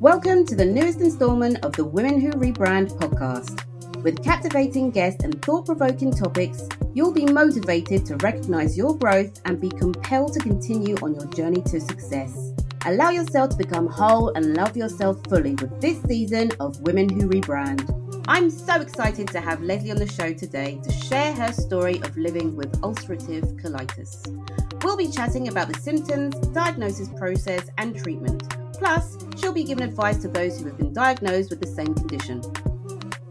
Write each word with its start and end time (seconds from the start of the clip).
Welcome 0.00 0.44
to 0.48 0.54
the 0.54 0.64
newest 0.66 1.00
installment 1.00 1.64
of 1.64 1.72
the 1.72 1.84
Women 1.84 2.20
Who 2.20 2.30
Rebrand 2.32 2.90
podcast. 2.98 3.64
With 4.02 4.22
captivating 4.22 4.90
guests 4.90 5.24
and 5.24 5.40
thought 5.42 5.64
provoking 5.64 6.12
topics, 6.12 6.68
you'll 6.92 7.14
be 7.14 7.24
motivated 7.24 8.04
to 8.04 8.16
recognize 8.16 8.76
your 8.76 8.94
growth 8.94 9.40
and 9.46 9.58
be 9.58 9.70
compelled 9.70 10.34
to 10.34 10.40
continue 10.40 10.96
on 10.96 11.14
your 11.14 11.24
journey 11.28 11.62
to 11.62 11.80
success. 11.80 12.52
Allow 12.84 13.08
yourself 13.08 13.48
to 13.52 13.56
become 13.56 13.86
whole 13.86 14.28
and 14.34 14.54
love 14.54 14.76
yourself 14.76 15.18
fully 15.30 15.54
with 15.54 15.80
this 15.80 15.98
season 16.02 16.52
of 16.60 16.78
Women 16.82 17.08
Who 17.08 17.26
Rebrand. 17.26 18.22
I'm 18.28 18.50
so 18.50 18.82
excited 18.82 19.28
to 19.28 19.40
have 19.40 19.62
Leslie 19.62 19.92
on 19.92 19.96
the 19.96 20.06
show 20.06 20.34
today 20.34 20.78
to 20.82 20.92
share 20.92 21.32
her 21.32 21.54
story 21.54 22.02
of 22.02 22.14
living 22.18 22.54
with 22.54 22.70
ulcerative 22.82 23.62
colitis. 23.62 24.26
We'll 24.84 24.98
be 24.98 25.08
chatting 25.08 25.48
about 25.48 25.72
the 25.72 25.80
symptoms, 25.80 26.36
diagnosis 26.48 27.08
process, 27.16 27.70
and 27.78 27.96
treatment. 27.96 28.42
Plus, 28.78 29.16
she'll 29.38 29.52
be 29.52 29.64
giving 29.64 29.84
advice 29.84 30.18
to 30.18 30.28
those 30.28 30.58
who 30.58 30.66
have 30.66 30.76
been 30.76 30.92
diagnosed 30.92 31.50
with 31.50 31.60
the 31.60 31.66
same 31.66 31.94
condition. 31.94 32.42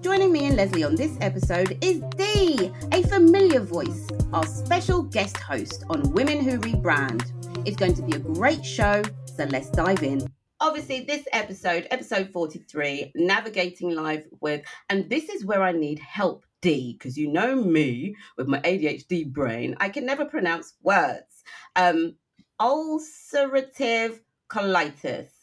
Joining 0.01 0.31
me 0.31 0.45
and 0.45 0.55
Leslie 0.55 0.83
on 0.83 0.95
this 0.95 1.17
episode 1.21 1.77
is 1.81 2.01
Dee, 2.17 2.71
a 2.91 3.03
familiar 3.03 3.59
voice, 3.59 4.07
our 4.33 4.45
special 4.45 5.03
guest 5.03 5.37
host 5.37 5.83
on 5.89 6.11
Women 6.13 6.43
Who 6.43 6.59
Rebrand. 6.59 7.31
It's 7.67 7.77
going 7.77 7.93
to 7.95 8.01
be 8.01 8.15
a 8.15 8.19
great 8.19 8.65
show, 8.65 9.03
so 9.25 9.45
let's 9.45 9.69
dive 9.69 10.03
in. 10.03 10.27
Obviously, 10.61 11.01
this 11.01 11.25
episode, 11.31 11.87
episode 11.91 12.31
43, 12.31 13.11
navigating 13.15 13.93
life 13.93 14.23
with, 14.41 14.63
and 14.89 15.09
this 15.09 15.29
is 15.29 15.45
where 15.45 15.61
I 15.61 15.73
need 15.73 15.99
help, 15.99 16.45
Dee, 16.61 16.93
because 16.93 17.17
you 17.17 17.31
know 17.31 17.55
me 17.55 18.15
with 18.37 18.47
my 18.47 18.59
ADHD 18.61 19.31
brain, 19.31 19.75
I 19.79 19.89
can 19.89 20.05
never 20.05 20.25
pronounce 20.25 20.73
words. 20.81 21.43
Um, 21.75 22.15
ulcerative 22.59 24.19
colitis. 24.49 25.34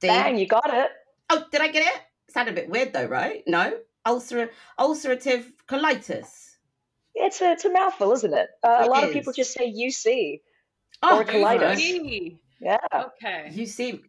Dee. 0.00 0.08
Bang, 0.08 0.38
you 0.38 0.46
got 0.46 0.72
it. 0.72 0.90
Oh, 1.30 1.44
did 1.50 1.60
I 1.60 1.68
get 1.68 1.86
it? 1.86 2.00
Sounded 2.30 2.52
a 2.52 2.54
bit 2.54 2.68
weird 2.68 2.92
though, 2.92 3.06
right? 3.06 3.42
No? 3.46 3.72
Ulcer- 4.06 4.50
ulcerative 4.78 5.44
colitis. 5.68 6.28
It's 7.14 7.40
a, 7.40 7.52
it's 7.52 7.64
a 7.64 7.72
mouthful, 7.72 8.12
isn't 8.12 8.32
it? 8.32 8.48
Uh, 8.62 8.78
it 8.82 8.88
a 8.88 8.90
lot 8.90 9.04
is. 9.04 9.08
of 9.08 9.14
people 9.14 9.32
just 9.32 9.52
say 9.52 9.72
UC 9.72 10.40
oh, 11.02 11.20
or 11.20 11.24
colitis. 11.24 11.76
UC. 11.76 12.38
Yeah. 12.60 12.78
Okay. 12.94 13.50
UC 13.52 14.02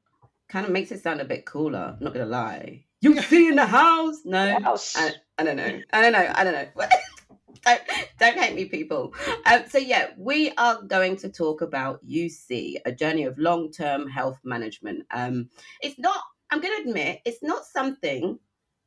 kind 0.49 0.65
of 0.65 0.71
makes 0.71 0.91
it 0.91 1.01
sound 1.01 1.21
a 1.21 1.25
bit 1.25 1.45
cooler. 1.45 1.97
Not 1.99 2.13
gonna 2.13 2.25
lie. 2.25 2.83
UC 3.03 3.49
in 3.49 3.55
the 3.55 3.65
house? 3.65 4.17
No. 4.25 4.59
House. 4.59 4.95
I, 4.95 5.13
I 5.37 5.43
don't 5.43 5.55
know. 5.55 5.81
I 5.93 6.01
don't 6.01 6.13
know. 6.13 6.31
I 6.33 6.43
don't 6.43 6.53
know. 6.53 6.67
don't, 7.67 8.09
don't 8.19 8.37
hate 8.37 8.55
me, 8.55 8.65
people. 8.65 9.13
Um, 9.45 9.63
so, 9.67 9.77
yeah, 9.77 10.11
we 10.17 10.51
are 10.57 10.81
going 10.83 11.17
to 11.17 11.29
talk 11.29 11.61
about 11.61 12.05
UC, 12.05 12.75
a 12.85 12.91
journey 12.91 13.23
of 13.23 13.37
long 13.37 13.71
term 13.71 14.07
health 14.07 14.39
management. 14.43 15.05
Um, 15.11 15.49
it's 15.81 15.99
not, 15.99 16.21
I'm 16.51 16.61
going 16.61 16.83
to 16.83 16.89
admit, 16.89 17.21
it's 17.25 17.43
not 17.43 17.65
something 17.65 18.39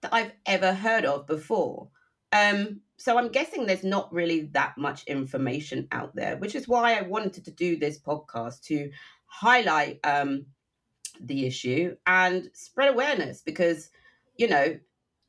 that 0.02 0.14
I've 0.14 0.32
ever 0.46 0.72
heard 0.72 1.04
of 1.04 1.26
before. 1.26 1.88
Um, 2.32 2.80
so 2.96 3.18
I'm 3.18 3.28
guessing 3.28 3.66
there's 3.66 3.84
not 3.84 4.12
really 4.12 4.42
that 4.52 4.76
much 4.78 5.04
information 5.04 5.88
out 5.90 6.14
there, 6.14 6.36
which 6.36 6.54
is 6.54 6.68
why 6.68 6.98
I 6.98 7.02
wanted 7.02 7.44
to 7.44 7.50
do 7.50 7.76
this 7.76 7.98
podcast 7.98 8.62
to 8.64 8.90
highlight 9.26 10.00
um, 10.04 10.46
the 11.20 11.46
issue 11.46 11.96
and 12.06 12.50
spread 12.54 12.90
awareness 12.90 13.42
because, 13.42 13.90
you 14.36 14.48
know, 14.48 14.78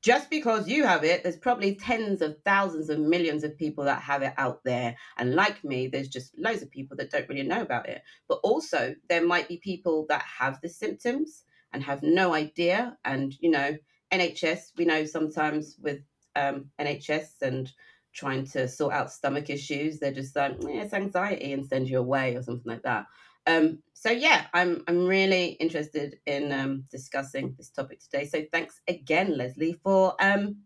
just 0.02 0.30
because 0.30 0.68
you 0.68 0.84
have 0.84 1.04
it, 1.04 1.24
there's 1.24 1.38
probably 1.38 1.76
tens 1.76 2.22
of 2.22 2.38
thousands 2.44 2.90
of 2.90 3.00
millions 3.00 3.44
of 3.44 3.58
people 3.58 3.84
that 3.84 4.02
have 4.02 4.24
it 4.24 4.34
out 4.38 4.64
there. 4.64 4.96
And 5.18 5.36
like 5.36 5.64
me, 5.64 5.88
there's 5.88 6.08
just 6.08 6.38
loads 6.38 6.64
of 6.64 6.72
people 6.72 6.98
that 6.98 7.12
don't 7.12 7.30
really 7.30 7.44
know 7.44 7.62
about 7.62 7.88
it. 7.88 8.02
But 8.28 8.40
also, 8.44 8.96
there 9.10 9.26
might 9.26 9.48
be 9.48 9.58
people 9.58 10.06
that 10.10 10.24
have 10.24 10.60
the 10.62 10.70
symptoms 10.70 11.44
and 11.72 11.84
have 11.84 12.02
no 12.02 12.34
idea. 12.34 12.98
And, 13.06 13.36
you 13.40 13.52
know, 13.52 13.78
NHS, 14.12 14.72
we 14.76 14.86
know 14.86 15.06
sometimes 15.06 15.78
with 15.80 16.00
um, 16.36 16.66
NHS 16.80 17.42
and 17.44 17.72
trying 18.14 18.46
to 18.46 18.68
sort 18.68 18.94
out 18.94 19.12
stomach 19.12 19.50
issues, 19.50 20.00
they're 20.00 20.12
just 20.12 20.36
like, 20.36 20.54
eh, 20.64 20.82
it's 20.82 20.94
anxiety 20.94 21.54
and 21.54 21.66
send 21.66 21.88
you 21.90 22.00
away 22.00 22.36
or 22.36 22.42
something 22.42 22.70
like 22.70 22.84
that. 22.84 23.06
Um, 23.48 23.80
so 23.94 24.12
yeah, 24.12 24.48
I'm 24.54 24.84
I'm 24.88 25.06
really 25.06 25.50
interested 25.60 26.18
in 26.26 26.52
um, 26.52 26.86
discussing 26.90 27.54
this 27.58 27.70
topic 27.70 28.00
today. 28.00 28.26
So 28.26 28.44
thanks 28.52 28.82
again, 28.88 29.38
Leslie, 29.38 29.80
for 29.84 30.16
um, 30.20 30.58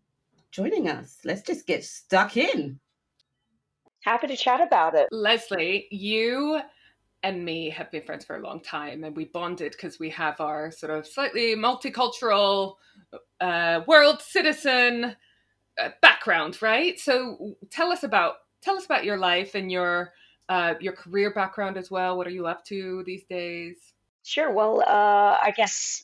joining 0.52 0.90
us. 0.90 1.20
Let's 1.26 1.42
just 1.42 1.68
get 1.68 1.84
stuck 1.84 2.38
in. 2.38 2.80
Happy 4.04 4.28
to 4.28 4.38
chat 4.38 4.62
about 4.62 4.96
it. 4.96 5.08
Leslie, 5.12 5.88
you 5.90 6.60
and 7.24 7.44
me 7.44 7.70
have 7.72 7.90
been 7.92 8.04
friends 8.04 8.24
for 8.24 8.38
a 8.38 8.42
long 8.42 8.62
time, 8.62 9.04
and 9.04 9.16
we 9.16 9.26
bonded 9.26 9.72
because 9.72 10.00
we 10.00 10.10
have 10.12 10.40
our 10.40 10.72
sort 10.72 10.92
of 10.92 11.08
slightly 11.08 11.56
multicultural 11.56 12.76
uh, 13.42 13.82
world 13.88 14.22
citizen 14.22 15.16
uh, 15.82 15.90
background, 16.02 16.62
right? 16.62 17.00
So 17.00 17.56
tell 17.72 17.92
us 17.92 18.04
about 18.04 18.36
tell 18.62 18.78
us 18.78 18.86
about 18.86 19.06
your 19.06 19.18
life 19.18 19.56
and 19.56 19.72
your 19.72 20.14
uh, 20.50 20.76
your 20.80 20.94
career 20.94 21.32
background 21.34 21.78
as 21.78 21.90
well. 21.90 22.18
What 22.18 22.28
are 22.28 22.32
you 22.32 22.48
up 22.48 22.66
to 22.66 23.04
these 23.06 23.24
days? 23.26 23.78
Sure. 24.24 24.52
Well, 24.52 24.82
uh, 24.82 25.38
I 25.42 25.54
guess 25.56 26.04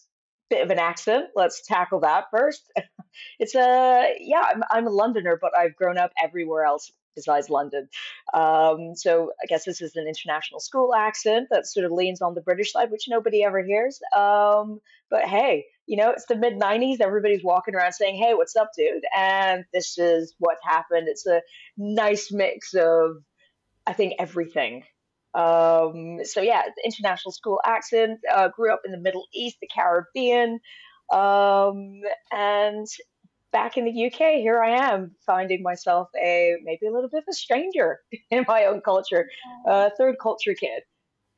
bit 0.50 0.64
of 0.64 0.70
an 0.70 0.80
accent. 0.80 1.28
Let's 1.36 1.66
tackle 1.66 2.02
that 2.02 2.26
first. 2.30 2.72
it's 3.40 3.56
a 3.56 4.16
yeah. 4.20 4.44
I'm, 4.48 4.64
I'm 4.70 4.88
a 4.88 4.92
Londoner, 4.92 5.40
but 5.42 5.58
I've 5.58 5.76
grown 5.76 5.98
up 5.98 6.12
everywhere 6.22 6.66
else 6.66 6.92
besides 7.16 7.50
London. 7.50 7.90
Um, 8.34 8.96
so 8.96 9.32
I 9.42 9.46
guess 9.48 9.66
this 9.66 9.82
is 9.82 9.96
an 9.96 10.08
international 10.08 10.60
school 10.60 10.94
accent 10.94 11.48
that 11.52 11.68
sort 11.68 11.86
of 11.86 11.92
leans 11.92 12.22
on 12.22 12.36
the 12.36 12.42
British 12.42 12.72
side, 12.72 12.92
which 12.92 13.08
nobody 13.10 13.44
ever 13.44 13.64
hears. 13.64 14.00
Um, 14.16 14.80
but 15.10 15.24
hey, 15.24 15.66
you 15.88 15.98
know, 15.98 16.12
it's 16.12 16.26
the 16.26 16.38
mid 16.38 16.60
90s. 16.60 17.02
Everybody's 17.02 17.44
walking 17.44 17.76
around 17.76 17.94
saying, 17.94 18.16
hey, 18.16 18.34
what's 18.34 18.56
up, 18.56 18.70
dude? 18.78 19.04
And 19.16 19.66
this 19.74 19.98
is 19.98 20.34
what 20.38 20.58
happened. 20.64 21.08
It's 21.08 21.26
a 21.26 21.42
nice 21.78 22.32
mix 22.32 22.74
of 22.74 23.18
I 23.88 23.94
think 23.94 24.14
everything. 24.20 24.84
Um, 25.34 26.20
so 26.24 26.42
yeah, 26.42 26.64
international 26.84 27.32
school 27.32 27.62
accent. 27.66 28.20
Uh, 28.32 28.50
grew 28.50 28.74
up 28.74 28.82
in 28.86 28.92
the 28.92 28.98
Middle 28.98 29.28
East, 29.34 29.58
the 29.62 29.68
Caribbean, 29.68 30.60
um, 31.12 32.02
and 32.32 32.88
back 33.52 33.78
in 33.78 33.86
the 33.86 34.06
UK, 34.06 34.42
here 34.42 34.62
I 34.62 34.92
am 34.92 35.12
finding 35.26 35.62
myself 35.62 36.10
a 36.22 36.56
maybe 36.64 36.88
a 36.88 36.92
little 36.92 37.10
bit 37.10 37.20
of 37.20 37.26
a 37.30 37.34
stranger 37.34 38.00
in 38.32 38.46
my 38.48 38.66
own 38.66 38.82
culture, 38.82 39.30
uh, 39.68 39.90
third 39.98 40.16
culture 40.22 40.54
kid, 40.54 40.84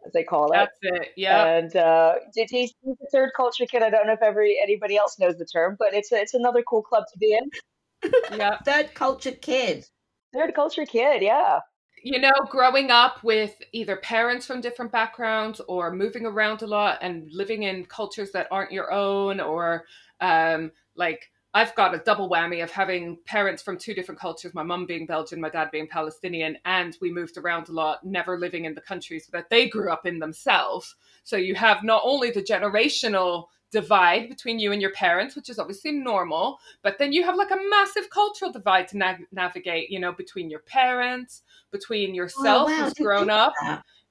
as 0.05 0.13
they 0.13 0.23
call 0.23 0.51
it. 0.51 0.55
That's 0.55 0.79
it. 0.81 1.09
Yeah. 1.15 1.45
And 1.45 1.75
uh, 1.75 2.15
he's, 2.35 2.49
he's 2.49 2.97
a 3.01 3.09
third 3.11 3.31
culture 3.35 3.65
kid. 3.65 3.83
I 3.83 3.89
don't 3.89 4.07
know 4.07 4.13
if 4.13 4.23
every 4.23 4.59
anybody 4.61 4.97
else 4.97 5.19
knows 5.19 5.37
the 5.37 5.45
term, 5.45 5.75
but 5.77 5.93
it's 5.93 6.11
a, 6.11 6.19
it's 6.19 6.33
another 6.33 6.63
cool 6.63 6.81
club 6.81 7.03
to 7.11 7.19
be 7.19 7.33
in. 7.33 8.11
yeah, 8.37 8.57
third 8.65 8.93
culture 8.95 9.31
kid. 9.31 9.85
Third 10.33 10.55
culture 10.55 10.85
kid. 10.85 11.21
Yeah 11.21 11.59
you 12.03 12.19
know, 12.19 12.33
growing 12.49 12.91
up 12.91 13.23
with 13.23 13.55
either 13.71 13.95
parents 13.95 14.45
from 14.45 14.59
different 14.59 14.91
backgrounds 14.91 15.61
or 15.69 15.89
moving 15.89 16.25
around 16.25 16.61
a 16.61 16.67
lot 16.67 16.99
and 17.01 17.31
living 17.31 17.63
in 17.63 17.85
cultures 17.85 18.31
that 18.31 18.47
aren't 18.51 18.73
your 18.73 18.91
own, 18.91 19.39
or 19.39 19.85
um, 20.19 20.69
like 20.95 21.31
I've 21.53 21.73
got 21.75 21.95
a 21.95 21.99
double 21.99 22.29
whammy 22.29 22.61
of 22.61 22.71
having 22.71 23.19
parents 23.25 23.63
from 23.63 23.77
two 23.77 23.93
different 23.93 24.19
cultures, 24.19 24.53
my 24.53 24.63
mum 24.63 24.85
being 24.85 25.05
Belgian, 25.05 25.39
my 25.39 25.49
dad 25.49 25.71
being 25.71 25.87
Palestinian, 25.87 26.57
and 26.65 26.97
we 26.99 27.09
moved 27.09 27.37
around 27.37 27.69
a 27.69 27.71
lot, 27.73 28.03
never 28.03 28.37
living 28.37 28.65
in 28.65 28.73
the 28.73 28.81
countries 28.81 29.29
that 29.31 29.49
they 29.49 29.69
grew 29.69 29.89
up 29.89 30.05
in 30.05 30.19
themselves. 30.19 30.95
So 31.23 31.37
you 31.37 31.55
have 31.55 31.83
not 31.83 32.01
only 32.03 32.31
the 32.31 32.43
generational 32.43 33.45
divide 33.73 34.29
between 34.29 34.59
you 34.59 34.71
and 34.71 34.81
your 34.81 34.91
parents, 34.91 35.35
which 35.35 35.49
is 35.49 35.59
obviously 35.59 35.91
normal. 35.91 36.59
But 36.83 36.97
then 36.99 37.11
you 37.11 37.23
have 37.23 37.35
like 37.35 37.51
a 37.51 37.59
massive 37.69 38.09
cultural 38.09 38.51
divide 38.51 38.87
to 38.89 38.97
na- 38.97 39.17
navigate, 39.33 39.89
you 39.89 39.99
know, 39.99 40.13
between 40.13 40.49
your 40.49 40.61
parents, 40.61 41.41
between 41.71 42.15
yourself, 42.15 42.69
oh, 42.69 42.71
wow. 42.71 42.83
who's 42.83 42.93
grown 42.93 43.29
up. 43.29 43.53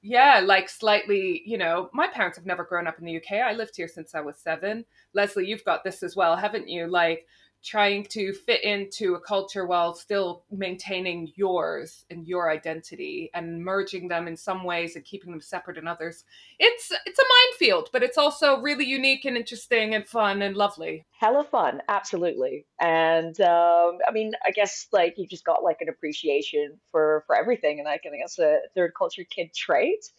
Yeah, 0.05 0.41
like 0.43 0.67
slightly, 0.67 1.41
you 1.45 1.57
know, 1.57 1.89
my 1.93 2.07
parents 2.07 2.37
have 2.37 2.45
never 2.45 2.65
grown 2.65 2.87
up 2.87 2.99
in 2.99 3.05
the 3.05 3.15
UK. 3.15 3.35
I 3.35 3.53
lived 3.53 3.77
here 3.77 3.87
since 3.87 4.13
I 4.13 4.19
was 4.19 4.37
seven. 4.37 4.83
Leslie, 5.13 5.47
you've 5.47 5.63
got 5.63 5.85
this 5.85 6.03
as 6.03 6.13
well, 6.13 6.35
haven't 6.35 6.67
you? 6.67 6.87
Like, 6.87 7.25
trying 7.63 8.03
to 8.03 8.33
fit 8.33 8.63
into 8.63 9.15
a 9.15 9.19
culture 9.19 9.65
while 9.65 9.93
still 9.93 10.43
maintaining 10.51 11.31
yours 11.35 12.05
and 12.09 12.27
your 12.27 12.49
identity 12.49 13.29
and 13.33 13.63
merging 13.63 14.07
them 14.07 14.27
in 14.27 14.35
some 14.35 14.63
ways 14.63 14.95
and 14.95 15.05
keeping 15.05 15.31
them 15.31 15.41
separate 15.41 15.77
in 15.77 15.87
others. 15.87 16.25
It's 16.59 16.91
it's 17.05 17.19
a 17.19 17.23
minefield 17.23 17.89
but 17.93 18.03
it's 18.03 18.17
also 18.17 18.59
really 18.59 18.85
unique 18.85 19.25
and 19.25 19.37
interesting 19.37 19.95
and 19.95 20.05
fun 20.07 20.41
and 20.41 20.55
lovely. 20.55 21.05
Hella 21.19 21.45
fun 21.45 21.81
absolutely. 21.87 22.65
And 22.79 23.39
um, 23.41 23.99
i 24.07 24.11
mean 24.11 24.33
i 24.45 24.51
guess 24.51 24.87
like 24.91 25.17
you 25.17 25.27
just 25.27 25.45
got 25.45 25.63
like 25.63 25.81
an 25.81 25.89
appreciation 25.89 26.79
for 26.91 27.23
for 27.27 27.35
everything 27.35 27.79
and 27.79 27.87
i 27.87 27.97
think 27.97 28.15
that's 28.21 28.39
a 28.39 28.59
third 28.75 28.91
culture 28.97 29.23
kid 29.23 29.53
trait 29.53 30.11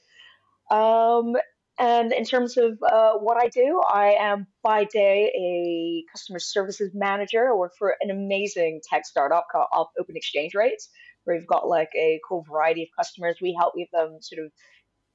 um, 0.71 1.37
and 1.79 2.13
in 2.13 2.25
terms 2.25 2.57
of 2.57 2.79
uh, 2.83 3.15
what 3.15 3.37
I 3.37 3.49
do, 3.49 3.81
I 3.89 4.17
am 4.19 4.47
by 4.63 4.85
day 4.85 5.31
a 5.37 6.05
customer 6.13 6.39
services 6.39 6.93
manager. 6.95 7.49
I 7.51 7.55
work 7.55 7.73
for 7.79 7.97
an 8.01 8.11
amazing 8.11 8.81
tech 8.89 9.05
startup 9.07 9.47
called 9.51 9.89
Open 9.99 10.17
Exchange 10.17 10.55
Rates, 10.55 10.89
where 11.25 11.37
we've 11.37 11.47
got 11.47 11.67
like 11.67 11.91
a 11.97 12.21
cool 12.29 12.45
variety 12.49 12.83
of 12.83 12.89
customers. 12.97 13.37
We 13.43 13.57
help 13.59 13.73
with 13.75 13.89
them 13.93 14.19
sort 14.21 14.45
of 14.45 14.53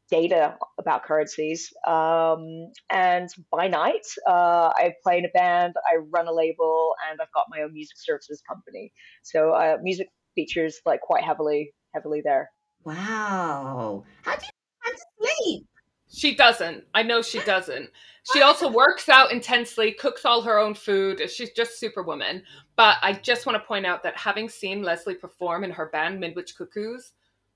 data 0.09 0.57
about 0.79 1.03
currencies. 1.05 1.71
Um, 1.87 2.71
and 2.89 3.29
by 3.51 3.67
night, 3.67 4.05
uh, 4.27 4.71
I 4.75 4.93
play 5.03 5.19
in 5.19 5.25
a 5.25 5.29
band, 5.29 5.75
I 5.89 5.97
run 6.13 6.27
a 6.27 6.33
label, 6.33 6.93
and 7.09 7.21
I've 7.21 7.31
got 7.33 7.45
my 7.49 7.61
own 7.61 7.73
music 7.73 7.97
services 7.97 8.41
company. 8.47 8.91
So 9.23 9.51
uh, 9.51 9.77
music 9.81 10.09
features 10.35 10.81
like 10.85 11.01
quite 11.01 11.23
heavily, 11.23 11.73
heavily 11.93 12.21
there. 12.23 12.49
Wow. 12.83 14.03
How 14.23 14.35
do 14.35 14.45
you 14.45 14.97
sleep? 15.21 15.68
She 16.09 16.35
doesn't. 16.35 16.85
I 16.93 17.03
know 17.03 17.21
she 17.21 17.39
doesn't. 17.41 17.89
She 18.33 18.41
also 18.41 18.69
works 18.69 19.09
out 19.09 19.31
intensely, 19.31 19.91
cooks 19.91 20.25
all 20.25 20.41
her 20.41 20.59
own 20.59 20.73
food. 20.73 21.29
She's 21.29 21.51
just 21.51 21.79
superwoman. 21.79 22.43
But 22.75 22.97
I 23.01 23.13
just 23.13 23.45
want 23.45 23.61
to 23.61 23.67
point 23.67 23.85
out 23.85 24.03
that 24.03 24.17
having 24.17 24.49
seen 24.49 24.83
Leslie 24.83 25.15
perform 25.15 25.63
in 25.63 25.71
her 25.71 25.87
band 25.87 26.19
Midwich 26.19 26.55
Cuckoos, 26.55 27.13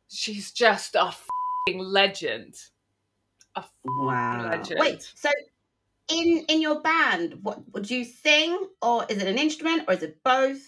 she's 0.07 0.51
just 0.51 0.95
a 0.95 1.13
legend. 1.75 2.55
A 3.55 3.63
wow. 3.85 4.49
legend. 4.49 4.79
Wait, 4.79 5.11
so 5.15 5.29
in 6.09 6.45
in 6.47 6.61
your 6.61 6.81
band, 6.81 7.39
what 7.43 7.61
would 7.73 7.89
you 7.89 8.03
sing 8.03 8.67
or 8.81 9.05
is 9.09 9.17
it 9.17 9.27
an 9.27 9.37
instrument 9.37 9.83
or 9.87 9.93
is 9.93 10.03
it 10.03 10.23
both? 10.23 10.61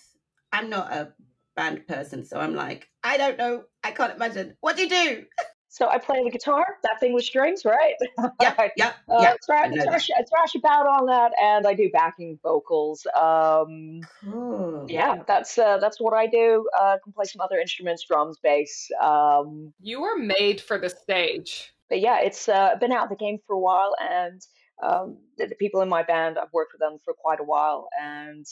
I'm 0.52 0.70
not 0.70 0.92
a 0.92 1.14
band 1.56 1.88
person, 1.88 2.24
so 2.24 2.40
I'm 2.40 2.54
like, 2.54 2.90
I 3.04 3.18
don't 3.18 3.38
know. 3.38 3.64
I 3.84 3.92
can't 3.92 4.16
imagine. 4.16 4.56
What 4.62 4.76
do 4.78 4.84
you 4.84 4.90
do? 4.90 5.26
So 5.76 5.90
I 5.90 5.98
play 5.98 6.24
the 6.24 6.30
guitar, 6.30 6.66
that 6.84 7.02
thing 7.02 7.12
with 7.14 7.26
strings, 7.26 7.66
right? 7.66 7.96
Yeah, 8.42 8.70
yeah, 8.78 8.94
uh, 9.10 9.20
yeah. 9.20 9.34
Thrash, 9.46 9.74
thrash, 9.74 10.08
thrash 10.08 10.56
about 10.56 10.88
on 10.88 11.06
that, 11.08 11.34
and 11.42 11.68
I 11.68 11.74
do 11.74 11.90
backing 11.90 12.40
vocals. 12.42 13.06
Um, 13.08 14.00
cool. 14.24 14.86
Yeah, 14.88 15.24
that's 15.28 15.58
uh, 15.58 15.78
that's 15.80 16.00
what 16.00 16.14
I 16.14 16.28
do. 16.28 16.66
Uh, 16.80 16.96
can 17.04 17.12
play 17.12 17.26
some 17.26 17.42
other 17.42 17.60
instruments, 17.60 18.06
drums, 18.08 18.38
bass. 18.42 18.90
Um, 19.04 19.74
you 19.82 20.00
were 20.00 20.18
made 20.18 20.62
for 20.62 20.78
the 20.78 20.90
stage. 20.90 21.74
But 21.90 22.00
yeah, 22.00 22.22
it's 22.22 22.48
uh, 22.48 22.76
been 22.80 22.94
out 22.94 23.04
of 23.04 23.10
the 23.10 23.18
game 23.18 23.40
for 23.46 23.58
a 23.58 23.60
while, 23.60 23.96
and 24.00 24.42
um, 24.82 25.18
the, 25.38 25.48
the, 25.48 25.56
people 25.56 25.82
in 25.82 25.90
my 25.90 26.04
band, 26.04 26.38
I've 26.38 26.54
worked 26.54 26.72
with 26.72 26.80
them 26.80 27.00
for 27.04 27.14
quite 27.14 27.42
a 27.42 27.44
while, 27.44 27.90
and 28.02 28.46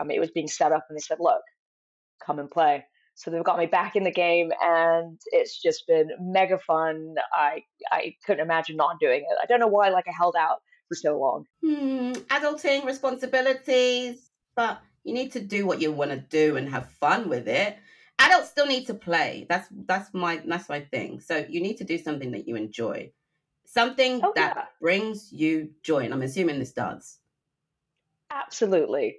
um, 0.00 0.10
it 0.10 0.18
was 0.18 0.32
being 0.32 0.48
set 0.48 0.72
up, 0.72 0.86
and 0.88 0.98
they 0.98 1.02
said, 1.02 1.18
"Look, 1.20 1.42
come 2.26 2.40
and 2.40 2.50
play." 2.50 2.84
So 3.14 3.30
they've 3.30 3.44
got 3.44 3.58
me 3.58 3.66
back 3.66 3.94
in 3.96 4.02
the 4.02 4.10
game, 4.10 4.50
and 4.60 5.20
it's 5.26 5.60
just 5.60 5.86
been 5.86 6.10
mega 6.20 6.58
fun. 6.58 7.14
I 7.32 7.62
I 7.92 8.16
couldn't 8.26 8.44
imagine 8.44 8.76
not 8.76 8.98
doing 8.98 9.20
it. 9.20 9.38
I 9.40 9.46
don't 9.46 9.60
know 9.60 9.68
why, 9.68 9.88
like 9.90 10.06
I 10.08 10.12
held 10.16 10.34
out 10.36 10.62
for 10.88 10.96
so 10.96 11.18
long. 11.18 11.46
Hmm, 11.62 12.12
adulting 12.28 12.84
responsibilities, 12.84 14.30
but 14.56 14.80
you 15.04 15.14
need 15.14 15.32
to 15.32 15.40
do 15.40 15.64
what 15.66 15.80
you 15.80 15.92
want 15.92 16.10
to 16.10 16.16
do 16.16 16.56
and 16.56 16.68
have 16.68 16.90
fun 16.90 17.28
with 17.28 17.46
it. 17.46 17.76
Adults 18.18 18.50
still 18.50 18.66
need 18.66 18.86
to 18.86 18.94
play. 18.94 19.46
That's 19.48 19.68
that's 19.86 20.12
my 20.12 20.42
that's 20.44 20.68
my 20.68 20.80
thing. 20.80 21.20
So 21.20 21.46
you 21.48 21.60
need 21.60 21.76
to 21.78 21.84
do 21.84 21.98
something 21.98 22.32
that 22.32 22.48
you 22.48 22.56
enjoy, 22.56 23.12
something 23.64 24.20
oh, 24.24 24.32
that 24.34 24.56
yeah. 24.56 24.64
brings 24.80 25.32
you 25.32 25.70
joy. 25.82 26.00
And 26.00 26.12
I'm 26.12 26.22
assuming 26.22 26.58
this 26.58 26.72
does. 26.72 27.18
Absolutely 28.30 29.18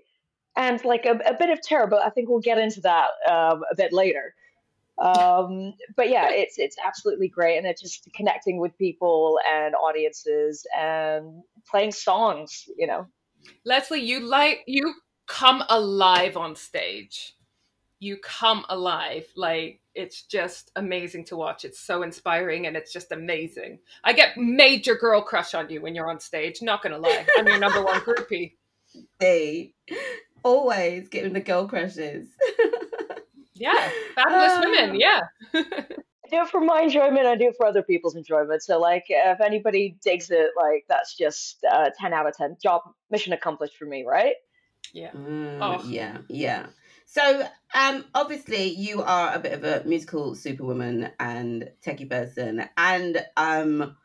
and 0.55 0.83
like 0.85 1.05
a, 1.05 1.19
a, 1.25 1.33
bit 1.33 1.49
of 1.49 1.61
terror, 1.61 1.87
but 1.87 2.01
I 2.05 2.09
think 2.09 2.29
we'll 2.29 2.39
get 2.39 2.57
into 2.57 2.81
that 2.81 3.09
um, 3.29 3.63
a 3.71 3.75
bit 3.75 3.91
later. 3.91 4.33
Um, 4.97 5.73
but 5.97 6.09
yeah, 6.09 6.29
it's 6.31 6.57
it's 6.57 6.77
absolutely 6.85 7.27
great, 7.27 7.57
and 7.57 7.67
it's 7.67 7.81
just 7.81 8.07
connecting 8.13 8.59
with 8.59 8.77
people 8.77 9.39
and 9.49 9.75
audiences 9.75 10.65
and 10.77 11.43
playing 11.69 11.91
songs. 11.91 12.69
You 12.77 12.87
know, 12.87 13.07
Leslie, 13.65 14.01
you 14.01 14.21
like 14.21 14.63
you 14.67 14.93
come 15.27 15.63
alive 15.69 16.37
on 16.37 16.55
stage. 16.55 17.35
You 17.99 18.17
come 18.17 18.65
alive, 18.69 19.25
like 19.35 19.81
it's 19.95 20.23
just 20.23 20.71
amazing 20.75 21.25
to 21.25 21.35
watch. 21.35 21.65
It's 21.65 21.79
so 21.79 22.03
inspiring, 22.03 22.67
and 22.67 22.77
it's 22.77 22.93
just 22.93 23.11
amazing. 23.11 23.79
I 24.03 24.13
get 24.13 24.37
major 24.37 24.95
girl 24.95 25.21
crush 25.21 25.53
on 25.53 25.69
you 25.69 25.81
when 25.81 25.93
you're 25.93 26.09
on 26.09 26.21
stage. 26.21 26.61
Not 26.61 26.81
gonna 26.81 26.99
lie, 26.99 27.25
I'm 27.37 27.47
your 27.47 27.59
number 27.59 27.83
one 27.83 27.99
groupie. 28.01 28.53
Hey, 29.19 29.73
always 30.45 31.09
getting 31.09 31.33
the 31.33 31.42
girl 31.42 31.68
crushes. 31.68 32.27
yeah, 33.56 33.89
fabulous 34.13 34.51
uh, 34.53 34.62
women. 34.63 34.97
Yeah. 34.97 35.21
I 35.53 36.27
do 36.30 36.42
it 36.42 36.50
for 36.50 36.62
my 36.62 36.81
enjoyment. 36.81 37.25
I 37.25 37.36
do 37.36 37.50
it 37.50 37.56
for 37.57 37.65
other 37.65 37.83
people's 37.83 38.15
enjoyment. 38.15 38.63
So, 38.63 38.80
like, 38.80 39.06
if 39.09 39.42
anybody 39.42 39.97
digs 40.01 40.31
it, 40.31 40.51
like, 40.56 40.86
that's 40.88 41.15
just 41.18 41.63
uh, 41.69 41.89
ten 42.00 42.13
out 42.13 42.27
of 42.27 42.38
ten. 42.38 42.56
Job 42.62 42.83
mission 43.12 43.33
accomplished 43.33 43.75
for 43.75 43.86
me, 43.86 44.06
right? 44.07 44.36
Yeah. 44.94 45.12
Mm, 45.12 45.57
oh. 45.62 45.83
Yeah. 45.86 46.19
Yeah. 46.30 46.68
So, 47.06 47.48
um, 47.74 48.06
obviously, 48.15 48.69
you 48.69 49.03
are 49.03 49.36
a 49.36 49.39
bit 49.39 49.53
of 49.53 49.63
a 49.63 49.83
musical 49.86 50.36
superwoman 50.36 51.12
and 51.19 51.69
techie 51.86 52.09
person, 52.09 52.68
and 52.77 53.24
um, 53.38 53.95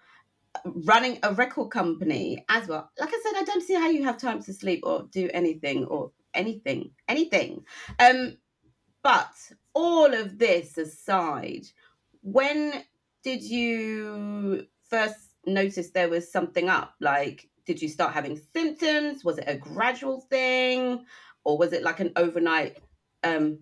running 0.64 1.18
a 1.22 1.32
record 1.32 1.70
company 1.70 2.44
as 2.48 2.68
well. 2.68 2.90
Like 2.98 3.08
I 3.08 3.20
said, 3.22 3.40
I 3.40 3.44
don't 3.44 3.62
see 3.62 3.74
how 3.74 3.88
you 3.88 4.04
have 4.04 4.18
time 4.18 4.42
to 4.42 4.52
sleep 4.52 4.80
or 4.82 5.06
do 5.10 5.30
anything 5.32 5.84
or 5.86 6.12
anything, 6.34 6.90
anything. 7.08 7.64
Um, 7.98 8.36
but 9.02 9.32
all 9.74 10.12
of 10.12 10.38
this 10.38 10.76
aside, 10.78 11.66
when 12.22 12.84
did 13.22 13.42
you 13.42 14.66
first 14.88 15.16
notice 15.46 15.90
there 15.90 16.08
was 16.08 16.30
something 16.30 16.68
up? 16.68 16.94
Like, 17.00 17.48
did 17.66 17.80
you 17.80 17.88
start 17.88 18.12
having 18.12 18.40
symptoms? 18.52 19.24
Was 19.24 19.38
it 19.38 19.44
a 19.46 19.56
gradual 19.56 20.20
thing, 20.22 21.04
or 21.44 21.56
was 21.56 21.72
it 21.72 21.82
like 21.82 22.00
an 22.00 22.12
overnight 22.16 22.78
um, 23.22 23.60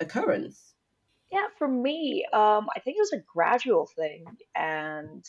occurrence? 0.00 0.74
Yeah, 1.30 1.46
for 1.58 1.68
me, 1.68 2.24
um, 2.32 2.68
I 2.74 2.80
think 2.80 2.96
it 2.96 3.00
was 3.00 3.12
a 3.12 3.24
gradual 3.26 3.86
thing, 3.86 4.24
and 4.54 5.24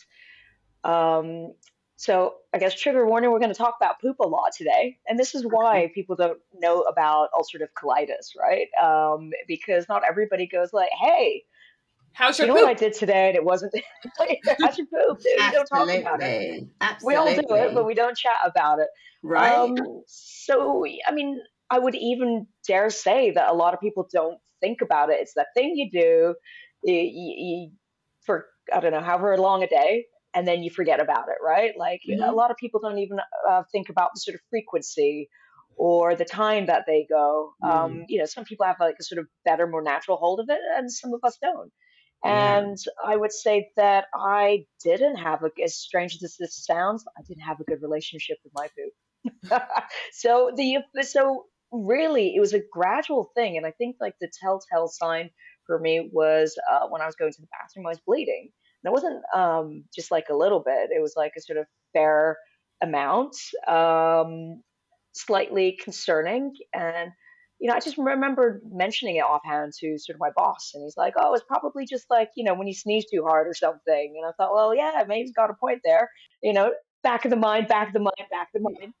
um, 0.84 1.54
so 1.98 2.34
I 2.54 2.58
guess 2.58 2.80
trigger 2.80 3.04
warning, 3.04 3.32
we're 3.32 3.40
going 3.40 3.52
to 3.52 3.58
talk 3.58 3.74
about 3.80 4.00
poop 4.00 4.20
a 4.20 4.26
lot 4.26 4.52
today. 4.56 4.98
And 5.08 5.18
this 5.18 5.34
is 5.34 5.44
why 5.44 5.90
people 5.92 6.14
don't 6.14 6.38
know 6.54 6.82
about 6.82 7.30
ulcerative 7.34 7.70
colitis, 7.76 8.38
right? 8.38 8.68
Um, 8.80 9.32
because 9.48 9.86
not 9.88 10.02
everybody 10.08 10.46
goes 10.46 10.72
like, 10.72 10.90
hey, 10.92 11.42
How's 12.12 12.38
your 12.38 12.46
you 12.46 12.54
know 12.54 12.60
poop? 12.60 12.68
what 12.68 12.76
I 12.76 12.78
did 12.78 12.92
today 12.94 13.28
and 13.28 13.36
it 13.36 13.44
wasn't 13.44 13.74
how's 14.60 14.78
your 14.78 14.86
poop? 14.86 15.18
Dude, 15.18 15.32
we 15.38 15.50
don't 15.50 15.66
talk 15.66 15.88
about 15.88 16.22
it. 16.22 16.64
Absolutely. 16.80 17.02
We 17.02 17.14
all 17.16 17.34
do 17.34 17.54
it, 17.68 17.74
but 17.74 17.84
we 17.84 17.94
don't 17.94 18.16
chat 18.16 18.38
about 18.44 18.78
it. 18.78 18.88
Right. 19.24 19.52
Um, 19.52 19.76
so 20.06 20.84
I 21.06 21.12
mean, 21.12 21.40
I 21.68 21.80
would 21.80 21.96
even 21.96 22.46
dare 22.66 22.90
say 22.90 23.32
that 23.32 23.50
a 23.50 23.54
lot 23.54 23.74
of 23.74 23.80
people 23.80 24.08
don't 24.12 24.38
think 24.60 24.82
about 24.82 25.10
it. 25.10 25.18
It's 25.20 25.34
that 25.34 25.48
thing 25.54 25.74
you 25.74 25.90
do 25.90 26.34
you, 26.84 26.94
you, 26.94 27.70
for 28.24 28.46
I 28.72 28.78
don't 28.78 28.92
know, 28.92 29.00
however 29.00 29.36
long 29.36 29.64
a 29.64 29.68
day, 29.68 30.06
and 30.34 30.46
then 30.46 30.62
you 30.62 30.70
forget 30.70 31.00
about 31.00 31.28
it, 31.28 31.38
right? 31.44 31.72
Like 31.76 32.00
mm-hmm. 32.08 32.22
a 32.22 32.32
lot 32.32 32.50
of 32.50 32.56
people 32.56 32.80
don't 32.80 32.98
even 32.98 33.18
uh, 33.48 33.62
think 33.72 33.88
about 33.88 34.10
the 34.14 34.20
sort 34.20 34.34
of 34.34 34.40
frequency 34.50 35.28
or 35.76 36.16
the 36.16 36.24
time 36.24 36.66
that 36.66 36.84
they 36.86 37.06
go. 37.08 37.52
Um, 37.62 37.70
mm-hmm. 37.70 37.78
Um, 37.78 38.04
you 38.08 38.18
know, 38.18 38.26
some 38.26 38.44
people 38.44 38.66
have 38.66 38.76
like 38.80 38.96
a 39.00 39.04
sort 39.04 39.20
of 39.20 39.26
better, 39.44 39.66
more 39.66 39.82
natural 39.82 40.16
hold 40.16 40.40
of 40.40 40.46
it, 40.48 40.60
and 40.76 40.90
some 40.90 41.14
of 41.14 41.20
us 41.24 41.38
don't. 41.40 41.72
And 42.24 42.76
I 43.04 43.16
would 43.16 43.32
say 43.32 43.70
that 43.76 44.06
I 44.12 44.66
didn't 44.82 45.16
have 45.16 45.44
a, 45.44 45.50
as 45.62 45.76
strange 45.76 46.18
as 46.22 46.36
this 46.36 46.64
sounds, 46.64 47.04
I 47.16 47.22
didn't 47.28 47.44
have 47.44 47.60
a 47.60 47.64
good 47.64 47.80
relationship 47.80 48.38
with 48.42 48.52
my 48.56 48.68
poop. 48.76 49.62
so 50.12 50.50
the 50.56 50.78
so 51.02 51.44
really 51.70 52.34
it 52.34 52.40
was 52.40 52.54
a 52.54 52.62
gradual 52.72 53.30
thing, 53.36 53.56
and 53.56 53.64
I 53.64 53.70
think 53.70 53.96
like 54.00 54.14
the 54.20 54.30
telltale 54.40 54.88
sign 54.88 55.30
for 55.66 55.78
me 55.78 56.10
was 56.12 56.58
uh, 56.70 56.88
when 56.88 57.02
I 57.02 57.06
was 57.06 57.14
going 57.14 57.32
to 57.32 57.40
the 57.40 57.46
bathroom, 57.52 57.86
I 57.86 57.90
was 57.90 58.00
bleeding 58.04 58.50
it 58.88 58.92
wasn't 58.92 59.22
um, 59.34 59.84
just 59.94 60.10
like 60.10 60.26
a 60.30 60.36
little 60.36 60.60
bit, 60.60 60.90
it 60.90 61.00
was 61.00 61.14
like 61.16 61.32
a 61.36 61.40
sort 61.40 61.58
of 61.58 61.66
fair 61.92 62.38
amount, 62.82 63.36
um, 63.66 64.62
slightly 65.12 65.78
concerning. 65.82 66.54
And, 66.72 67.10
you 67.58 67.68
know, 67.68 67.74
I 67.74 67.80
just 67.80 67.98
remember 67.98 68.60
mentioning 68.70 69.16
it 69.16 69.24
offhand 69.24 69.72
to 69.80 69.98
sort 69.98 70.14
of 70.14 70.20
my 70.20 70.30
boss, 70.34 70.72
and 70.74 70.84
he's 70.84 70.96
like, 70.96 71.14
oh, 71.20 71.34
it's 71.34 71.44
probably 71.46 71.86
just 71.86 72.06
like, 72.08 72.30
you 72.36 72.44
know, 72.44 72.54
when 72.54 72.66
you 72.66 72.74
sneeze 72.74 73.06
too 73.12 73.24
hard 73.24 73.46
or 73.46 73.54
something. 73.54 74.14
And 74.16 74.26
I 74.26 74.32
thought, 74.36 74.54
well, 74.54 74.74
yeah, 74.74 75.04
maybe 75.06 75.22
he's 75.22 75.32
got 75.32 75.50
a 75.50 75.54
point 75.54 75.80
there. 75.84 76.10
You 76.42 76.52
know, 76.52 76.72
back 77.02 77.24
of 77.24 77.30
the 77.30 77.36
mind, 77.36 77.68
back 77.68 77.88
of 77.88 77.92
the 77.92 78.00
mind, 78.00 78.28
back 78.30 78.48
of 78.54 78.62
the 78.62 78.70
mind 78.70 78.94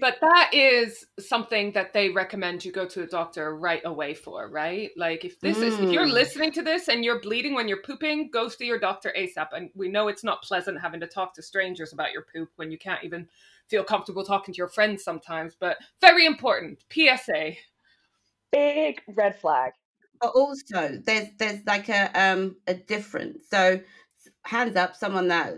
but 0.00 0.18
that 0.20 0.50
is 0.52 1.04
something 1.18 1.72
that 1.72 1.92
they 1.92 2.08
recommend 2.08 2.64
you 2.64 2.72
go 2.72 2.86
to 2.86 3.02
a 3.02 3.06
doctor 3.06 3.56
right 3.56 3.82
away 3.84 4.14
for, 4.14 4.48
right? 4.48 4.90
Like 4.96 5.24
if 5.24 5.40
this 5.40 5.58
mm. 5.58 5.62
is 5.62 5.78
if 5.78 5.90
you're 5.90 6.06
mm. 6.06 6.12
listening 6.12 6.52
to 6.52 6.62
this 6.62 6.88
and 6.88 7.04
you're 7.04 7.20
bleeding 7.20 7.54
when 7.54 7.68
you're 7.68 7.82
pooping, 7.82 8.30
go 8.32 8.48
see 8.48 8.66
your 8.66 8.78
doctor 8.78 9.12
ASAP. 9.16 9.48
And 9.52 9.70
we 9.74 9.88
know 9.88 10.08
it's 10.08 10.24
not 10.24 10.42
pleasant 10.42 10.80
having 10.80 11.00
to 11.00 11.06
talk 11.06 11.34
to 11.34 11.42
strangers 11.42 11.92
about 11.92 12.12
your 12.12 12.24
poop 12.32 12.48
when 12.56 12.70
you 12.70 12.78
can't 12.78 13.04
even 13.04 13.28
feel 13.68 13.84
comfortable 13.84 14.24
talking 14.24 14.54
to 14.54 14.58
your 14.58 14.68
friends 14.68 15.04
sometimes, 15.04 15.56
but 15.58 15.78
very 16.00 16.26
important. 16.26 16.84
PSA. 16.90 17.52
Big 18.50 19.00
red 19.08 19.38
flag. 19.40 19.72
But 20.20 20.32
also 20.34 21.00
there's 21.04 21.28
there's 21.38 21.64
like 21.66 21.88
a 21.88 22.10
um 22.14 22.56
a 22.66 22.74
difference. 22.74 23.44
So 23.50 23.80
hands 24.44 24.76
up, 24.76 24.94
someone 24.94 25.28
that 25.28 25.54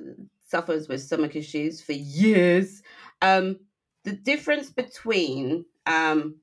suffers 0.46 0.88
with 0.88 1.02
stomach 1.02 1.36
issues 1.36 1.82
for 1.82 1.92
years. 1.92 2.82
Um 3.20 3.58
the 4.04 4.12
difference 4.12 4.70
between 4.70 5.64
um, 5.86 6.36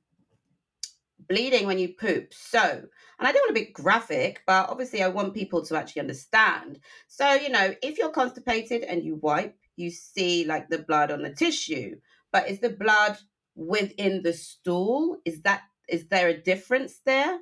bleeding 1.28 1.68
when 1.68 1.80
you 1.80 1.90
poop. 1.90 2.34
So, 2.34 2.60
and 2.60 3.28
I 3.28 3.32
don't 3.32 3.42
want 3.44 3.56
to 3.56 3.66
be 3.66 3.72
graphic, 3.72 4.42
but 4.46 4.70
obviously 4.70 5.02
I 5.04 5.08
want 5.08 5.34
people 5.34 5.64
to 5.66 5.78
actually 5.78 6.02
understand. 6.02 6.80
So, 7.08 7.34
you 7.34 7.50
know, 7.50 7.74
if 7.82 7.98
you're 7.98 8.10
constipated 8.10 8.84
and 8.84 9.04
you 9.04 9.16
wipe, 9.16 9.56
you 9.76 9.92
see 9.92 10.46
like 10.46 10.70
the 10.70 10.80
blood 10.80 11.12
on 11.12 11.22
the 11.22 11.34
tissue, 11.34 11.96
but 12.32 12.50
is 12.50 12.60
the 12.60 12.70
blood 12.70 13.18
within 13.56 14.24
the 14.24 14.34
stool? 14.34 15.18
Is 15.26 15.42
that 15.44 15.62
is 15.88 16.08
there 16.08 16.30
a 16.30 16.42
difference 16.42 17.00
there? 17.06 17.40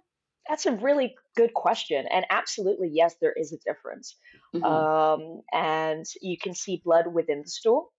That's 0.47 0.65
a 0.65 0.75
really 0.75 1.15
good 1.35 1.53
question. 1.53 2.05
And 2.11 2.25
absolutely, 2.31 2.89
yes, 2.91 3.15
there 3.21 3.33
is 3.33 3.53
a 3.53 3.57
difference. 3.57 4.15
Mhm. 4.55 4.63
Um, 4.63 5.41
and 5.53 6.05
you 6.21 6.37
can 6.37 6.55
see 6.55 6.81
blood 6.83 7.07
within 7.13 7.43
the 7.43 7.49
stool. 7.49 7.91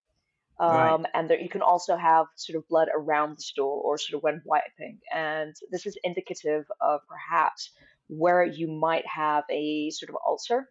Right. 0.59 0.93
Um, 0.93 1.05
and 1.13 1.29
there, 1.29 1.39
you 1.39 1.49
can 1.49 1.61
also 1.61 1.95
have 1.97 2.27
sort 2.35 2.57
of 2.57 2.67
blood 2.67 2.89
around 2.95 3.37
the 3.37 3.41
stool 3.41 3.81
or 3.83 3.97
sort 3.97 4.17
of 4.17 4.23
when 4.23 4.41
wiping. 4.45 4.99
And 5.13 5.55
this 5.71 5.85
is 5.85 5.97
indicative 6.03 6.65
of 6.81 7.01
perhaps 7.07 7.71
where 8.07 8.43
you 8.43 8.67
might 8.67 9.05
have 9.07 9.43
a 9.49 9.89
sort 9.91 10.09
of 10.09 10.17
ulcer 10.27 10.69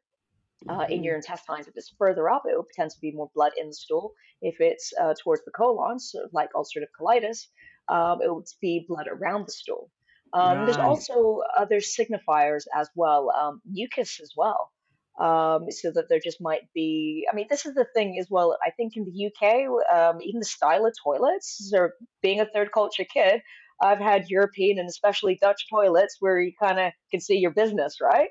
uh, 0.68 0.87
in 0.90 1.02
your 1.02 1.16
intestines. 1.16 1.66
If 1.66 1.76
it's 1.76 1.94
further 1.99 2.28
up, 2.28 2.42
it 2.46 2.54
will 2.56 2.66
tend 2.75 2.90
to 2.90 3.00
be 3.00 3.12
more 3.12 3.30
blood 3.34 3.52
in 3.56 3.68
the 3.68 3.75
stool. 3.75 4.12
If 4.42 4.60
it's 4.60 4.92
uh, 5.00 5.14
towards 5.22 5.44
the 5.44 5.50
colon, 5.50 5.99
so 5.99 6.28
like 6.32 6.50
ulcerative 6.54 6.92
colitis, 7.00 7.46
um, 7.88 8.20
it 8.22 8.32
would 8.32 8.46
be 8.60 8.84
blood 8.87 9.06
around 9.10 9.46
the 9.46 9.52
stool. 9.52 9.90
Um, 10.32 10.64
there's 10.64 10.76
also 10.76 11.40
other 11.56 11.78
signifiers 11.78 12.64
as 12.75 12.88
well, 12.94 13.30
um, 13.30 13.60
mucus 13.64 14.20
as 14.20 14.32
well. 14.37 14.70
Um, 15.21 15.71
so 15.71 15.91
that 15.93 16.09
there 16.09 16.19
just 16.19 16.41
might 16.41 16.62
be, 16.75 17.27
I 17.31 17.37
mean, 17.37 17.47
this 17.50 17.67
is 17.67 17.75
the 17.75 17.87
thing 17.95 18.17
as 18.19 18.29
well. 18.31 18.57
I 18.67 18.71
think 18.71 18.97
in 18.97 19.05
the 19.05 19.27
UK, 19.27 19.67
um, 19.95 20.23
even 20.23 20.41
the 20.41 20.47
style 20.47 20.87
of 20.87 20.95
toilets, 21.05 21.71
or 21.75 21.93
being 22.23 22.41
a 22.41 22.47
third 22.47 22.73
culture 22.73 23.05
kid, 23.05 23.43
I've 23.83 23.99
had 23.99 24.31
European 24.31 24.79
and 24.79 24.89
especially 24.89 25.39
Dutch 25.41 25.67
toilets 25.69 26.17
where 26.21 26.41
you 26.41 26.53
kind 26.59 26.79
of 26.81 26.93
can 27.11 27.21
see 27.21 27.37
your 27.37 27.50
business, 27.50 27.99
right? 28.00 28.31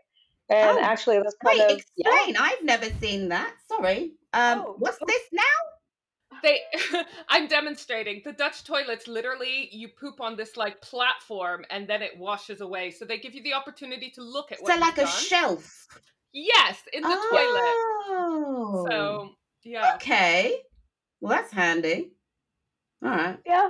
And 0.50 0.80
Oh, 0.80 0.82
actually, 0.82 1.18
that's 1.18 1.36
kind 1.46 1.60
wait, 1.60 1.72
of, 1.76 1.82
yeah. 1.96 2.10
explain. 2.10 2.38
I've 2.40 2.64
never 2.64 2.86
seen 3.00 3.30
that. 3.30 3.54
Sorry. 3.68 4.14
Um, 4.34 4.64
Oh, 4.68 4.76
what's 4.80 4.98
oh. 5.02 5.06
this 5.06 5.22
now? 5.32 6.40
They, 6.42 6.60
I'm 7.30 7.48
demonstrating. 7.48 8.22
The 8.26 8.32
Dutch 8.34 8.64
toilets 8.64 9.08
literally, 9.08 9.70
you 9.72 9.90
poop 9.90 10.22
on 10.22 10.38
this 10.38 10.58
like 10.58 10.82
platform 10.82 11.66
and 11.70 11.88
then 11.88 12.02
it 12.02 12.18
washes 12.18 12.62
away. 12.62 12.92
So 12.92 13.06
they 13.06 13.20
give 13.20 13.36
you 13.36 13.44
the 13.44 13.54
opportunity 13.54 14.10
to 14.16 14.24
look 14.24 14.52
at 14.52 14.60
what 14.62 14.70
So 14.70 14.74
you've 14.74 14.82
like 14.82 14.98
a 14.98 15.02
done. 15.02 15.08
shelf. 15.08 15.88
Yes, 16.34 16.82
in 16.94 17.02
the 17.02 17.10
toilet. 17.10 17.76
Oh. 18.12 18.88
So 18.90 19.30
yeah, 19.64 19.94
Okay. 19.96 20.60
Well, 21.22 21.38
that's 21.38 21.52
handy. 21.52 22.12
All 23.04 23.10
right. 23.10 23.40
Yeah. 23.46 23.70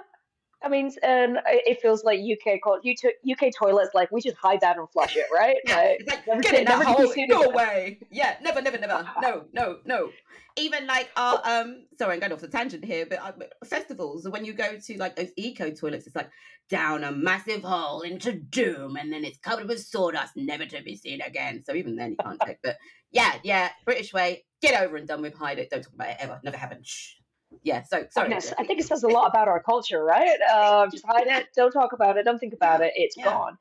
I 0.62 0.68
mean, 0.68 0.92
and 1.04 1.38
it 1.48 1.64
it 1.68 1.82
feels 1.82 2.04
like 2.04 2.20
UK 2.20 2.60
called 2.62 2.86
UK 2.86 3.52
toilets. 3.58 3.92
Like 3.94 4.12
we 4.12 4.22
just 4.22 4.38
hide 4.38 4.62
that 4.62 4.78
and 4.78 4.90
flush 4.90 5.16
it, 5.16 5.26
right? 5.34 5.58
Yeah, 5.66 5.76
Like, 5.76 6.08
like 6.08 6.28
never 6.28 6.42
get 6.42 6.56
the 6.56 6.64
never 6.64 6.84
hole. 6.84 7.14
Go 7.30 7.44
away. 7.52 8.00
Yeah, 8.12 8.36
never, 8.42 8.62
never, 8.62 8.78
never. 8.78 9.10
No, 9.22 9.46
no, 9.54 9.78
no. 9.86 10.10
Even 10.58 10.86
like 10.88 11.10
our 11.16 11.42
um. 11.46 11.86
Sorry, 11.98 12.14
I'm 12.14 12.20
going 12.20 12.34
off 12.34 12.42
the 12.42 12.50
tangent 12.50 12.84
here, 12.84 13.06
but 13.06 13.20
uh, 13.20 13.32
festivals 13.66 14.28
when 14.28 14.44
you 14.44 14.54
go 14.54 14.78
to 14.78 14.98
like 14.98 15.16
those 15.16 15.32
eco 15.38 15.72
toilets, 15.72 16.08
it's 16.08 16.16
like 16.16 16.30
down 16.70 17.04
a 17.04 17.12
massive 17.12 17.64
hole 17.64 18.02
into 18.02 18.34
doom, 18.34 18.98
and 18.98 19.14
then 19.14 19.24
it's 19.24 19.38
covered 19.40 19.68
with 19.68 19.80
sawdust, 19.80 20.34
never 20.36 20.66
to 20.66 20.82
be 20.84 20.96
seen 20.96 21.22
again. 21.22 21.64
So 21.66 21.74
even 21.74 21.96
then 21.96 22.12
you 22.12 22.18
can't 22.18 22.42
check. 22.46 22.60
But 22.62 22.78
yeah, 23.12 23.36
yeah, 23.44 23.70
British 23.86 24.14
way. 24.14 24.44
Get 24.62 24.82
over 24.82 24.98
and 24.98 25.08
done 25.08 25.22
with. 25.22 25.36
Hide 25.36 25.60
it. 25.60 25.70
Don't 25.70 25.82
talk 25.84 25.94
about 25.94 26.10
it 26.10 26.18
ever. 26.20 26.42
Never 26.44 26.58
happened. 26.58 26.86
Shh. 26.86 27.19
Yeah. 27.64 27.84
So 27.84 28.06
sorry. 28.12 28.34
I 28.34 28.64
think 28.64 28.80
it 28.80 28.86
says 28.86 29.04
a 29.04 29.08
lot 29.08 29.28
about 29.28 29.48
our 29.48 29.62
culture, 29.62 30.04
right? 30.04 30.38
Uh, 30.54 30.88
just 30.92 31.06
hide 31.08 31.28
it, 31.28 31.48
don't 31.56 31.72
talk 31.72 31.94
about 31.94 32.18
it, 32.18 32.24
don't 32.26 32.40
think 32.40 32.54
about 32.54 32.82
it. 32.82 32.94
It's 32.96 33.18
Yeah. 33.18 33.26
gone. 33.26 33.58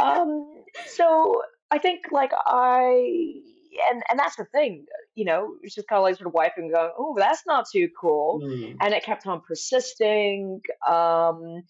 Um, 0.00 0.64
so 0.86 1.42
I 1.70 1.78
think 1.78 2.06
like 2.12 2.32
I 2.46 3.32
and 3.90 4.02
and 4.10 4.18
that's 4.18 4.36
the 4.36 4.44
thing, 4.44 4.86
you 5.14 5.24
know, 5.24 5.54
it's 5.62 5.74
just 5.74 5.88
kind 5.88 5.98
of 5.98 6.02
like 6.04 6.16
sort 6.16 6.26
of 6.28 6.34
wiping, 6.34 6.64
and 6.64 6.72
going, 6.72 6.90
oh, 6.98 7.14
that's 7.18 7.42
not 7.46 7.66
too 7.72 7.88
cool. 8.00 8.40
Mm. 8.42 8.76
and 8.80 8.94
it 8.94 9.02
kept 9.04 9.26
on 9.26 9.40
persisting. 9.40 10.60
Um, 10.86 11.62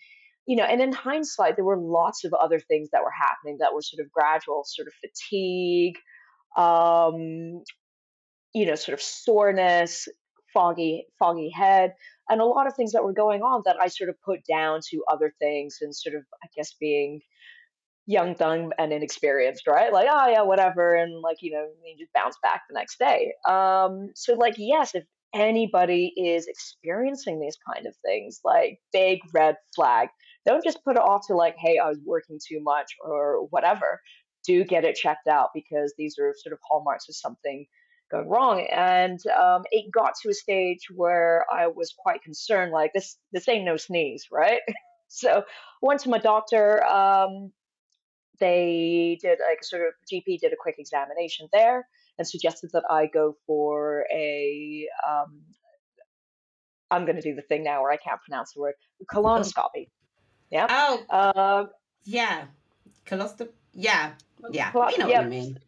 you 0.46 0.56
know, 0.56 0.64
and 0.64 0.80
in 0.82 0.92
hindsight, 0.92 1.54
there 1.56 1.64
were 1.64 1.78
lots 1.78 2.24
of 2.24 2.34
other 2.34 2.58
things 2.58 2.88
that 2.90 3.02
were 3.04 3.12
happening 3.16 3.58
that 3.60 3.72
were 3.72 3.82
sort 3.82 4.04
of 4.04 4.10
gradual, 4.10 4.64
sort 4.66 4.88
of 4.88 4.94
fatigue, 4.94 5.94
um, 6.56 7.62
you 8.52 8.66
know, 8.66 8.74
sort 8.74 8.94
of 8.94 9.00
soreness, 9.02 10.08
foggy, 10.52 11.06
foggy 11.18 11.50
head, 11.50 11.94
and 12.28 12.40
a 12.40 12.44
lot 12.44 12.66
of 12.66 12.74
things 12.74 12.92
that 12.92 13.04
were 13.04 13.12
going 13.12 13.42
on 13.42 13.62
that 13.64 13.76
I 13.80 13.88
sort 13.88 14.10
of 14.10 14.20
put 14.22 14.40
down 14.44 14.80
to 14.90 15.04
other 15.10 15.32
things 15.38 15.78
and 15.80 15.94
sort 15.94 16.14
of, 16.14 16.24
I 16.42 16.48
guess, 16.56 16.74
being 16.78 17.20
young, 18.06 18.34
dumb, 18.34 18.72
and 18.78 18.92
inexperienced, 18.92 19.66
right? 19.66 19.92
Like, 19.92 20.08
oh 20.10 20.28
yeah, 20.28 20.42
whatever, 20.42 20.94
and 20.94 21.20
like 21.20 21.38
you 21.40 21.52
know, 21.52 21.66
you 21.84 21.96
just 21.98 22.12
bounce 22.12 22.36
back 22.42 22.62
the 22.68 22.74
next 22.74 22.98
day. 22.98 23.32
Um, 23.48 24.10
so 24.14 24.34
like, 24.34 24.54
yes, 24.58 24.94
if 24.94 25.04
anybody 25.34 26.12
is 26.16 26.46
experiencing 26.46 27.40
these 27.40 27.56
kind 27.66 27.86
of 27.86 27.94
things, 28.04 28.40
like 28.44 28.80
big 28.92 29.20
red 29.32 29.56
flag, 29.74 30.08
don't 30.46 30.64
just 30.64 30.84
put 30.84 30.96
it 30.96 31.02
off 31.02 31.26
to 31.28 31.34
like, 31.34 31.56
hey, 31.58 31.78
I 31.78 31.88
was 31.88 31.98
working 32.04 32.38
too 32.46 32.60
much 32.62 32.92
or 33.04 33.46
whatever. 33.50 34.00
Do 34.46 34.64
get 34.64 34.84
it 34.84 34.96
checked 34.96 35.28
out 35.28 35.50
because 35.54 35.94
these 35.96 36.16
are 36.18 36.34
sort 36.36 36.52
of 36.52 36.58
hallmarks 36.68 37.08
of 37.08 37.14
something 37.14 37.64
going 38.12 38.28
wrong. 38.28 38.66
And 38.70 39.18
um, 39.26 39.62
it 39.72 39.90
got 39.92 40.12
to 40.22 40.28
a 40.30 40.34
stage 40.34 40.86
where 40.94 41.44
I 41.52 41.66
was 41.66 41.94
quite 41.98 42.22
concerned, 42.22 42.72
like 42.72 42.92
this, 42.92 43.16
this 43.32 43.48
ain't 43.48 43.64
no 43.64 43.76
sneeze, 43.76 44.26
right? 44.30 44.60
so 45.08 45.42
went 45.80 46.00
to 46.00 46.10
my 46.10 46.18
doctor. 46.18 46.84
Um, 46.86 47.52
they 48.38 49.18
did 49.20 49.38
like 49.40 49.58
a 49.60 49.64
sort 49.64 49.82
of 49.82 49.94
GP 50.12 50.40
did 50.40 50.52
a 50.52 50.56
quick 50.60 50.76
examination 50.78 51.48
there 51.52 51.86
and 52.18 52.26
suggested 52.26 52.70
that 52.72 52.84
I 52.90 53.06
go 53.12 53.36
for 53.46 54.04
a 54.12 54.86
um, 55.08 55.42
I'm 56.90 57.04
going 57.06 57.16
to 57.16 57.22
do 57.22 57.34
the 57.34 57.42
thing 57.42 57.64
now 57.64 57.82
where 57.82 57.90
I 57.92 57.96
can't 57.96 58.20
pronounce 58.26 58.52
the 58.52 58.60
word 58.60 58.74
colonoscopy. 59.10 59.88
Yeah. 60.50 60.66
Oh 60.68 61.04
Uh, 61.08 61.64
yeah. 62.04 62.44
Colostop. 63.06 63.48
Yeah. 63.72 64.12
Yeah. 64.50 64.70
Colo- 64.72 64.86
We 64.88 64.96
know 64.98 65.08
yeah. 65.08 65.18
what 65.18 65.24
you 65.24 65.30
mean. 65.30 65.58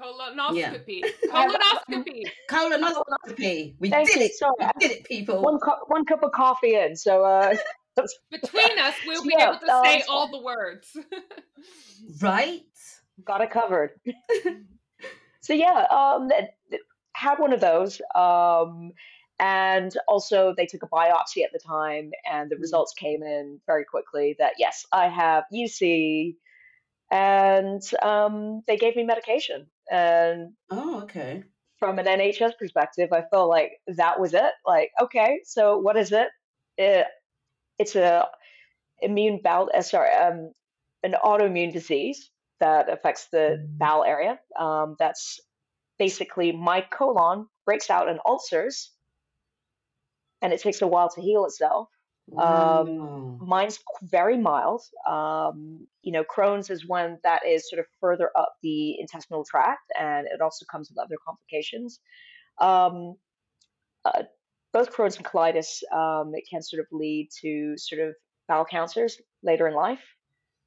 Colonoscopy, 0.00 1.04
I 1.32 1.42
have- 1.42 1.84
colonoscopy. 1.88 2.22
Colonoscopy. 2.50 3.74
We 3.78 3.90
Thank 3.90 4.08
did 4.08 4.16
you. 4.20 4.22
it. 4.26 4.32
Sorry, 4.34 4.54
We 4.60 4.88
did 4.88 4.90
it, 4.98 5.04
people. 5.04 5.42
one 5.42 5.58
cu- 5.58 5.84
one 5.88 6.04
cup 6.04 6.22
of 6.22 6.32
coffee 6.32 6.74
in, 6.76 6.96
so 6.96 7.24
uh, 7.24 7.54
Between 8.30 8.78
us, 8.78 8.94
we'll 9.06 9.22
be 9.24 9.34
Yeah, 9.36 9.50
able 9.50 9.58
to 9.60 9.80
say 9.84 9.96
um, 9.98 10.02
all 10.08 10.30
the 10.30 10.40
words. 10.40 10.96
Right? 12.22 12.62
got 13.24 13.42
it 13.42 13.50
covered. 13.50 13.90
so 15.42 15.52
yeah, 15.52 15.84
um, 15.90 16.30
th- 16.30 16.44
th- 16.70 16.82
had 17.14 17.38
one 17.38 17.52
of 17.52 17.60
those, 17.60 18.00
um, 18.14 18.92
and 19.38 19.94
also 20.08 20.54
they 20.56 20.64
took 20.64 20.82
a 20.82 20.86
biopsy 20.88 21.44
at 21.44 21.52
the 21.52 21.58
time, 21.58 22.10
and 22.30 22.50
the 22.50 22.56
Mm. 22.56 22.60
results 22.60 22.94
came 22.94 23.22
in 23.22 23.60
very 23.66 23.84
quickly 23.84 24.36
that 24.38 24.54
yes, 24.58 24.86
I 24.92 25.08
have 25.08 25.44
UC, 25.52 26.36
and 27.10 27.82
um, 28.02 28.62
they 28.66 28.76
gave 28.76 28.96
me 28.96 29.04
medication, 29.04 29.66
and 29.90 30.52
Oh, 30.70 31.02
okay. 31.02 31.44
from 31.78 31.98
an 31.98 32.06
NHS 32.06 32.56
perspective, 32.58 33.12
I 33.12 33.22
felt 33.30 33.48
like 33.48 33.72
that 33.88 34.20
was 34.20 34.34
it. 34.34 34.52
Like, 34.66 34.90
okay, 35.00 35.40
so 35.44 35.78
what 35.78 35.96
is 35.96 36.12
it? 36.12 36.28
it 36.78 37.06
it's 37.78 37.96
a 37.96 38.28
immune 39.00 39.40
bowel, 39.42 39.70
uh, 39.74 39.82
sorry, 39.82 40.10
um, 40.14 40.52
an 41.02 41.14
autoimmune 41.24 41.72
disease 41.72 42.30
that 42.60 42.90
affects 42.90 43.28
the 43.32 43.66
bowel 43.78 44.04
area. 44.04 44.38
Um, 44.58 44.96
that's 44.98 45.40
basically 45.98 46.52
my 46.52 46.82
colon 46.82 47.46
breaks 47.64 47.90
out 47.90 48.08
in 48.08 48.18
ulcers, 48.26 48.92
and 50.42 50.52
it 50.52 50.60
takes 50.60 50.82
a 50.82 50.86
while 50.86 51.08
to 51.10 51.20
heal 51.20 51.44
itself. 51.46 51.88
Um, 52.38 52.98
Wow. 52.98 53.38
Mine's 53.40 53.78
very 54.02 54.36
mild. 54.38 54.82
Um, 55.08 55.86
you 56.02 56.12
know, 56.12 56.24
Crohn's 56.24 56.70
is 56.70 56.86
one 56.86 57.18
that 57.24 57.44
is 57.46 57.68
sort 57.68 57.80
of 57.80 57.86
further 58.00 58.30
up 58.36 58.54
the 58.62 58.98
intestinal 59.00 59.44
tract, 59.44 59.90
and 59.98 60.26
it 60.26 60.40
also 60.40 60.64
comes 60.70 60.90
with 60.90 60.98
other 60.98 61.16
complications. 61.26 62.00
Um, 62.58 63.16
uh, 64.04 64.24
both 64.72 64.92
Crohn's 64.92 65.16
and 65.16 65.24
colitis, 65.24 65.82
um, 65.92 66.32
it 66.34 66.44
can 66.48 66.62
sort 66.62 66.80
of 66.80 66.86
lead 66.92 67.28
to 67.40 67.76
sort 67.76 68.00
of 68.00 68.14
bowel 68.48 68.64
cancers 68.64 69.20
later 69.42 69.66
in 69.66 69.74
life 69.74 70.02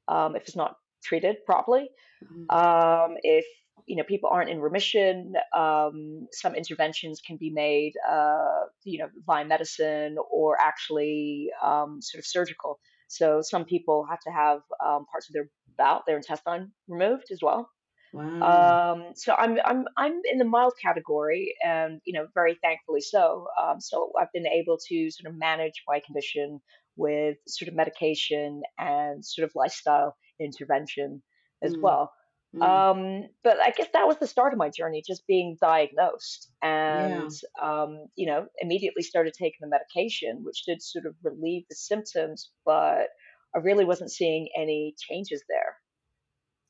um, 0.08 0.36
if 0.36 0.42
it's 0.42 0.56
not 0.56 0.76
treated 1.02 1.36
properly. 1.46 1.88
Mhm. 2.24 2.52
Um, 2.52 3.16
if 3.22 3.46
you 3.86 3.96
know 3.96 4.04
people 4.04 4.30
aren't 4.32 4.50
in 4.50 4.60
remission, 4.60 5.34
um, 5.56 6.28
some 6.32 6.54
interventions 6.54 7.20
can 7.26 7.36
be 7.36 7.50
made, 7.50 7.92
uh, 8.08 8.66
you 8.84 8.98
know, 8.98 9.08
via 9.26 9.44
medicine 9.44 10.16
or 10.30 10.56
actually 10.60 11.50
um, 11.62 12.00
sort 12.00 12.20
of 12.20 12.26
surgical. 12.26 12.78
So 13.08 13.42
some 13.42 13.64
people 13.64 14.06
have 14.08 14.20
to 14.20 14.30
have 14.30 14.60
um, 14.84 15.06
parts 15.10 15.28
of 15.28 15.34
their 15.34 15.48
bowel, 15.76 16.02
their 16.06 16.16
intestine 16.16 16.72
removed 16.88 17.26
as 17.30 17.40
well. 17.42 17.68
Wow. 18.14 18.94
Um, 18.94 19.12
so 19.16 19.34
I'm 19.34 19.58
I'm 19.64 19.86
I'm 19.96 20.20
in 20.30 20.38
the 20.38 20.44
mild 20.44 20.74
category, 20.80 21.54
and 21.64 22.00
you 22.04 22.12
know, 22.14 22.26
very 22.32 22.56
thankfully 22.62 23.00
so. 23.00 23.48
Um, 23.60 23.80
so 23.80 24.12
I've 24.20 24.32
been 24.32 24.46
able 24.46 24.78
to 24.88 25.10
sort 25.10 25.32
of 25.32 25.38
manage 25.38 25.82
my 25.88 26.00
condition 26.06 26.60
with 26.96 27.36
sort 27.48 27.68
of 27.68 27.74
medication 27.74 28.62
and 28.78 29.24
sort 29.24 29.44
of 29.44 29.52
lifestyle 29.56 30.16
intervention 30.40 31.22
as 31.62 31.74
mm. 31.74 31.82
well. 31.82 32.12
Mm. 32.54 32.62
Um, 32.62 33.28
but 33.42 33.58
I 33.60 33.70
guess 33.70 33.88
that 33.92 34.06
was 34.06 34.18
the 34.18 34.26
start 34.26 34.52
of 34.52 34.58
my 34.58 34.70
journey, 34.70 35.02
just 35.04 35.26
being 35.26 35.56
diagnosed, 35.60 36.50
and 36.62 37.32
yeah. 37.32 37.82
um, 37.82 38.06
you 38.16 38.26
know, 38.26 38.46
immediately 38.60 39.02
started 39.02 39.34
taking 39.34 39.58
the 39.60 39.68
medication, 39.68 40.44
which 40.44 40.64
did 40.64 40.80
sort 40.82 41.06
of 41.06 41.14
relieve 41.22 41.64
the 41.68 41.74
symptoms, 41.74 42.50
but 42.64 43.08
I 43.54 43.58
really 43.62 43.84
wasn't 43.84 44.12
seeing 44.12 44.48
any 44.56 44.94
changes 44.98 45.42
there. 45.48 45.76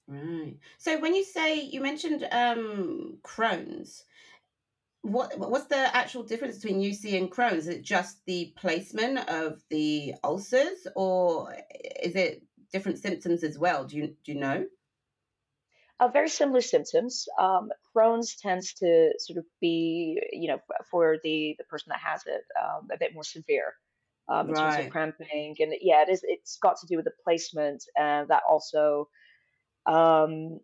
Right. 0.07 0.57
So 0.79 0.99
when 1.01 1.15
you 1.15 1.25
say 1.25 1.61
you 1.61 1.81
mentioned 1.81 2.27
um, 2.31 3.19
Crohn's, 3.23 4.05
what 5.03 5.39
what's 5.39 5.67
the 5.67 5.95
actual 5.95 6.23
difference 6.23 6.59
between 6.59 6.81
UC 6.81 7.19
and 7.19 7.31
Crohn's? 7.31 7.67
Is 7.67 7.69
it 7.69 7.83
just 7.83 8.25
the 8.25 8.55
placement 8.57 9.19
of 9.29 9.63
the 9.69 10.15
ulcers, 10.25 10.87
or 10.97 11.55
is 12.03 12.17
it 12.17 12.43
different 12.73 12.99
symptoms 12.99 13.45
as 13.45 13.59
well? 13.59 13.85
Do 13.85 13.97
you 13.97 14.17
do 14.25 14.33
you 14.33 14.41
know? 14.41 14.65
Uh, 16.01 16.09
very 16.09 16.29
similar 16.29 16.61
symptoms. 16.61 17.27
Um, 17.39 17.71
Crohn's 17.95 18.37
tends 18.37 18.75
to 18.75 19.13
sort 19.19 19.39
of 19.39 19.45
be, 19.61 20.21
you 20.33 20.49
know, 20.49 20.59
for 20.91 21.19
the 21.23 21.55
the 21.57 21.65
person 21.65 21.91
that 21.91 22.01
has 22.01 22.23
it, 22.27 22.43
um, 22.61 22.89
a 22.93 22.99
bit 22.99 23.15
more 23.15 23.23
severe 23.23 23.75
um, 24.29 24.49
in 24.49 24.55
right. 24.55 24.75
terms 24.75 24.87
of 24.87 24.93
cramping, 24.93 25.57
and 25.61 25.73
yeah, 25.81 26.03
it 26.03 26.09
is. 26.09 26.21
It's 26.25 26.59
got 26.59 26.79
to 26.81 26.87
do 26.87 26.97
with 26.97 27.05
the 27.05 27.13
placement, 27.23 27.85
and 27.97 28.29
that 28.29 28.43
also 28.49 29.09
um, 29.87 30.61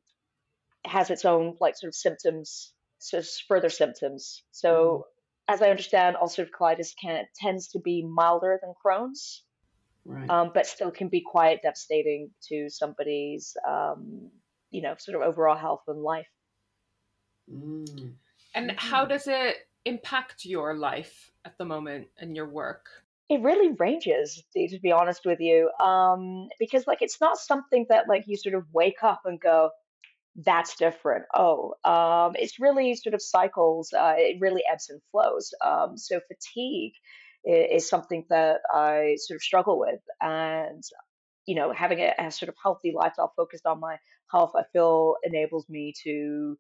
has 0.84 1.10
its 1.10 1.24
own 1.24 1.56
like 1.60 1.76
sort 1.76 1.88
of 1.88 1.94
symptoms, 1.94 2.72
so 2.98 3.22
further 3.48 3.68
symptoms. 3.68 4.42
So, 4.50 5.06
mm. 5.48 5.54
as 5.54 5.62
I 5.62 5.70
understand, 5.70 6.16
ulcerative 6.16 6.50
colitis 6.58 6.92
can 7.00 7.24
tends 7.38 7.68
to 7.68 7.80
be 7.80 8.02
milder 8.02 8.58
than 8.62 8.72
Crohn's, 8.84 9.44
right. 10.04 10.28
um, 10.30 10.50
but 10.54 10.66
still 10.66 10.90
can 10.90 11.08
be 11.08 11.20
quite 11.20 11.62
devastating 11.62 12.30
to 12.48 12.68
somebody's, 12.70 13.56
um, 13.68 14.30
you 14.70 14.82
know, 14.82 14.94
sort 14.98 15.16
of 15.16 15.28
overall 15.28 15.56
health 15.56 15.82
and 15.88 16.02
life. 16.02 16.28
Mm. 17.52 18.14
And 18.54 18.72
how 18.76 19.04
does 19.04 19.26
it 19.26 19.56
impact 19.84 20.44
your 20.44 20.74
life 20.74 21.30
at 21.44 21.56
the 21.58 21.64
moment 21.64 22.08
and 22.18 22.36
your 22.36 22.48
work? 22.48 22.86
it 23.30 23.40
really 23.42 23.70
ranges 23.78 24.42
to 24.52 24.78
be 24.82 24.90
honest 24.90 25.22
with 25.24 25.38
you 25.40 25.70
um, 25.80 26.48
because 26.58 26.86
like 26.86 27.00
it's 27.00 27.20
not 27.20 27.38
something 27.38 27.86
that 27.88 28.08
like 28.08 28.24
you 28.26 28.36
sort 28.36 28.56
of 28.56 28.64
wake 28.74 29.02
up 29.02 29.22
and 29.24 29.40
go 29.40 29.70
that's 30.44 30.76
different 30.76 31.24
oh 31.34 31.74
um, 31.84 32.32
it's 32.34 32.60
really 32.60 32.94
sort 32.94 33.14
of 33.14 33.22
cycles 33.22 33.92
uh, 33.96 34.14
it 34.16 34.36
really 34.40 34.62
ebbs 34.70 34.90
and 34.90 35.00
flows 35.10 35.54
um, 35.64 35.96
so 35.96 36.20
fatigue 36.28 36.92
is, 37.44 37.82
is, 37.82 37.88
something 37.88 38.24
that 38.28 38.58
i 38.74 39.14
sort 39.18 39.36
of 39.36 39.42
struggle 39.42 39.78
with 39.78 40.00
and 40.20 40.82
you 41.46 41.54
know 41.54 41.72
having 41.72 42.00
a, 42.00 42.12
a 42.18 42.30
sort 42.30 42.48
of 42.48 42.54
healthy 42.62 42.92
lifestyle 42.94 43.32
focused 43.36 43.66
on 43.66 43.80
my 43.80 43.96
health 44.32 44.52
i 44.56 44.62
feel 44.72 45.16
enables 45.24 45.68
me 45.68 45.92
to 46.04 46.56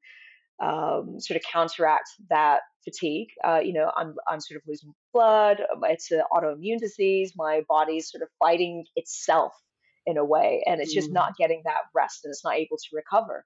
um, 0.60 1.18
sort 1.18 1.36
of 1.36 1.42
counteract 1.50 2.10
that 2.28 2.60
fatigue. 2.84 3.28
Uh, 3.44 3.60
you 3.62 3.72
know, 3.72 3.90
I'm 3.96 4.14
I'm 4.28 4.40
sort 4.40 4.60
of 4.60 4.62
losing 4.66 4.92
blood. 5.12 5.60
Um, 5.60 5.80
it's 5.84 6.10
an 6.10 6.22
autoimmune 6.32 6.78
disease. 6.78 7.32
My 7.36 7.62
body's 7.68 8.10
sort 8.10 8.22
of 8.22 8.28
fighting 8.38 8.84
itself 8.96 9.52
in 10.06 10.16
a 10.16 10.24
way, 10.24 10.62
and 10.66 10.80
it's 10.80 10.92
just 10.92 11.10
mm. 11.10 11.14
not 11.14 11.36
getting 11.36 11.62
that 11.64 11.82
rest, 11.94 12.20
and 12.24 12.30
it's 12.30 12.44
not 12.44 12.56
able 12.56 12.76
to 12.76 12.88
recover. 12.92 13.44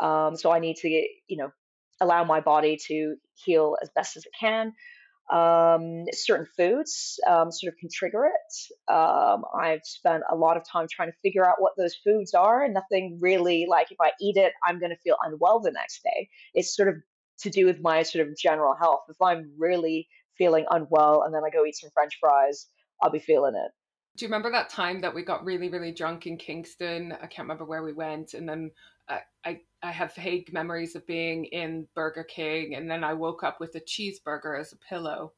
Um, 0.00 0.36
so 0.36 0.50
I 0.50 0.58
need 0.58 0.76
to, 0.76 0.88
you 0.88 1.36
know, 1.36 1.50
allow 2.00 2.24
my 2.24 2.40
body 2.40 2.78
to 2.86 3.16
heal 3.34 3.76
as 3.82 3.90
best 3.94 4.16
as 4.16 4.24
it 4.24 4.32
can 4.38 4.72
um, 5.30 6.04
certain 6.12 6.46
foods 6.56 7.20
um, 7.28 7.52
sort 7.52 7.72
of 7.72 7.78
can 7.78 7.88
trigger 7.92 8.26
it. 8.26 8.92
Um, 8.92 9.44
I've 9.54 9.84
spent 9.84 10.22
a 10.30 10.36
lot 10.36 10.56
of 10.56 10.62
time 10.66 10.86
trying 10.90 11.10
to 11.10 11.16
figure 11.22 11.46
out 11.46 11.56
what 11.58 11.72
those 11.76 11.94
foods 11.94 12.34
are, 12.34 12.64
and 12.64 12.74
nothing 12.74 13.18
really 13.20 13.66
like 13.68 13.90
if 13.90 13.98
I 14.00 14.12
eat 14.20 14.36
it, 14.36 14.52
I'm 14.64 14.80
going 14.80 14.90
to 14.90 14.98
feel 14.98 15.16
unwell 15.22 15.60
the 15.60 15.70
next 15.70 16.02
day. 16.02 16.28
It's 16.54 16.74
sort 16.74 16.88
of 16.88 16.96
to 17.40 17.50
do 17.50 17.66
with 17.66 17.80
my 17.80 18.02
sort 18.02 18.26
of 18.26 18.36
general 18.36 18.74
health. 18.74 19.02
If 19.08 19.20
I'm 19.22 19.52
really 19.58 20.08
feeling 20.36 20.66
unwell 20.70 21.22
and 21.24 21.34
then 21.34 21.42
I 21.46 21.50
go 21.50 21.64
eat 21.64 21.76
some 21.76 21.90
French 21.92 22.18
fries, 22.20 22.66
I'll 23.02 23.10
be 23.10 23.18
feeling 23.18 23.54
it. 23.54 23.70
Do 24.16 24.24
you 24.24 24.28
remember 24.28 24.50
that 24.50 24.70
time 24.70 25.00
that 25.02 25.14
we 25.14 25.22
got 25.22 25.44
really, 25.44 25.68
really 25.68 25.92
drunk 25.92 26.26
in 26.26 26.36
Kingston? 26.36 27.12
I 27.12 27.26
can't 27.26 27.46
remember 27.46 27.64
where 27.64 27.84
we 27.84 27.92
went, 27.92 28.34
and 28.34 28.48
then 28.48 28.72
I, 29.44 29.60
I, 29.82 29.90
have 29.90 30.14
vague 30.14 30.52
memories 30.52 30.94
of 30.94 31.06
being 31.06 31.46
in 31.46 31.86
Burger 31.94 32.24
King, 32.24 32.74
and 32.74 32.90
then 32.90 33.04
I 33.04 33.14
woke 33.14 33.42
up 33.42 33.60
with 33.60 33.74
a 33.74 33.80
cheeseburger 33.80 34.58
as 34.58 34.72
a 34.72 34.76
pillow. 34.76 35.32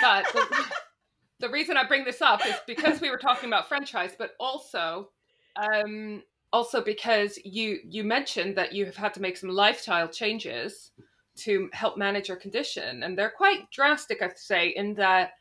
but 0.00 0.24
the, 0.32 0.64
the, 1.40 1.50
reason 1.50 1.76
I 1.76 1.86
bring 1.86 2.04
this 2.04 2.22
up 2.22 2.46
is 2.46 2.54
because 2.66 3.00
we 3.00 3.10
were 3.10 3.18
talking 3.18 3.48
about 3.48 3.68
French 3.68 3.90
fries, 3.90 4.14
but 4.18 4.30
also, 4.40 5.10
um, 5.56 6.22
also 6.52 6.82
because 6.82 7.38
you 7.44 7.78
you 7.84 8.04
mentioned 8.04 8.56
that 8.56 8.72
you 8.72 8.86
have 8.86 8.96
had 8.96 9.14
to 9.14 9.22
make 9.22 9.36
some 9.36 9.50
lifestyle 9.50 10.08
changes 10.08 10.92
to 11.34 11.68
help 11.72 11.96
manage 11.96 12.28
your 12.28 12.36
condition, 12.38 13.02
and 13.02 13.18
they're 13.18 13.30
quite 13.30 13.70
drastic, 13.70 14.22
I'd 14.22 14.38
say, 14.38 14.68
in 14.68 14.94
that 14.94 15.32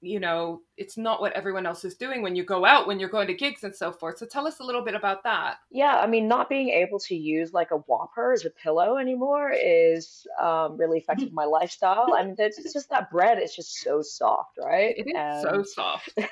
you 0.00 0.20
know 0.20 0.60
it's 0.76 0.96
not 0.96 1.20
what 1.20 1.32
everyone 1.32 1.66
else 1.66 1.84
is 1.84 1.94
doing 1.94 2.22
when 2.22 2.36
you 2.36 2.44
go 2.44 2.64
out 2.64 2.86
when 2.86 3.00
you're 3.00 3.08
going 3.08 3.26
to 3.26 3.34
gigs 3.34 3.64
and 3.64 3.74
so 3.74 3.92
forth. 3.92 4.18
So 4.18 4.26
tell 4.26 4.46
us 4.46 4.60
a 4.60 4.64
little 4.64 4.82
bit 4.82 4.94
about 4.94 5.22
that. 5.24 5.56
Yeah 5.70 5.96
i 5.96 6.06
mean 6.06 6.28
not 6.28 6.48
being 6.48 6.68
able 6.70 6.98
to 7.00 7.14
use 7.14 7.52
like 7.52 7.70
a 7.70 7.76
whopper 7.76 8.32
as 8.32 8.44
a 8.44 8.50
pillow 8.50 8.96
anymore 8.98 9.52
is 9.52 10.26
um, 10.40 10.76
really 10.76 10.98
affected 10.98 11.32
my 11.32 11.44
lifestyle. 11.44 12.14
I 12.16 12.24
mean 12.24 12.36
it's 12.38 12.72
just 12.72 12.90
that 12.90 13.10
bread 13.10 13.42
is 13.42 13.54
just 13.54 13.80
so 13.80 14.02
soft 14.02 14.58
right? 14.62 14.94
It 14.96 15.06
is 15.08 15.14
and... 15.16 15.42
so 15.42 15.62
soft. 15.62 16.18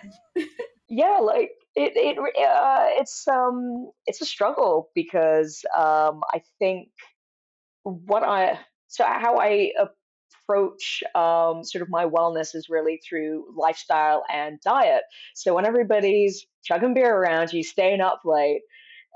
Yeah 0.88 1.18
like 1.20 1.50
it, 1.74 1.92
it 1.96 2.18
uh, 2.18 2.86
it's 3.00 3.26
um 3.26 3.90
it's 4.06 4.20
a 4.20 4.26
struggle 4.26 4.90
because 4.94 5.64
um 5.76 6.22
i 6.32 6.42
think 6.58 6.88
what 7.82 8.22
i 8.22 8.58
so 8.88 9.04
how 9.04 9.38
i 9.38 9.72
approach 10.44 11.02
um, 11.14 11.64
sort 11.64 11.82
of 11.82 11.88
my 11.88 12.04
wellness 12.04 12.54
is 12.54 12.68
really 12.68 13.00
through 13.08 13.46
lifestyle 13.56 14.24
and 14.32 14.58
diet. 14.60 15.02
So 15.34 15.54
when 15.54 15.66
everybody's 15.66 16.46
chugging 16.64 16.94
beer 16.94 17.14
around 17.14 17.52
you, 17.52 17.62
staying 17.62 18.00
up 18.00 18.20
late, 18.24 18.62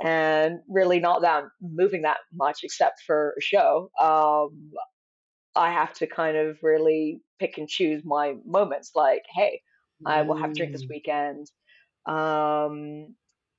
and 0.02 0.60
really 0.68 1.00
not 1.00 1.22
that 1.22 1.44
moving 1.60 2.02
that 2.02 2.18
much 2.32 2.60
except 2.62 3.02
for 3.06 3.34
a 3.36 3.40
show, 3.40 3.90
um, 4.00 4.70
I 5.56 5.72
have 5.72 5.92
to 5.94 6.06
kind 6.06 6.36
of 6.36 6.58
really 6.62 7.20
pick 7.40 7.58
and 7.58 7.68
choose 7.68 8.02
my 8.04 8.34
moments. 8.46 8.92
Like, 8.94 9.22
hey, 9.34 9.60
I 10.06 10.22
will 10.22 10.36
have 10.36 10.50
a 10.50 10.54
drink 10.54 10.72
this 10.72 10.84
mm. 10.84 10.90
weekend. 10.90 11.50
Um, 12.06 13.14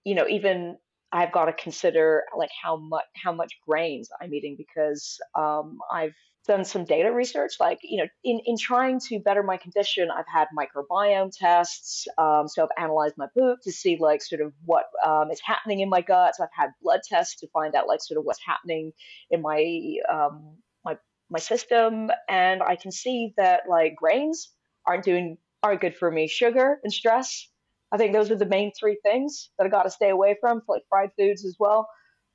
you 0.05 0.15
know, 0.15 0.25
even 0.27 0.77
I've 1.11 1.31
got 1.31 1.45
to 1.45 1.53
consider 1.53 2.23
like 2.37 2.51
how 2.63 2.77
much 2.77 3.03
how 3.21 3.33
much 3.33 3.51
grains 3.67 4.09
I'm 4.21 4.33
eating 4.33 4.55
because 4.57 5.17
um, 5.37 5.79
I've 5.91 6.13
done 6.47 6.65
some 6.65 6.85
data 6.85 7.11
research 7.11 7.53
like 7.59 7.79
you 7.83 7.97
know 7.97 8.07
in, 8.23 8.39
in 8.45 8.57
trying 8.57 8.99
to 8.99 9.19
better 9.19 9.43
my 9.43 9.57
condition 9.57 10.09
i've 10.09 10.25
had 10.33 10.47
microbiome 10.57 11.31
tests 11.37 12.07
um, 12.17 12.47
so 12.47 12.63
i've 12.63 12.83
analyzed 12.83 13.15
my 13.17 13.27
poop 13.37 13.59
to 13.61 13.71
see 13.71 13.97
like 13.99 14.21
sort 14.23 14.41
of 14.41 14.53
what 14.65 14.85
um, 15.05 15.29
is 15.31 15.39
happening 15.43 15.81
in 15.81 15.89
my 15.89 16.01
gut 16.01 16.35
so 16.35 16.43
i've 16.43 16.49
had 16.55 16.69
blood 16.81 17.01
tests 17.07 17.35
to 17.35 17.47
find 17.49 17.75
out 17.75 17.87
like 17.87 18.01
sort 18.01 18.17
of 18.17 18.25
what's 18.25 18.39
happening 18.45 18.91
in 19.29 19.41
my 19.41 19.95
um, 20.11 20.57
my 20.83 20.97
my 21.29 21.39
system. 21.39 22.09
And 22.27 22.63
i 22.63 22.75
can 22.75 22.91
see 22.91 23.33
that 23.37 23.61
like 23.69 23.95
grains 23.95 24.51
aren't 24.87 25.03
doing 25.03 25.37
aren't 25.61 25.81
good 25.81 25.95
for 25.95 26.09
me. 26.09 26.27
Sugar 26.27 26.79
and 26.83 26.91
stress 26.91 27.47
i 27.91 27.97
think 27.97 28.13
those 28.13 28.31
are 28.31 28.37
the 28.37 28.45
main 28.45 28.71
three 28.79 28.97
things 29.03 29.49
that 29.57 29.65
i 29.65 29.69
got 29.69 29.83
to 29.83 29.89
stay 29.89 30.09
away 30.09 30.37
from 30.39 30.61
like 30.67 30.83
fried 30.89 31.11
foods 31.17 31.45
as 31.45 31.55
well. 31.59 31.87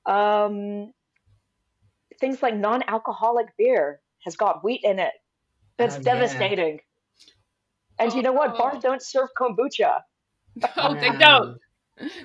Um, 0.06 0.92
things 2.20 2.42
like 2.42 2.56
non-alcoholic 2.56 3.48
beer 3.56 4.00
has 4.24 4.36
got 4.36 4.64
wheat 4.64 4.80
in 4.84 4.98
it. 4.98 5.12
That's 5.78 5.96
oh, 5.96 6.02
devastating. 6.02 6.74
Yeah. 6.74 8.04
And 8.04 8.12
oh, 8.12 8.16
you 8.16 8.22
know 8.22 8.32
what? 8.32 8.56
Bars 8.56 8.82
don't 8.82 9.02
serve 9.02 9.28
kombucha. 9.38 10.00
No, 10.76 10.94
they 11.00 11.10
don't. 11.10 11.58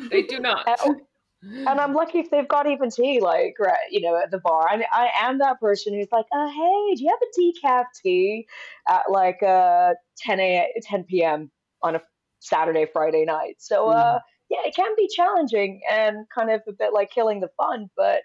They 0.09 0.23
do 0.23 0.39
not. 0.39 0.67
And, 0.67 1.01
and, 1.41 1.79
I'm 1.79 1.93
lucky 1.93 2.19
if 2.19 2.29
they've 2.29 2.47
got 2.47 2.67
even 2.67 2.89
tea, 2.89 3.19
like 3.21 3.55
right, 3.59 3.77
you 3.91 4.01
know, 4.01 4.17
at 4.17 4.31
the 4.31 4.39
bar. 4.39 4.67
I, 4.67 4.83
I 4.91 5.27
am 5.27 5.37
that 5.39 5.59
person 5.59 5.93
who's 5.93 6.07
like, 6.11 6.25
uh, 6.33 6.47
hey, 6.47 6.95
do 6.95 7.03
you 7.03 7.09
have 7.09 7.19
a 7.21 7.39
decaf 7.39 7.85
tea 8.01 8.47
at 8.87 9.03
like 9.09 9.41
uh 9.43 9.93
10 10.17 10.39
a 10.39 10.67
10 10.81 11.03
p.m. 11.03 11.51
on 11.81 11.95
a 11.95 12.01
Saturday, 12.39 12.85
Friday 12.91 13.25
night? 13.25 13.55
So 13.59 13.89
uh, 13.89 14.15
mm. 14.15 14.21
yeah, 14.49 14.59
it 14.65 14.75
can 14.75 14.93
be 14.97 15.07
challenging 15.07 15.81
and 15.89 16.25
kind 16.35 16.51
of 16.51 16.61
a 16.67 16.73
bit 16.73 16.93
like 16.93 17.11
killing 17.11 17.39
the 17.39 17.49
fun, 17.57 17.89
but 17.95 18.21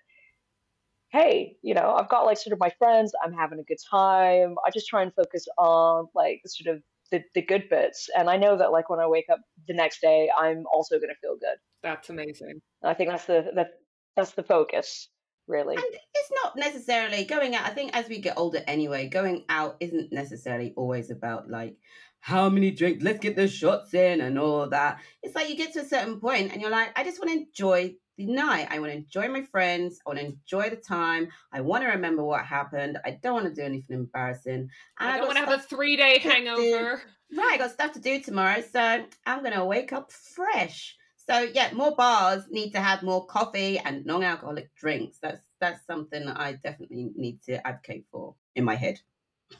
hey, 1.14 1.56
you 1.62 1.74
know, 1.74 1.94
I've 1.94 2.08
got 2.08 2.26
like 2.26 2.38
sort 2.38 2.52
of 2.52 2.58
my 2.58 2.72
friends, 2.76 3.12
I'm 3.24 3.32
having 3.32 3.60
a 3.60 3.62
good 3.62 3.78
time. 3.88 4.56
I 4.66 4.70
just 4.72 4.88
try 4.88 5.02
and 5.02 5.14
focus 5.14 5.46
on 5.56 6.08
like 6.12 6.42
sort 6.44 6.74
of 6.74 6.82
the, 7.12 7.22
the 7.36 7.42
good 7.42 7.68
bits. 7.70 8.08
And 8.18 8.28
I 8.28 8.36
know 8.36 8.58
that 8.58 8.72
like 8.72 8.90
when 8.90 8.98
I 8.98 9.06
wake 9.06 9.26
up 9.32 9.38
the 9.68 9.74
next 9.74 10.00
day, 10.00 10.28
I'm 10.36 10.64
also 10.72 10.96
going 10.96 11.10
to 11.10 11.20
feel 11.20 11.36
good. 11.36 11.56
That's 11.84 12.10
amazing. 12.10 12.60
I 12.82 12.94
think 12.94 13.10
that's 13.10 13.26
the 13.26 13.46
that 13.54 13.68
that's 14.16 14.32
the 14.32 14.42
focus 14.42 15.08
really. 15.46 15.76
And 15.76 15.84
it's 15.84 16.30
not 16.42 16.56
necessarily 16.56 17.24
going 17.24 17.54
out. 17.54 17.64
I 17.64 17.70
think 17.70 17.96
as 17.96 18.08
we 18.08 18.18
get 18.18 18.36
older 18.36 18.62
anyway, 18.66 19.08
going 19.08 19.44
out 19.48 19.76
isn't 19.78 20.12
necessarily 20.12 20.72
always 20.76 21.10
about 21.10 21.48
like 21.48 21.76
how 22.24 22.48
many 22.48 22.70
drinks, 22.70 23.04
let's 23.04 23.18
get 23.18 23.36
the 23.36 23.46
shots 23.46 23.92
in 23.92 24.22
and 24.22 24.38
all 24.38 24.66
that. 24.66 24.98
It's 25.22 25.34
like 25.34 25.50
you 25.50 25.56
get 25.56 25.74
to 25.74 25.80
a 25.80 25.84
certain 25.84 26.18
point 26.18 26.52
and 26.52 26.62
you're 26.62 26.70
like, 26.70 26.98
I 26.98 27.04
just 27.04 27.18
want 27.18 27.30
to 27.30 27.36
enjoy 27.36 27.96
the 28.16 28.24
night. 28.24 28.68
I 28.70 28.78
want 28.78 28.92
to 28.92 28.96
enjoy 28.96 29.28
my 29.28 29.42
friends. 29.42 29.98
I 30.06 30.08
want 30.08 30.20
to 30.20 30.24
enjoy 30.24 30.70
the 30.70 30.76
time. 30.76 31.28
I 31.52 31.60
want 31.60 31.84
to 31.84 31.90
remember 31.90 32.24
what 32.24 32.46
happened. 32.46 32.96
I 33.04 33.18
don't 33.22 33.34
want 33.34 33.54
to 33.54 33.54
do 33.54 33.60
anything 33.60 33.96
embarrassing. 33.96 34.54
And 34.54 34.70
I 34.98 35.18
don't 35.18 35.26
want 35.26 35.36
to 35.36 35.44
have 35.44 35.60
a 35.60 35.62
three 35.62 35.98
day 35.98 36.18
hangover. 36.18 37.02
Right, 37.36 37.50
I 37.52 37.58
got 37.58 37.72
stuff 37.72 37.92
to 37.92 38.00
do 38.00 38.18
tomorrow, 38.22 38.62
so 38.72 39.04
I'm 39.26 39.42
gonna 39.42 39.66
wake 39.66 39.92
up 39.92 40.10
fresh. 40.10 40.96
So 41.28 41.40
yeah, 41.40 41.72
more 41.74 41.94
bars 41.94 42.44
need 42.48 42.70
to 42.70 42.80
have 42.80 43.02
more 43.02 43.26
coffee 43.26 43.78
and 43.78 44.06
non-alcoholic 44.06 44.74
drinks. 44.76 45.18
That's 45.20 45.42
that's 45.60 45.84
something 45.86 46.24
that 46.24 46.40
I 46.40 46.52
definitely 46.52 47.10
need 47.16 47.42
to 47.42 47.66
advocate 47.66 48.06
for 48.10 48.36
in 48.54 48.64
my 48.64 48.76
head. 48.76 49.00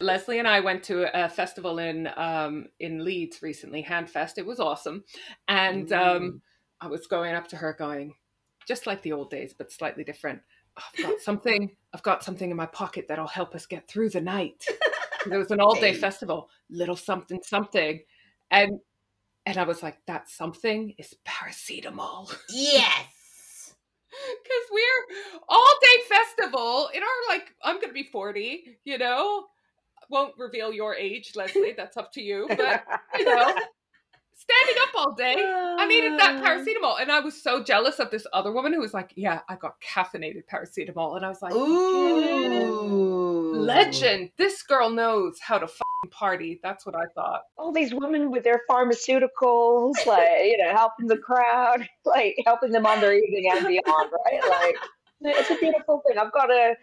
Leslie 0.00 0.38
and 0.38 0.48
I 0.48 0.60
went 0.60 0.82
to 0.84 1.24
a 1.24 1.28
festival 1.28 1.78
in 1.78 2.08
um, 2.16 2.66
in 2.80 3.04
Leeds 3.04 3.42
recently, 3.42 3.82
Handfest. 3.82 4.38
It 4.38 4.46
was 4.46 4.60
awesome, 4.60 5.04
and 5.48 5.92
um, 5.92 6.42
I 6.80 6.86
was 6.88 7.06
going 7.06 7.34
up 7.34 7.48
to 7.48 7.56
her, 7.56 7.74
going, 7.78 8.14
just 8.66 8.86
like 8.86 9.02
the 9.02 9.12
old 9.12 9.30
days, 9.30 9.54
but 9.56 9.72
slightly 9.72 10.04
different. 10.04 10.40
I've 10.76 11.02
got 11.02 11.20
something. 11.20 11.70
I've 11.92 12.02
got 12.02 12.24
something 12.24 12.50
in 12.50 12.56
my 12.56 12.66
pocket 12.66 13.06
that'll 13.08 13.26
help 13.26 13.54
us 13.54 13.66
get 13.66 13.88
through 13.88 14.10
the 14.10 14.20
night. 14.20 14.66
It 15.26 15.38
was 15.38 15.50
an 15.50 15.58
all 15.58 15.74
day 15.74 15.94
festival, 15.94 16.50
little 16.68 16.96
something 16.96 17.40
something, 17.42 18.00
and 18.50 18.78
and 19.46 19.58
I 19.58 19.64
was 19.64 19.82
like, 19.82 19.98
that 20.06 20.28
something 20.28 20.94
is 20.98 21.14
paracetamol. 21.26 22.34
Yes. 22.50 23.74
Because 24.14 24.70
we're 24.70 25.42
all 25.48 25.74
day 25.82 26.04
festival 26.08 26.88
in 26.94 27.02
our 27.02 27.08
like, 27.28 27.52
I'm 27.64 27.80
gonna 27.80 27.92
be 27.92 28.04
40, 28.04 28.78
you 28.84 28.96
know. 28.96 29.46
Won't 30.10 30.34
reveal 30.38 30.72
your 30.72 30.94
age, 30.94 31.32
Leslie. 31.34 31.72
That's 31.76 31.96
up 31.96 32.12
to 32.12 32.22
you. 32.22 32.46
But 32.48 32.84
you 33.18 33.24
know, 33.24 33.54
standing 34.34 34.82
up 34.82 34.90
all 34.96 35.14
day. 35.14 35.36
I 35.38 35.86
needed 35.86 36.18
that 36.18 36.36
uh. 36.36 36.42
paracetamol. 36.42 37.00
And 37.00 37.10
I 37.10 37.20
was 37.20 37.42
so 37.42 37.62
jealous 37.62 37.98
of 37.98 38.10
this 38.10 38.26
other 38.32 38.52
woman 38.52 38.72
who 38.72 38.80
was 38.80 38.94
like, 38.94 39.12
Yeah, 39.16 39.40
I 39.48 39.56
got 39.56 39.74
caffeinated 39.80 40.42
paracetamol. 40.52 41.16
And 41.16 41.24
I 41.24 41.28
was 41.28 41.42
like, 41.42 41.54
Ooh. 41.54 43.54
Legend. 43.54 44.30
This 44.36 44.62
girl 44.62 44.90
knows 44.90 45.38
how 45.40 45.58
to 45.58 45.68
party. 46.10 46.60
That's 46.62 46.86
what 46.86 46.94
I 46.94 47.06
thought. 47.14 47.42
All 47.56 47.72
these 47.72 47.94
women 47.94 48.30
with 48.30 48.44
their 48.44 48.60
pharmaceuticals, 48.70 49.94
like, 50.06 50.44
you 50.44 50.58
know, 50.58 50.72
helping 50.72 51.06
the 51.06 51.18
crowd, 51.18 51.88
like 52.04 52.36
helping 52.46 52.70
them 52.70 52.86
on 52.86 53.00
their 53.00 53.14
evening 53.14 53.50
and 53.52 53.66
beyond, 53.66 54.10
right? 54.24 54.40
Like, 54.48 54.76
it's 55.22 55.50
a 55.50 55.56
beautiful 55.56 56.02
thing. 56.06 56.18
I've 56.18 56.32
got 56.32 56.50
a, 56.50 56.74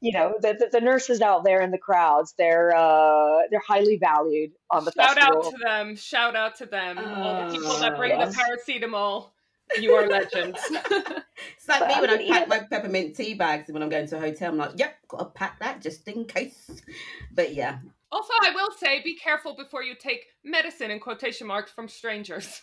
you 0.00 0.12
know, 0.12 0.34
the, 0.40 0.54
the, 0.58 0.68
the, 0.72 0.80
nurses 0.80 1.20
out 1.20 1.44
there 1.44 1.60
in 1.60 1.70
the 1.70 1.78
crowds, 1.78 2.34
they're 2.38 2.74
uh, 2.74 3.42
they're 3.50 3.62
highly 3.66 3.98
valued 3.98 4.52
on 4.70 4.84
the 4.84 4.92
Shout 4.92 5.14
festival. 5.14 5.46
out 5.46 5.50
to 5.50 5.58
them. 5.58 5.96
Shout 5.96 6.36
out 6.36 6.56
to 6.56 6.66
them. 6.66 6.98
All 6.98 7.46
the 7.46 7.52
people 7.52 7.78
that 7.78 7.96
bring 7.96 8.10
yes. 8.10 8.34
the 8.34 8.42
paracetamol. 8.42 9.30
You 9.78 9.92
are 9.94 10.08
legends. 10.08 10.58
it's 10.70 11.68
like 11.68 11.80
but 11.80 11.88
me 11.88 12.00
when 12.00 12.10
I 12.10 12.28
pack 12.28 12.48
my 12.48 12.58
peppermint 12.60 13.16
tea 13.16 13.34
bags 13.34 13.68
and 13.68 13.74
when 13.74 13.82
I'm 13.82 13.90
going 13.90 14.06
to 14.08 14.16
a 14.16 14.20
hotel. 14.20 14.52
I'm 14.52 14.56
like, 14.56 14.72
yep, 14.76 14.96
got 15.08 15.18
to 15.18 15.24
pack 15.26 15.60
that 15.60 15.82
just 15.82 16.08
in 16.08 16.24
case. 16.24 16.70
But 17.34 17.54
yeah. 17.54 17.78
Also, 18.10 18.32
I 18.40 18.50
will 18.54 18.70
say, 18.78 19.02
be 19.02 19.14
careful 19.14 19.54
before 19.54 19.82
you 19.82 19.94
take 19.94 20.24
medicine 20.42 20.90
in 20.90 21.00
quotation 21.00 21.46
marks 21.46 21.70
from 21.70 21.88
strangers. 21.88 22.62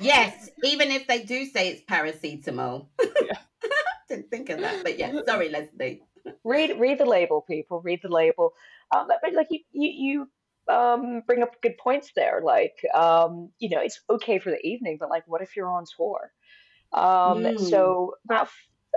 Yes, 0.00 0.50
even 0.64 0.90
if 0.90 1.06
they 1.06 1.22
do 1.22 1.46
say 1.46 1.68
it's 1.68 1.82
paracetamol. 1.82 2.88
Yeah. 3.00 3.38
Didn't 4.08 4.30
think 4.30 4.50
of 4.50 4.60
that, 4.60 4.82
but 4.82 4.98
yeah. 4.98 5.12
Sorry, 5.26 5.48
Leslie. 5.48 6.02
Read 6.44 6.78
read 6.78 6.98
the 6.98 7.04
label, 7.04 7.42
people. 7.42 7.80
Read 7.80 8.00
the 8.02 8.08
label. 8.08 8.52
Um, 8.94 9.06
but, 9.08 9.18
but 9.22 9.32
like 9.34 9.48
you, 9.50 9.60
you, 9.72 9.90
you 10.68 10.74
um, 10.74 11.22
bring 11.26 11.42
up 11.42 11.60
good 11.62 11.78
points 11.78 12.10
there. 12.14 12.40
Like, 12.44 12.84
um, 12.94 13.50
you 13.58 13.70
know, 13.70 13.80
it's 13.80 14.00
okay 14.08 14.38
for 14.38 14.50
the 14.50 14.60
evening, 14.66 14.96
but 15.00 15.10
like, 15.10 15.24
what 15.26 15.42
if 15.42 15.56
you're 15.56 15.68
on 15.68 15.84
tour? 15.96 16.30
Um, 16.92 17.42
mm. 17.42 17.70
So 17.70 18.14
about, 18.24 18.48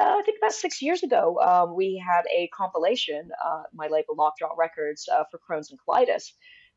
uh, 0.01 0.05
I 0.05 0.21
think 0.25 0.37
about 0.39 0.51
six 0.51 0.81
years 0.81 1.03
ago, 1.03 1.39
um, 1.39 1.75
we 1.75 2.01
had 2.05 2.23
a 2.35 2.49
compilation, 2.53 3.29
uh, 3.43 3.63
my 3.73 3.87
label 3.87 4.15
Lockjaw 4.15 4.53
Records, 4.57 5.07
uh, 5.11 5.23
for 5.31 5.39
Crohn's 5.39 5.71
and 5.71 5.79
colitis, 5.87 6.33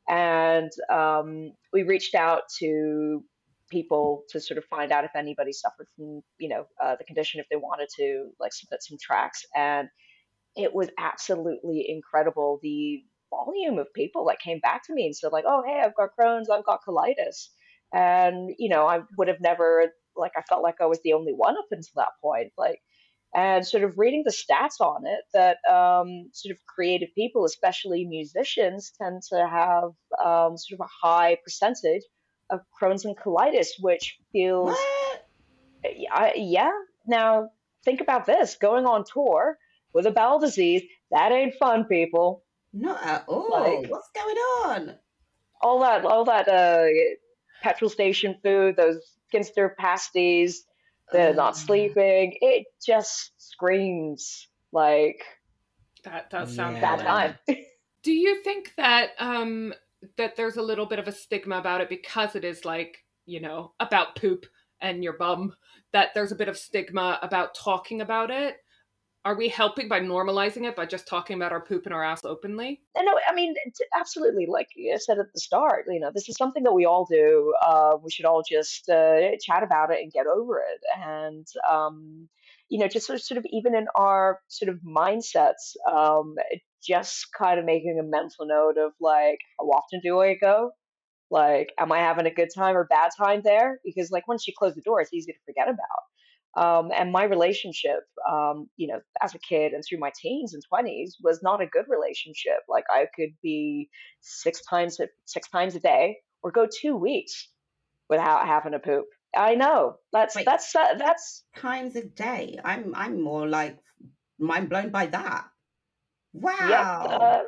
and 0.09 0.71
um, 0.89 1.53
we 1.73 1.83
reached 1.83 2.15
out 2.15 2.43
to 2.61 3.25
people 3.69 4.23
to 4.31 4.41
sort 4.41 4.57
of 4.57 4.65
find 4.67 4.93
out 4.93 5.05
if 5.05 5.11
anybody 5.15 5.53
suffered 5.53 5.89
from, 5.97 6.23
you 6.39 6.49
know, 6.49 6.67
uh, 6.83 6.95
the 6.97 7.05
condition, 7.05 7.41
if 7.41 7.47
they 7.51 7.57
wanted 7.57 7.89
to 7.97 8.31
like 8.41 8.53
submit 8.53 8.83
some 8.83 8.97
tracks, 9.03 9.45
and 9.55 9.89
it 10.59 10.75
was 10.75 10.89
absolutely 10.99 11.87
incredible 11.89 12.59
the 12.63 13.03
volume 13.31 13.79
of 13.79 13.93
people 13.95 14.27
that 14.27 14.41
came 14.41 14.59
back 14.61 14.85
to 14.87 14.93
me 14.93 15.07
and 15.07 15.17
said 15.17 15.33
like, 15.33 15.45
oh 15.47 15.63
hey, 15.67 15.81
I've 15.85 15.97
got 15.97 16.11
Crohn's, 16.19 16.51
I've 16.51 16.65
got 16.65 16.81
colitis, 16.87 17.49
and 17.93 18.51
you 18.59 18.69
know, 18.69 18.87
I 18.87 19.01
would 19.17 19.29
have 19.29 19.41
never 19.41 19.93
like 20.17 20.33
I 20.37 20.43
felt 20.43 20.63
like 20.63 20.81
I 20.81 20.87
was 20.87 21.01
the 21.03 21.13
only 21.13 21.33
one 21.33 21.57
up 21.57 21.67
until 21.71 21.93
that 21.97 22.13
point, 22.23 22.53
like. 22.59 22.81
And 23.35 23.67
sort 23.67 23.83
of 23.85 23.99
reading 23.99 24.23
the 24.25 24.33
stats 24.33 24.81
on 24.81 25.03
it, 25.07 25.21
that 25.35 25.59
um, 25.71 26.31
sort 26.33 26.51
of 26.51 26.65
creative 26.65 27.11
people, 27.15 27.45
especially 27.45 28.07
musicians, 28.07 28.91
tend 28.99 29.21
to 29.29 29.47
have 29.47 29.91
um, 30.19 30.57
sort 30.57 30.81
of 30.81 30.87
a 30.87 31.07
high 31.07 31.37
percentage 31.45 32.01
of 32.49 32.61
Crohn's 32.81 33.05
and 33.05 33.15
colitis, 33.15 33.67
which 33.81 34.17
feels, 34.33 34.75
yeah, 35.85 36.31
yeah. 36.37 36.71
Now 37.07 37.51
think 37.85 38.01
about 38.01 38.25
this: 38.25 38.57
going 38.57 38.87
on 38.87 39.05
tour 39.05 39.59
with 39.93 40.07
a 40.07 40.11
bowel 40.11 40.39
disease, 40.39 40.83
that 41.11 41.33
ain't 41.33 41.55
fun, 41.55 41.85
people. 41.85 42.45
Not 42.73 43.05
at 43.05 43.25
all. 43.27 43.51
Like, 43.51 43.91
What's 43.91 44.11
going 44.15 44.37
on? 44.37 44.95
All 45.61 45.81
that, 45.81 46.05
all 46.05 46.25
that 46.27 46.49
uh, 46.49 46.87
petrol 47.63 47.91
station 47.91 48.37
food, 48.43 48.77
those 48.77 49.17
Ginster 49.33 49.75
pasties, 49.77 50.65
the 51.13 51.33
not 51.33 51.57
sleeping. 51.57 52.37
It 52.41 52.67
just 52.85 53.33
screams 53.39 54.49
like 54.73 55.23
that 56.05 56.31
does 56.31 56.55
sound 56.55 56.77
yeah. 56.77 56.97
bad 56.97 57.05
time. 57.05 57.35
Do 58.03 58.13
you 58.13 58.43
think 58.43 58.73
that 58.77 59.11
um 59.19 59.75
that 60.17 60.37
there's 60.37 60.57
a 60.57 60.63
little 60.63 60.87
bit 60.87 60.99
of 60.99 61.09
a 61.09 61.13
stigma 61.13 61.59
about 61.59 61.81
it 61.81 61.89
because 61.89 62.37
it 62.37 62.45
is 62.45 62.65
like, 62.65 62.99
you 63.27 63.41
know, 63.41 63.73
about 63.81 64.17
poop 64.17 64.47
and 64.81 65.03
your 65.03 65.15
bum, 65.15 65.55
that 65.93 66.11
there's 66.15 66.33
a 66.33 66.37
bit 66.37 66.49
of 66.49 66.57
stigma 66.57 67.19
about 67.23 67.55
talking 67.55 68.01
about 68.01 68.31
it? 68.31 68.57
Are 69.29 69.37
we 69.37 69.49
helping 69.49 69.89
by 69.89 70.01
normalizing 70.01 70.67
it 70.67 70.75
by 70.75 70.87
just 70.87 71.07
talking 71.07 71.37
about 71.37 71.53
our 71.53 71.61
poop 71.61 71.85
and 71.85 71.95
our 71.95 72.03
ass 72.03 72.25
openly? 72.25 72.81
No 72.97 73.13
i 73.29 73.35
mean 73.35 73.55
absolutely 73.95 74.47
like 74.49 74.69
i 74.79 74.97
said 74.97 75.19
at 75.19 75.27
the 75.35 75.41
start 75.41 75.85
you 75.87 76.01
know 76.01 76.11
this 76.15 76.31
is 76.31 76.37
something 76.37 76.63
that 76.63 76.73
we 76.73 76.87
all 76.87 77.07
do 77.11 77.55
uh, 77.63 77.93
we 78.03 78.11
should 78.11 78.25
all 78.25 78.43
just 78.43 78.89
uh, 78.89 79.37
chat 79.39 79.63
about 79.63 79.91
it 79.91 79.99
and 80.01 80.11
get 80.11 80.27
over 80.27 80.61
it. 80.61 80.81
And 80.97 81.47
um, 81.71 82.31
you 82.71 82.79
know 82.79 82.89
just 82.89 83.07
sort 83.07 83.19
of, 83.19 83.23
sort 83.23 83.37
of 83.37 83.45
even 83.51 83.75
in 83.75 83.87
our 83.97 84.41
sort 84.49 84.71
of 84.71 84.81
mindsets 84.81 85.77
um, 85.93 86.37
just 86.83 87.27
kind 87.37 87.59
of 87.59 87.67
making 87.67 87.99
a 88.01 88.03
mental 88.03 88.47
note 88.47 88.79
of 88.79 88.93
like 88.99 89.41
how 89.61 89.67
often 89.67 90.01
do 90.03 90.21
i 90.21 90.37
go? 90.41 90.71
Like 91.31 91.75
am 91.79 91.93
i 91.93 91.99
having 91.99 92.25
a 92.25 92.33
good 92.33 92.49
time 92.55 92.79
or 92.79 92.85
bad 92.85 93.11
time 93.19 93.43
there? 93.45 93.79
Because 93.85 94.11
like 94.11 94.27
once 94.27 94.47
you 94.47 94.55
close 94.59 94.75
the 94.75 94.81
door 94.81 95.03
it's 95.03 95.13
easy 95.13 95.33
to 95.33 95.39
forget 95.45 95.69
about 95.69 96.03
um, 96.59 96.91
and 96.97 97.13
my 97.13 97.25
relationship, 97.25 98.01
um, 98.29 98.69
you 98.77 98.89
know, 98.89 99.01
as 99.23 99.35
a 99.35 99.39
kid 99.39 99.73
and 99.73 99.85
through 99.85 99.99
my 99.99 100.11
teens 100.21 100.55
and 100.55 100.63
twenties, 100.69 101.17
was 101.23 101.41
not 101.43 101.61
a 101.61 101.67
good 101.67 101.85
relationship. 101.89 102.59
Like 102.69 102.85
I 102.91 103.07
could 103.15 103.35
be 103.43 103.89
six 104.21 104.63
times 104.63 104.99
six 105.25 105.49
times 105.49 105.77
a 105.77 105.81
day, 105.81 106.19
or 106.43 106.51
go 106.51 106.67
two 106.67 106.97
weeks 106.97 107.49
without 108.09 108.47
having 108.47 108.75
a 108.75 108.81
poop. 108.81 109.07
I 109.37 109.55
know 109.55 109.97
that's 110.13 110.35
Wait, 110.35 110.47
that's 110.47 110.75
uh, 110.75 110.95
that's 110.99 111.45
times 111.57 111.95
a 111.95 112.05
day. 112.05 112.59
I'm 112.65 112.93
I'm 112.95 113.23
more 113.23 113.47
like 113.47 113.79
mind 114.39 114.69
blown 114.69 114.91
by 114.91 115.07
that. 115.07 115.45
Wow. 116.33 117.07
Yep, 117.09 117.21
uh, 117.21 117.43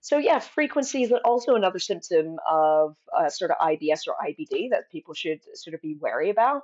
so 0.00 0.18
yeah, 0.18 0.40
frequency 0.40 1.02
is 1.04 1.12
also 1.24 1.54
another 1.54 1.78
symptom 1.78 2.38
of 2.50 2.96
uh, 3.16 3.28
sort 3.28 3.52
of 3.52 3.56
IBS 3.58 4.00
or 4.08 4.14
IBD 4.26 4.70
that 4.70 4.90
people 4.90 5.14
should 5.14 5.40
sort 5.54 5.74
of 5.74 5.80
be 5.80 5.96
wary 6.00 6.30
about 6.30 6.62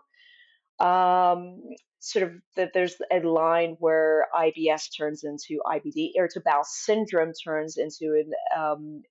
um, 0.81 1.61
sort 2.01 2.25
of 2.25 2.33
that 2.57 2.71
there's 2.75 2.97
a 3.11 3.21
line 3.21 3.77
where 3.79 4.27
IBS 4.35 4.97
turns 4.97 5.25
into 5.25 5.61
IBD, 5.67 6.11
irritable 6.17 6.45
bowel 6.45 6.65
syndrome 6.65 7.33
turns 7.45 7.77
into 7.77 8.15
an 8.15 8.31
um, 8.57 9.03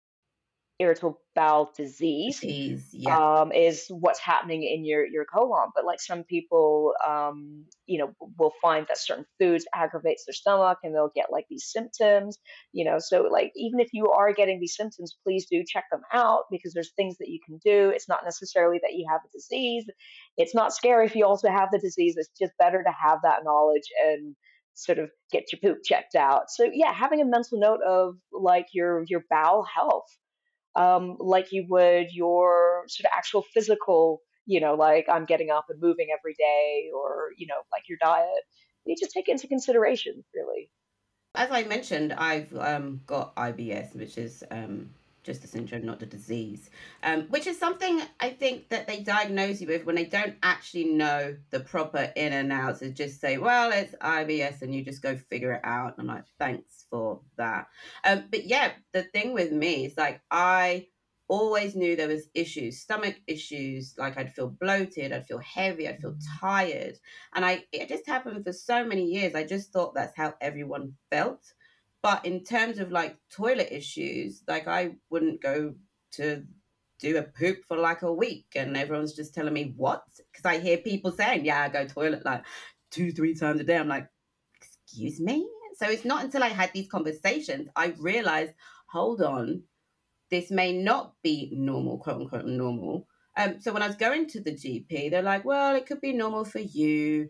irritable 0.79 1.19
bowel 1.36 1.71
disease, 1.77 2.39
disease 2.39 2.89
yeah. 2.91 3.17
um, 3.17 3.51
is 3.51 3.86
what's 3.89 4.19
happening 4.19 4.63
in 4.63 4.83
your, 4.86 5.05
your 5.05 5.25
colon. 5.25 5.69
But 5.75 5.86
like 5.86 6.01
some 6.01 6.23
people, 6.23 6.93
um, 7.07 7.65
you 7.86 7.99
know, 7.99 8.13
will 8.38 8.53
find 8.62 8.86
that 8.88 8.97
certain 8.97 9.25
foods 9.39 9.65
aggravates 9.73 10.25
their 10.25 10.33
stomach 10.33 10.79
and 10.83 10.93
they'll 10.93 11.12
get 11.15 11.31
like 11.31 11.45
these 11.49 11.69
symptoms, 11.71 12.38
you 12.71 12.86
know. 12.86 12.97
So 12.99 13.27
like 13.31 13.51
even 13.55 13.79
if 13.79 13.89
you 13.93 14.09
are 14.09 14.33
getting 14.33 14.59
these 14.59 14.75
symptoms, 14.75 15.15
please 15.23 15.45
do 15.49 15.63
check 15.67 15.86
them 15.91 16.01
out 16.12 16.43
because 16.51 16.73
there's 16.73 16.91
things 16.95 17.17
that 17.19 17.29
you 17.29 17.39
can 17.45 17.59
do. 17.63 17.89
It's 17.89 18.09
not 18.09 18.23
necessarily 18.23 18.79
that 18.81 18.93
you 18.93 19.05
have 19.09 19.21
a 19.25 19.31
disease. 19.31 19.86
It's 20.38 20.55
not 20.55 20.73
scary 20.73 21.05
if 21.05 21.15
you 21.15 21.25
also 21.25 21.49
have 21.49 21.69
the 21.71 21.79
disease. 21.79 22.15
It's 22.17 22.29
just 22.39 22.53
better 22.59 22.83
to 22.83 22.91
have 22.91 23.19
that 23.23 23.43
knowledge 23.43 23.88
and 24.07 24.36
sort 24.75 24.97
of 24.97 25.12
get 25.31 25.51
your 25.51 25.59
poop 25.62 25.83
checked 25.83 26.15
out. 26.15 26.49
So 26.49 26.69
yeah, 26.73 26.91
having 26.91 27.21
a 27.21 27.25
mental 27.25 27.59
note 27.59 27.81
of 27.88 28.15
like 28.31 28.67
your 28.73 29.03
your 29.07 29.23
bowel 29.29 29.63
health 29.63 30.05
um, 30.75 31.17
like 31.19 31.51
you 31.51 31.65
would 31.69 32.12
your 32.12 32.83
sort 32.88 33.05
of 33.05 33.12
actual 33.15 33.43
physical, 33.53 34.21
you 34.45 34.59
know, 34.59 34.75
like 34.75 35.05
I'm 35.09 35.25
getting 35.25 35.49
up 35.49 35.65
and 35.69 35.81
moving 35.81 36.07
every 36.17 36.36
day, 36.38 36.89
or 36.93 37.29
you 37.38 37.47
know, 37.47 37.62
like 37.71 37.83
your 37.88 37.97
diet. 38.01 38.43
You 38.86 38.95
just 38.99 39.12
take 39.12 39.29
into 39.29 39.47
consideration, 39.47 40.23
really. 40.36 40.69
As 41.36 41.49
I 41.51 41.63
mentioned, 41.63 42.13
I've 42.13 42.53
um, 42.55 43.01
got 43.07 43.36
IBS, 43.36 43.95
which 43.95 44.17
is 44.17 44.43
um, 44.51 44.89
just 45.23 45.43
a 45.43 45.47
syndrome, 45.47 45.86
not 45.86 46.01
a 46.01 46.05
disease, 46.05 46.69
um, 47.01 47.23
which 47.29 47.47
is 47.47 47.57
something 47.57 48.01
I 48.19 48.29
think 48.29 48.69
that 48.69 48.88
they 48.88 48.99
diagnose 48.99 49.62
you 49.62 49.67
with 49.67 49.86
when 49.86 49.95
they 49.95 50.05
don't 50.05 50.36
actually 50.43 50.86
know 50.86 51.36
the 51.49 51.62
proper 51.62 52.12
in 52.15 52.33
and 52.33 52.51
outs. 52.51 52.79
They 52.79 52.91
just 52.91 53.19
say, 53.19 53.38
well, 53.38 53.71
it's 53.71 53.95
IBS, 53.95 54.62
and 54.62 54.73
you 54.73 54.83
just 54.83 55.01
go 55.01 55.15
figure 55.15 55.53
it 55.53 55.62
out. 55.63 55.97
And 55.97 56.09
I'm 56.09 56.15
like, 56.15 56.25
thanks 56.39 56.86
for 56.89 57.21
that. 57.38 57.67
Um, 58.03 58.25
but 58.29 58.45
yeah, 58.45 58.73
the 58.91 59.03
thing 59.03 59.33
with 59.33 59.51
me 59.51 59.86
is 59.86 59.97
like, 59.97 60.21
I 60.29 60.88
always 61.29 61.75
knew 61.75 61.95
there 61.95 62.09
was 62.09 62.29
issues 62.33 62.79
stomach 62.81 63.15
issues 63.27 63.95
like 63.97 64.17
i'd 64.17 64.33
feel 64.33 64.49
bloated 64.49 65.13
i'd 65.13 65.25
feel 65.25 65.39
heavy 65.39 65.88
i'd 65.88 65.99
feel 65.99 66.15
tired 66.39 66.95
and 67.33 67.45
i 67.45 67.63
it 67.71 67.88
just 67.88 68.05
happened 68.05 68.43
for 68.43 68.51
so 68.51 68.86
many 68.86 69.05
years 69.05 69.33
i 69.33 69.43
just 69.43 69.71
thought 69.71 69.95
that's 69.95 70.15
how 70.17 70.33
everyone 70.41 70.93
felt 71.09 71.53
but 72.03 72.25
in 72.25 72.43
terms 72.43 72.79
of 72.79 72.91
like 72.91 73.17
toilet 73.31 73.69
issues, 73.71 74.43
like 74.47 74.67
I 74.67 74.97
wouldn't 75.09 75.41
go 75.41 75.73
to 76.13 76.43
do 76.99 77.17
a 77.17 77.23
poop 77.23 77.59
for 77.67 77.77
like 77.77 78.01
a 78.01 78.13
week 78.13 78.47
and 78.55 78.77
everyone's 78.77 79.15
just 79.15 79.33
telling 79.33 79.53
me 79.53 79.73
what? 79.77 80.03
Because 80.31 80.45
I 80.45 80.59
hear 80.59 80.77
people 80.77 81.11
saying, 81.11 81.45
yeah, 81.45 81.63
I 81.63 81.69
go 81.69 81.87
toilet 81.87 82.25
like 82.25 82.43
two, 82.91 83.11
three 83.11 83.33
times 83.33 83.61
a 83.61 83.63
day. 83.63 83.77
I'm 83.77 83.87
like, 83.87 84.07
excuse 84.61 85.19
me? 85.19 85.47
So 85.77 85.87
it's 85.87 86.05
not 86.05 86.23
until 86.23 86.43
I 86.43 86.49
had 86.49 86.71
these 86.73 86.89
conversations 86.89 87.69
I 87.75 87.95
realized, 87.97 88.53
hold 88.87 89.21
on, 89.21 89.63
this 90.29 90.51
may 90.51 90.73
not 90.77 91.13
be 91.23 91.51
normal, 91.55 91.97
quote 91.97 92.21
unquote 92.21 92.45
normal. 92.45 93.07
Um, 93.37 93.59
so 93.59 93.71
when 93.73 93.81
I 93.81 93.87
was 93.87 93.95
going 93.95 94.27
to 94.27 94.41
the 94.41 94.51
GP, 94.51 95.09
they're 95.09 95.23
like, 95.23 95.45
well, 95.45 95.75
it 95.75 95.87
could 95.87 96.01
be 96.01 96.13
normal 96.13 96.45
for 96.45 96.59
you 96.59 97.29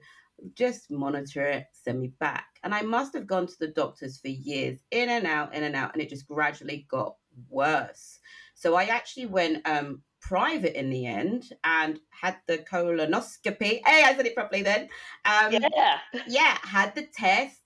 just 0.56 0.92
monitor 0.92 1.46
it, 1.46 1.68
send 1.74 2.02
me 2.02 2.12
back. 2.20 2.48
And 2.64 2.74
I 2.74 2.82
must 2.82 3.14
have 3.14 3.28
gone 3.28 3.48
to 3.48 3.60
the 3.60 3.68
doctors 3.68 4.20
for 4.20 4.30
years, 4.30 4.80
in 4.92 5.10
and 5.10 5.28
out, 5.28 5.54
in 5.54 5.64
and 5.64 5.76
out, 5.76 5.94
and 5.94 6.02
it 6.02 6.10
just 6.10 6.28
gradually 6.28 6.86
got 6.90 7.16
worse. 7.50 8.20
So 8.56 8.76
I 8.76 8.86
actually 8.86 9.26
went 9.26 9.68
um, 9.68 10.02
private 10.24 10.80
in 10.80 10.90
the 10.90 11.06
end 11.06 11.54
and 11.64 12.00
had 12.10 12.38
the 12.48 12.60
colonoscopy. 12.60 13.82
Hey, 13.86 14.04
I 14.04 14.16
said 14.16 14.26
it 14.26 14.36
properly 14.36 14.64
then. 14.64 14.90
Um, 15.26 15.52
yeah. 15.52 16.00
Yeah, 16.28 16.58
had 16.64 16.96
the 16.96 17.08
tests. 17.14 17.60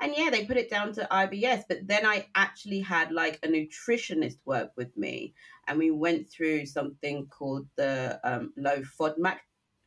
And 0.00 0.12
yeah, 0.16 0.30
they 0.30 0.44
put 0.44 0.56
it 0.56 0.70
down 0.70 0.92
to 0.94 1.08
IBS. 1.10 1.64
But 1.68 1.86
then 1.86 2.06
I 2.06 2.26
actually 2.34 2.80
had 2.80 3.10
like 3.10 3.40
a 3.42 3.48
nutritionist 3.48 4.38
work 4.44 4.70
with 4.76 4.96
me. 4.96 5.34
And 5.66 5.78
we 5.78 5.90
went 5.90 6.30
through 6.30 6.66
something 6.66 7.26
called 7.26 7.66
the 7.76 8.20
um, 8.22 8.52
low 8.56 8.82
FODMAP, 8.98 9.38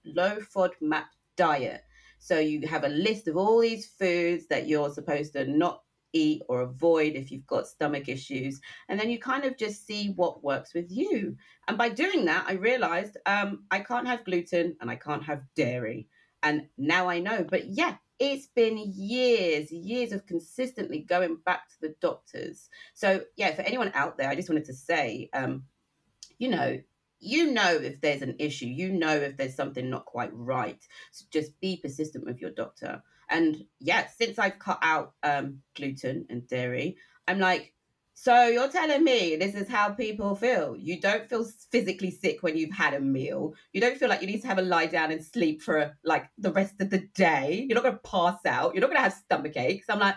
low 0.06 0.38
FODMAP 0.56 1.06
diet. 1.38 1.84
So 2.28 2.40
you 2.40 2.68
have 2.68 2.84
a 2.84 2.90
list 2.90 3.30
of 3.30 3.38
all 3.38 3.62
these 3.62 3.86
foods 3.86 4.48
that 4.48 4.68
you're 4.68 4.90
supposed 4.90 5.32
to 5.32 5.46
not 5.46 5.84
eat 6.12 6.42
or 6.50 6.60
avoid 6.60 7.14
if 7.14 7.32
you've 7.32 7.48
got 7.48 7.68
stomach 7.68 8.10
issues. 8.10 8.60
And 8.90 9.00
then 9.00 9.10
you 9.10 9.18
kind 9.18 9.46
of 9.46 9.56
just 9.56 9.88
see 9.88 10.12
what 10.14 10.44
works 10.44 10.74
with 10.74 10.92
you. 10.92 11.38
And 11.70 11.78
by 11.78 11.88
doing 11.88 12.26
that, 12.26 12.44
I 12.46 12.54
realized 12.54 13.16
um, 13.26 13.64
I 13.72 13.80
can't 13.80 14.08
have 14.08 14.26
gluten 14.26 14.76
and 14.82 14.92
I 14.92 14.98
can't 14.98 15.24
have 15.24 15.44
dairy. 15.56 16.10
And 16.44 16.68
now 16.78 17.08
I 17.08 17.20
know. 17.20 17.46
But 17.50 17.70
yeah, 17.70 17.96
it's 18.20 18.48
been 18.48 18.78
years, 18.78 19.72
years 19.72 20.12
of 20.12 20.26
consistently 20.26 21.00
going 21.08 21.38
back 21.46 21.70
to 21.70 21.76
the 21.80 21.96
doctors. 22.02 22.68
So 22.94 23.22
yeah, 23.38 23.56
for 23.56 23.62
anyone 23.62 23.94
out 23.94 24.18
there, 24.18 24.30
I 24.30 24.36
just 24.36 24.50
wanted 24.50 24.66
to 24.66 24.74
say, 24.74 25.30
um, 25.32 25.64
you 26.40 26.50
know, 26.50 26.78
you 27.20 27.52
know 27.52 27.74
if 27.74 28.00
there's 28.02 28.22
an 28.22 28.36
issue 28.40 28.68
you 28.68 28.92
know 28.92 29.16
if 29.16 29.38
there's 29.38 29.56
something 29.56 29.90
not 29.90 30.06
quite 30.06 30.30
right 30.34 30.88
so 31.12 31.26
just 31.32 31.60
be 31.60 31.78
persistent 31.78 32.26
with 32.26 32.40
your 32.40 32.52
doctor. 32.52 33.02
And 33.30 33.66
yeah 33.80 34.08
since 34.08 34.40
i've 34.40 34.60
cut 34.60 34.80
out 34.82 35.14
um, 35.24 35.60
gluten 35.76 36.26
and 36.30 36.48
dairy 36.48 36.98
i'm 37.28 37.40
like 37.40 37.74
so 38.20 38.48
you're 38.48 38.68
telling 38.68 39.04
me 39.04 39.36
this 39.36 39.54
is 39.54 39.70
how 39.70 39.92
people 39.92 40.36
feel? 40.36 40.76
You 40.76 41.00
don't 41.00 41.30
feel 41.30 41.46
physically 41.72 42.10
sick 42.10 42.42
when 42.42 42.58
you've 42.58 42.74
had 42.74 42.96
a 42.96 43.00
meal? 43.00 43.54
You 43.74 43.80
don't 43.80 43.96
feel 43.96 44.10
like 44.10 44.22
you 44.22 44.28
need 44.28 44.42
to 44.42 44.48
have 44.48 44.58
a 44.58 44.64
lie 44.64 44.88
down 44.88 45.12
and 45.12 45.24
sleep 45.24 45.62
for 45.62 45.96
like 46.04 46.26
the 46.36 46.52
rest 46.52 46.82
of 46.82 46.90
the 46.90 47.08
day? 47.14 47.68
You're 47.70 47.76
not 47.76 47.84
going 47.84 47.94
to 47.94 48.10
pass 48.10 48.44
out? 48.48 48.74
You're 48.74 48.82
not 48.82 48.88
going 48.88 48.98
to 48.98 49.04
have 49.04 49.14
stomach 49.14 49.56
aches? 49.56 49.86
I'm 49.88 50.00
like 50.00 50.16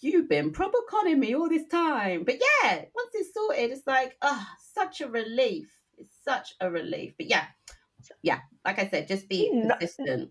you've 0.00 0.30
been 0.30 0.50
proper 0.50 0.78
conning 0.88 1.20
me 1.20 1.34
all 1.34 1.50
this 1.50 1.68
time. 1.68 2.24
But 2.24 2.40
yeah 2.40 2.84
once 2.94 3.10
it's 3.12 3.34
sorted 3.34 3.70
it's 3.70 3.86
like 3.86 4.16
oh 4.22 4.46
such 4.72 5.02
a 5.02 5.08
relief 5.08 5.68
it's 5.98 6.14
such 6.24 6.54
a 6.60 6.70
relief. 6.70 7.14
But 7.16 7.26
yeah, 7.26 7.44
yeah, 8.22 8.40
like 8.64 8.78
I 8.78 8.88
said, 8.88 9.08
just 9.08 9.28
be 9.28 9.50
consistent. 9.50 10.30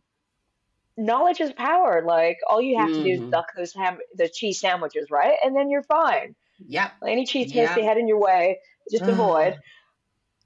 Knowledge 0.97 1.41
is 1.41 1.51
power. 1.53 2.03
Like 2.05 2.37
all 2.47 2.61
you 2.61 2.77
have 2.77 2.89
mm. 2.89 2.95
to 2.95 3.03
do 3.03 3.09
is 3.09 3.19
mm-hmm. 3.19 3.29
duck 3.29 3.47
those 3.55 3.73
ham, 3.73 3.99
the 4.15 4.27
cheese 4.27 4.59
sandwiches, 4.59 5.11
right? 5.11 5.37
And 5.43 5.55
then 5.55 5.69
you're 5.69 5.83
fine. 5.83 6.35
Yep. 6.67 6.91
Like 7.01 7.11
any 7.11 7.25
cheese 7.25 7.53
yep. 7.53 7.69
head 7.69 7.97
in 7.97 8.07
your 8.07 8.19
way, 8.19 8.59
just 8.91 9.03
avoid. 9.03 9.59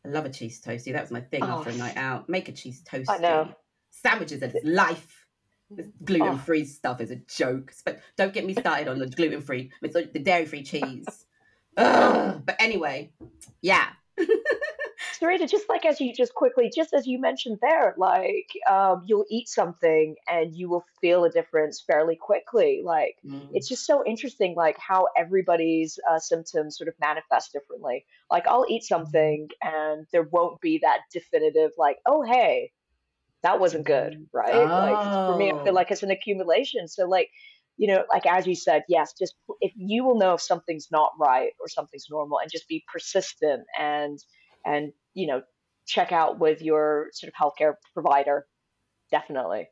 I 0.06 0.10
love 0.10 0.26
a 0.26 0.30
cheese 0.30 0.60
toasty. 0.62 0.94
That 0.94 1.02
was 1.02 1.12
my 1.12 1.22
thing 1.22 1.44
oh, 1.44 1.60
after 1.60 1.70
a 1.70 1.76
night 1.76 1.96
out. 1.96 2.28
Make 2.28 2.50
a 2.50 2.52
cheese 2.52 2.82
toasty. 2.84 3.06
I 3.10 3.18
know. 3.20 3.50
Sandwiches 3.92 4.42
are 4.42 4.52
life. 4.64 5.26
Gluten 6.04 6.38
free 6.40 6.64
oh. 6.64 6.66
stuff 6.66 7.00
is 7.00 7.12
a 7.12 7.16
joke. 7.16 7.72
But 7.86 8.02
don't 8.18 8.34
get 8.34 8.46
me 8.46 8.54
started 8.54 8.88
on 8.88 9.00
the 9.00 9.08
gluten 9.16 9.42
free. 9.42 9.72
The 9.82 10.22
dairy 10.22 10.46
free 10.46 10.64
cheese. 10.64 11.26
But 11.76 12.56
anyway, 12.60 13.12
yeah. 13.62 13.88
Sarita, 15.22 15.50
just 15.50 15.70
like 15.70 15.86
as 15.86 16.02
you 16.02 16.14
just 16.14 16.34
quickly, 16.34 16.72
just 16.76 16.94
as 16.94 17.06
you 17.06 17.20
mentioned 17.20 17.60
there, 17.62 17.94
like 17.98 18.50
um, 18.70 19.04
you'll 19.06 19.26
eat 19.30 19.48
something 19.48 20.16
and 20.28 20.56
you 20.56 20.70
will 20.70 20.86
feel 21.00 21.26
a 21.26 21.30
difference 21.30 21.84
fairly 21.86 22.16
quickly. 22.16 22.82
Like 22.84 23.18
mm. 23.26 23.48
it's 23.54 23.70
just 23.70 23.86
so 23.86 24.04
interesting, 24.06 24.56
like 24.56 24.78
how 24.80 25.08
everybody's 25.16 26.00
uh, 26.10 26.20
symptoms 26.20 26.78
sort 26.78 26.88
of 26.88 26.96
manifest 27.00 27.54
differently. 27.54 28.06
Like 28.32 28.48
I'll 28.48 28.66
eat 28.68 28.84
mm-hmm. 28.84 28.96
something 28.96 29.48
and 29.62 30.08
there 30.12 30.24
won't 30.24 30.60
be 30.60 30.80
that 30.82 31.02
definitive, 31.14 31.72
like, 31.78 31.98
oh 32.06 32.24
hey, 32.24 32.72
that 33.44 33.60
wasn't 33.60 33.86
good, 33.86 34.14
mm-hmm. 34.14 34.38
right? 34.38 34.56
Oh. 34.56 34.66
Like 34.66 35.34
for 35.34 35.38
me, 35.38 35.52
I 35.52 35.64
feel 35.64 35.74
oh. 35.74 35.76
like 35.76 35.92
it's 35.92 36.04
an 36.04 36.12
accumulation. 36.12 36.88
So 36.88 37.08
like 37.08 37.30
you 37.78 37.88
know, 37.88 38.04
like 38.12 38.26
as 38.26 38.46
you 38.46 38.56
said, 38.56 38.84
yes, 38.88 39.14
just 39.18 39.34
if 39.60 39.72
you 39.76 40.04
will 40.04 40.18
know 40.18 40.34
if 40.34 40.42
something's 40.42 40.90
not 40.92 41.12
right 41.20 41.52
or 41.60 41.68
something's 41.68 42.08
normal 42.10 42.40
and 42.40 42.52
just 42.52 42.68
be 42.68 42.84
persistent 42.92 43.64
and 43.80 44.20
and 44.66 44.94
you 45.14 45.28
know 45.28 45.42
check 45.86 46.12
out 46.12 46.40
with 46.40 46.62
your 46.62 47.08
sort 47.14 47.32
of 47.32 47.36
healthcare 47.36 47.74
provider 47.94 48.46
definitely. 49.12 49.68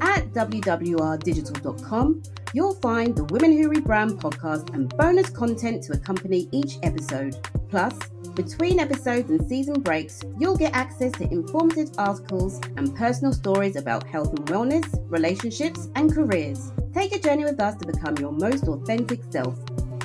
At 0.00 0.32
wwrdigital.com 0.32 2.22
you'll 2.52 2.74
find 2.76 3.14
the 3.14 3.24
women 3.24 3.52
who 3.52 3.70
rebrand 3.70 4.20
podcast 4.20 4.74
and 4.74 4.88
bonus 4.96 5.30
content 5.30 5.84
to 5.84 5.92
accompany 5.92 6.48
each 6.50 6.78
episode. 6.82 7.36
Plus 7.68 7.96
between 8.34 8.80
episodes 8.80 9.30
and 9.30 9.48
season 9.48 9.80
breaks 9.80 10.22
you'll 10.38 10.56
get 10.56 10.74
access 10.74 11.12
to 11.12 11.30
informative 11.30 11.90
articles 11.98 12.60
and 12.76 12.96
personal 12.96 13.32
stories 13.32 13.76
about 13.76 14.04
health 14.08 14.30
and 14.30 14.46
wellness 14.46 14.98
relationships 15.08 15.88
and 15.94 16.12
careers. 16.12 16.72
Take 16.92 17.14
a 17.14 17.20
journey 17.20 17.44
with 17.44 17.60
us 17.60 17.76
to 17.76 17.86
become 17.86 18.16
your 18.16 18.32
most 18.32 18.66
authentic 18.66 19.20
self 19.30 19.56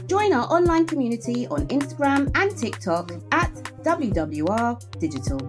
Join 0.09 0.33
our 0.33 0.51
online 0.51 0.87
community 0.87 1.45
on 1.49 1.67
Instagram 1.67 2.31
and 2.33 2.57
TikTok 2.57 3.11
at 3.31 3.53
WWR 3.83 4.99
Digital. 4.99 5.39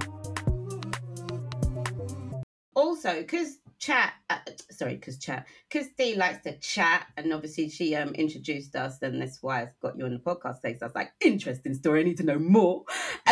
Also, 2.75 3.23
because 3.23 3.61
chat, 3.79 4.13
uh, 4.29 4.37
sorry, 4.71 4.97
because 4.97 5.17
chat, 5.17 5.47
because 5.67 5.89
Dee 5.97 6.15
likes 6.15 6.45
to 6.45 6.59
chat, 6.59 7.07
and 7.17 7.33
obviously 7.33 7.71
she 7.71 7.95
um 7.95 8.11
introduced 8.11 8.77
us, 8.77 9.01
and 9.01 9.23
that's 9.23 9.43
why 9.43 9.63
I've 9.63 9.81
got 9.81 9.97
you 9.97 10.05
on 10.05 10.13
the 10.13 10.19
podcast 10.19 10.61
today. 10.61 10.75
So 10.75 10.85
I 10.85 10.89
was 10.89 10.95
like, 10.95 11.13
interesting 11.23 11.73
story, 11.73 12.01
I 12.01 12.03
need 12.03 12.19
to 12.19 12.25
know 12.25 12.39
more. 12.39 12.85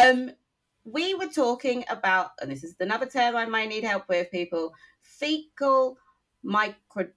Um, 0.02 0.30
we 0.84 1.14
were 1.14 1.26
talking 1.26 1.84
about, 1.90 2.30
and 2.40 2.50
this 2.50 2.64
is 2.64 2.74
another 2.80 3.04
term 3.04 3.36
I 3.36 3.44
might 3.44 3.68
need 3.68 3.84
help 3.84 4.08
with, 4.08 4.30
people, 4.30 4.72
fecal 5.02 5.98
microbiota, 6.42 7.12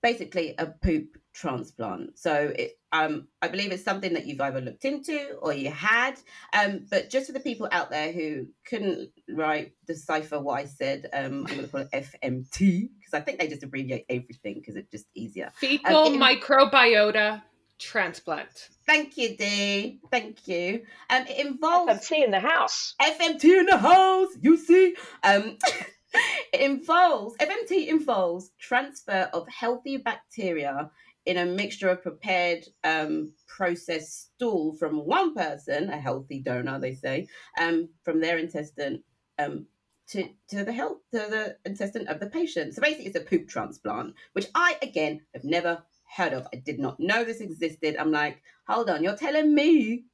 basically 0.00 0.54
a 0.56 0.68
poop 0.68 1.18
transplant. 1.34 2.18
So 2.18 2.52
it, 2.56 2.78
um, 2.92 3.26
I 3.42 3.48
believe 3.48 3.72
it's 3.72 3.84
something 3.84 4.14
that 4.14 4.26
you've 4.26 4.40
either 4.40 4.60
looked 4.60 4.84
into 4.84 5.34
or 5.42 5.52
you 5.52 5.70
had. 5.70 6.14
Um, 6.52 6.86
but 6.88 7.10
just 7.10 7.26
for 7.26 7.32
the 7.32 7.40
people 7.40 7.68
out 7.70 7.90
there 7.90 8.12
who 8.12 8.46
couldn't 8.66 9.10
write 9.28 9.72
decipher 9.86 10.40
what 10.40 10.60
I 10.60 10.64
said, 10.66 11.10
um, 11.12 11.46
I'm 11.48 11.56
going 11.56 11.60
to 11.62 11.68
call 11.68 11.80
it 11.80 11.90
FMT 11.92 12.88
because 12.98 13.14
I 13.14 13.20
think 13.20 13.38
they 13.38 13.48
just 13.48 13.64
abbreviate 13.64 14.06
everything 14.08 14.54
because 14.54 14.76
it's 14.76 14.90
just 14.90 15.06
easier. 15.14 15.50
Fecal 15.56 16.06
um, 16.06 16.20
microbiota 16.20 17.42
transplant. 17.78 18.68
Thank 18.86 19.16
you, 19.16 19.36
Dee. 19.36 20.00
Thank 20.10 20.46
you. 20.46 20.84
Um, 21.10 21.24
it 21.26 21.44
involves 21.44 22.08
FMT 22.08 22.24
in 22.24 22.30
the 22.30 22.40
house. 22.40 22.94
FMT 23.00 23.44
in 23.44 23.66
the 23.66 23.76
house. 23.76 24.28
You 24.40 24.56
see. 24.56 24.96
Um, 25.22 25.58
it 26.52 26.60
involves 26.60 27.36
FMT 27.38 27.88
involves 27.88 28.50
transfer 28.58 29.28
of 29.32 29.48
healthy 29.48 29.96
bacteria 29.96 30.90
in 31.26 31.38
a 31.38 31.46
mixture 31.46 31.88
of 31.88 32.02
prepared 32.02 32.64
um, 32.84 33.32
processed 33.46 34.34
stool 34.34 34.74
from 34.74 35.06
one 35.06 35.34
person, 35.34 35.88
a 35.88 35.98
healthy 35.98 36.40
donor, 36.40 36.78
they 36.78 36.94
say, 36.94 37.26
um, 37.58 37.88
from 38.04 38.20
their 38.20 38.36
intestine 38.36 39.02
um, 39.38 39.66
to, 40.08 40.28
to 40.48 40.64
the 40.64 40.72
health 40.72 40.98
to 41.12 41.18
the 41.18 41.56
intestine 41.64 42.06
of 42.08 42.20
the 42.20 42.26
patient. 42.26 42.74
So 42.74 42.82
basically, 42.82 43.06
it's 43.06 43.16
a 43.16 43.20
poop 43.20 43.48
transplant, 43.48 44.14
which 44.34 44.48
I 44.54 44.76
again 44.82 45.22
have 45.32 45.44
never 45.44 45.82
heard 46.14 46.34
of. 46.34 46.46
I 46.52 46.56
did 46.56 46.78
not 46.78 47.00
know 47.00 47.24
this 47.24 47.40
existed. 47.40 47.96
I'm 47.96 48.12
like, 48.12 48.42
hold 48.68 48.90
on, 48.90 49.02
you're 49.02 49.16
telling 49.16 49.54
me 49.54 50.04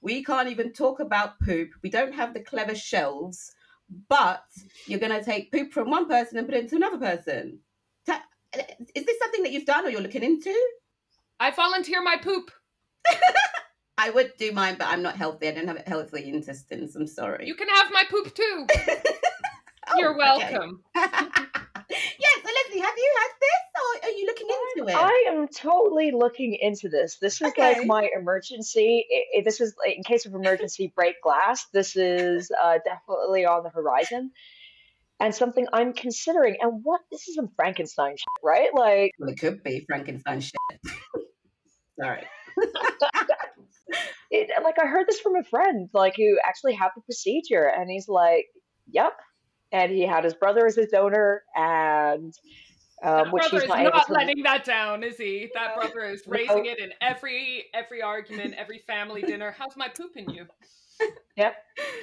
we 0.00 0.24
can't 0.24 0.48
even 0.48 0.72
talk 0.72 1.00
about 1.00 1.40
poop. 1.40 1.70
We 1.82 1.90
don't 1.90 2.14
have 2.14 2.34
the 2.34 2.40
clever 2.40 2.74
shelves, 2.74 3.52
but 4.08 4.44
you're 4.86 4.98
going 4.98 5.12
to 5.12 5.24
take 5.24 5.52
poop 5.52 5.72
from 5.72 5.90
one 5.90 6.08
person 6.08 6.38
and 6.38 6.46
put 6.46 6.56
it 6.56 6.64
into 6.64 6.76
another 6.76 6.98
person 6.98 7.60
is 8.94 9.04
this 9.04 9.18
something 9.18 9.42
that 9.42 9.52
you've 9.52 9.66
done 9.66 9.86
or 9.86 9.90
you're 9.90 10.00
looking 10.00 10.22
into? 10.22 10.54
I 11.40 11.50
volunteer 11.50 12.02
my 12.02 12.16
poop. 12.16 12.50
I 13.98 14.10
would 14.10 14.32
do 14.38 14.52
mine, 14.52 14.76
but 14.78 14.88
I'm 14.88 15.02
not 15.02 15.16
healthy. 15.16 15.48
I 15.48 15.52
don't 15.52 15.66
have 15.66 15.82
healthy 15.86 16.28
intestines. 16.28 16.94
I'm 16.94 17.06
sorry. 17.06 17.46
You 17.46 17.54
can 17.54 17.68
have 17.68 17.90
my 17.92 18.04
poop 18.08 18.34
too. 18.34 18.66
oh, 19.88 19.98
You're 19.98 20.16
welcome. 20.16 20.82
yes, 20.94 21.06
so 21.16 22.50
Leslie, 22.50 22.80
have 22.80 22.96
you 22.96 23.14
had 23.18 23.30
are 24.08 24.18
you 24.18 24.26
looking 24.26 24.48
into 24.76 24.90
it? 24.90 24.96
I 24.96 25.26
am 25.28 25.48
totally 25.48 26.10
looking 26.12 26.56
into 26.60 26.88
this. 26.88 27.18
This 27.20 27.40
is 27.40 27.48
okay. 27.48 27.78
like 27.78 27.86
my 27.86 28.08
emergency. 28.18 29.06
It, 29.08 29.38
it, 29.38 29.44
this 29.44 29.60
is 29.60 29.74
in 29.86 30.02
case 30.02 30.26
of 30.26 30.34
emergency 30.34 30.92
break 30.94 31.20
glass. 31.22 31.66
This 31.72 31.96
is 31.96 32.50
uh, 32.62 32.78
definitely 32.84 33.44
on 33.46 33.62
the 33.62 33.70
horizon 33.70 34.32
and 35.20 35.34
something 35.34 35.66
I'm 35.72 35.92
considering. 35.92 36.56
And 36.60 36.80
what 36.82 37.00
this 37.10 37.28
is 37.28 37.34
some 37.34 37.50
Frankenstein 37.56 38.16
shit, 38.16 38.26
right? 38.42 38.70
Like 38.74 39.12
well, 39.18 39.30
it 39.30 39.38
could 39.38 39.62
be 39.62 39.84
Frankenstein 39.86 40.40
shit. 40.40 40.54
Sorry. 42.00 42.24
it, 44.30 44.50
like 44.62 44.78
I 44.80 44.86
heard 44.86 45.06
this 45.08 45.20
from 45.20 45.36
a 45.36 45.44
friend, 45.44 45.88
like 45.92 46.14
who 46.16 46.38
actually 46.46 46.74
had 46.74 46.90
the 46.94 47.02
procedure, 47.02 47.64
and 47.64 47.90
he's 47.90 48.08
like, 48.08 48.46
"Yep," 48.90 49.12
and 49.72 49.92
he 49.92 50.06
had 50.06 50.24
his 50.24 50.34
brother 50.34 50.66
as 50.66 50.76
his 50.76 50.88
donor, 50.88 51.42
and 51.54 52.34
um, 53.02 53.30
which 53.30 53.44
he's 53.46 53.66
not, 53.66 53.82
not 53.82 54.10
letting 54.10 54.42
that 54.42 54.64
down, 54.64 55.02
is 55.02 55.16
he? 55.16 55.50
That 55.54 55.76
brother 55.76 56.00
is 56.00 56.22
raising 56.26 56.64
no. 56.64 56.70
it 56.70 56.78
in 56.78 56.92
every 57.00 57.66
every 57.72 58.02
argument, 58.02 58.54
every 58.56 58.78
family 58.78 59.22
dinner. 59.22 59.54
How's 59.56 59.76
my 59.76 59.88
poop 59.88 60.16
in 60.16 60.28
you? 60.30 60.46
yep. 61.36 61.56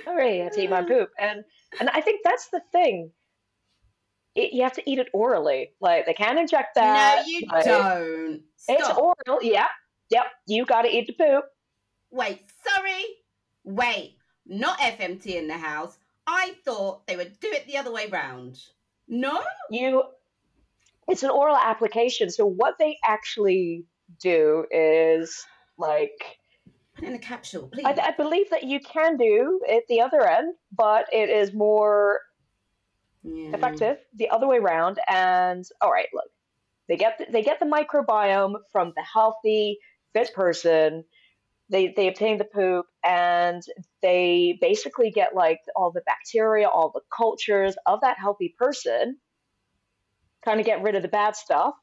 All 0.08 0.15
right, 0.15 0.41
I 0.41 0.60
eat 0.60 0.69
my 0.69 0.84
poop, 0.88 1.10
and 1.19 1.43
and 1.79 1.89
I 1.89 2.01
think 2.01 2.21
that's 2.23 2.47
the 2.49 2.62
thing. 2.71 3.12
It, 4.36 4.53
you 4.53 4.63
have 4.63 4.73
to 4.73 4.89
eat 4.89 4.99
it 4.99 5.08
orally. 5.13 5.71
Like 5.81 6.05
they 6.05 6.13
can't 6.13 6.39
inject 6.39 6.75
that. 6.75 7.23
No, 7.25 7.27
you 7.27 7.41
don't. 7.63 8.41
Stop. 8.58 8.79
It's 8.79 8.89
oral. 8.89 9.43
Yep. 9.43 9.67
Yep. 10.12 10.25
You 10.47 10.65
got 10.65 10.84
to 10.84 10.89
eat 10.89 11.08
the 11.08 11.13
poop. 11.13 11.45
Wait. 12.12 12.41
Sorry. 12.63 13.03
Wait. 13.63 14.17
Not 14.45 14.77
FMT 14.79 15.27
in 15.27 15.47
the 15.47 15.58
house. 15.58 15.97
I 16.27 16.55
thought 16.63 17.08
they 17.08 17.15
would 17.15 17.39
do 17.39 17.49
it 17.51 17.65
the 17.67 17.77
other 17.77 17.91
way 17.91 18.08
round. 18.08 18.60
No. 19.08 19.41
You. 19.69 20.03
It's 21.08 21.24
an 21.24 21.30
oral 21.30 21.56
application. 21.56 22.30
So 22.30 22.46
what 22.46 22.76
they 22.80 22.98
actually 23.04 23.86
do 24.22 24.65
is 24.72 25.46
like 25.78 26.38
Put 26.96 27.10
in 27.10 27.13
a 27.13 27.20
capsule, 27.20 27.68
please. 27.68 27.86
I, 27.86 27.91
I 27.91 28.12
believe 28.12 28.50
that 28.52 28.63
you 28.63 28.80
can 28.80 29.18
do 29.18 29.60
it 29.65 29.84
the 29.89 30.00
other 30.02 30.26
end, 30.26 30.54
but 30.72 31.08
it 31.12 31.30
is 31.30 31.54
more 31.54 32.22
yeah. 33.22 33.50
effective 33.54 33.98
the 34.15 34.30
other 34.30 34.48
way 34.48 34.58
around. 34.58 35.00
And 35.10 35.65
all 35.82 35.91
right, 35.91 36.08
look, 36.13 36.30
they 36.88 36.96
get 36.96 37.18
the, 37.18 37.28
they 37.30 37.44
get 37.44 37.60
the 37.60 37.65
microbiome 37.65 38.56
from 38.72 38.94
the 38.96 39.04
healthy, 39.04 39.80
fit 40.13 40.34
person. 40.34 41.04
They 41.68 41.94
they 41.98 42.08
obtain 42.08 42.38
the 42.38 42.46
poop, 42.46 42.86
and 43.04 43.62
they 44.02 44.58
basically 44.62 45.12
get 45.12 45.36
like 45.36 45.60
all 45.76 45.91
the 45.91 46.04
bacteria, 46.06 46.70
all 46.70 46.91
the 46.94 47.02
cultures 47.15 47.76
of 47.86 48.02
that 48.02 48.18
healthy 48.18 48.56
person. 48.58 49.18
Kind 50.45 50.60
of 50.60 50.65
get 50.65 50.81
rid 50.81 50.95
of 50.95 51.01
the 51.01 51.08
bad 51.08 51.36
stuff, 51.36 51.73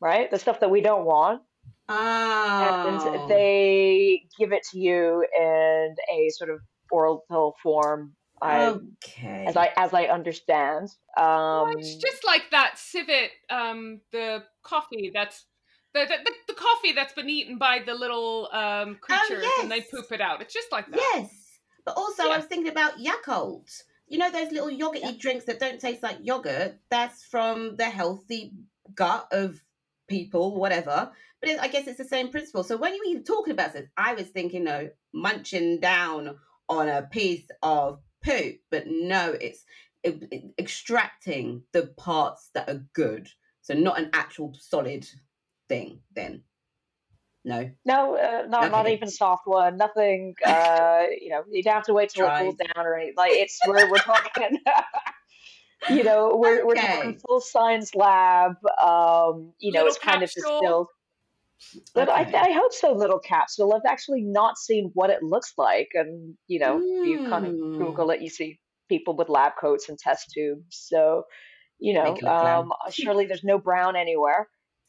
right? 0.00 0.30
The 0.30 0.38
stuff 0.38 0.60
that 0.60 0.70
we 0.70 0.80
don't 0.80 1.04
want, 1.04 1.42
Oh. 1.88 3.00
And 3.10 3.30
they 3.30 4.24
give 4.38 4.52
it 4.52 4.62
to 4.72 4.78
you 4.78 5.24
in 5.38 5.94
a 6.12 6.28
sort 6.30 6.50
of 6.50 6.60
oral 6.90 7.24
pill 7.28 7.54
form. 7.62 8.14
okay. 8.42 9.44
As 9.46 9.56
I 9.56 9.72
as 9.76 9.94
I 9.94 10.04
understand. 10.04 10.88
Um, 11.16 11.24
well, 11.24 11.74
it's 11.78 11.96
just 11.96 12.24
like 12.24 12.42
that 12.50 12.78
civet, 12.78 13.30
um, 13.50 14.00
the 14.12 14.44
coffee 14.62 15.10
that's 15.12 15.46
the, 15.94 16.04
the, 16.04 16.32
the, 16.46 16.54
coffee 16.54 16.92
that's 16.92 17.14
been 17.14 17.30
eaten 17.30 17.56
by 17.56 17.80
the 17.84 17.94
little 17.94 18.48
um, 18.52 18.60
oh, 18.60 18.94
creatures 19.00 19.42
oh, 19.44 19.54
yes. 19.56 19.62
and 19.62 19.72
they 19.72 19.80
poop 19.80 20.12
it 20.12 20.20
out. 20.20 20.42
It's 20.42 20.52
just 20.52 20.70
like 20.70 20.88
that. 20.90 21.00
Yes. 21.14 21.30
But 21.86 21.96
also, 21.96 22.24
yeah. 22.24 22.34
I 22.34 22.36
was 22.36 22.46
thinking 22.46 22.70
about 22.70 22.98
Yakult. 22.98 23.82
You 24.08 24.18
know 24.18 24.30
those 24.30 24.52
little 24.52 24.68
yogurty 24.68 25.00
yeah. 25.02 25.12
drinks 25.18 25.44
that 25.46 25.60
don't 25.60 25.80
taste 25.80 26.02
like 26.02 26.18
yogurt? 26.22 26.78
That's 26.90 27.24
from 27.24 27.76
the 27.76 27.84
healthy 27.84 28.52
gut 28.94 29.28
of 29.32 29.60
people, 30.08 30.58
whatever. 30.58 31.12
But 31.40 31.50
it, 31.50 31.60
I 31.60 31.68
guess 31.68 31.86
it's 31.86 31.98
the 31.98 32.04
same 32.04 32.30
principle. 32.30 32.64
So 32.64 32.76
when 32.76 32.94
you 32.94 33.18
were 33.18 33.22
talking 33.22 33.52
about 33.52 33.74
this, 33.74 33.86
I 33.96 34.14
was 34.14 34.28
thinking, 34.28 34.64
no, 34.64 34.90
munching 35.12 35.80
down 35.80 36.36
on 36.68 36.88
a 36.88 37.02
piece 37.02 37.46
of 37.62 38.00
poop, 38.24 38.56
but 38.70 38.84
no, 38.86 39.36
it's 39.40 39.64
it, 40.02 40.22
it, 40.30 40.44
extracting 40.58 41.62
the 41.72 41.88
parts 41.96 42.50
that 42.54 42.68
are 42.68 42.84
good. 42.94 43.28
So 43.62 43.74
not 43.74 43.98
an 43.98 44.10
actual 44.12 44.54
solid 44.58 45.06
thing. 45.68 46.00
Then, 46.14 46.42
no, 47.48 47.70
no, 47.84 48.16
uh, 48.16 48.46
not 48.48 48.64
okay. 48.64 48.70
not 48.70 48.88
even 48.88 49.08
soft 49.08 49.42
one. 49.46 49.76
Nothing. 49.76 50.34
Uh, 50.44 51.04
you 51.20 51.30
know, 51.30 51.42
you'd 51.50 51.66
have 51.66 51.84
to 51.84 51.94
wait 51.94 52.10
till 52.10 52.26
Try. 52.26 52.40
it 52.40 52.44
cools 52.44 52.56
down, 52.56 52.86
or 52.86 52.94
anything. 52.94 53.14
like 53.16 53.32
it's 53.32 53.58
we're 53.66 53.90
we're 53.90 53.98
talking. 53.98 54.58
you 55.90 56.04
know, 56.04 56.36
we're 56.36 56.56
okay. 56.56 56.62
we're 56.64 56.74
talking 56.74 57.18
full 57.26 57.40
science 57.40 57.94
lab. 57.94 58.52
Um, 58.82 59.52
you 59.58 59.72
know, 59.72 59.80
Little 59.80 59.88
it's 59.88 59.98
kind 59.98 60.20
capsule. 60.20 60.42
of 60.44 60.60
distilled. 60.60 60.86
But 61.94 62.08
okay. 62.08 62.36
I, 62.36 62.50
I, 62.50 62.52
hope 62.52 62.72
so, 62.72 62.92
little 62.92 63.18
capsule. 63.18 63.74
I've 63.74 63.90
actually 63.90 64.22
not 64.22 64.58
seen 64.58 64.92
what 64.94 65.10
it 65.10 65.24
looks 65.24 65.54
like. 65.58 65.88
And, 65.94 66.36
you 66.46 66.60
know, 66.60 66.78
mm. 66.78 67.06
you 67.06 67.28
kind 67.28 67.46
of 67.46 67.52
Google 67.52 68.06
hmm. 68.06 68.10
it, 68.12 68.22
you 68.22 68.30
see 68.30 68.60
people 68.88 69.16
with 69.16 69.28
lab 69.28 69.52
coats 69.60 69.88
and 69.88 69.98
test 69.98 70.30
tubes. 70.32 70.86
So, 70.88 71.24
you 71.78 71.94
know, 71.94 72.16
um, 72.28 72.72
surely 72.90 73.26
there's 73.26 73.44
no 73.44 73.58
brown 73.58 73.96
anywhere, 73.96 74.48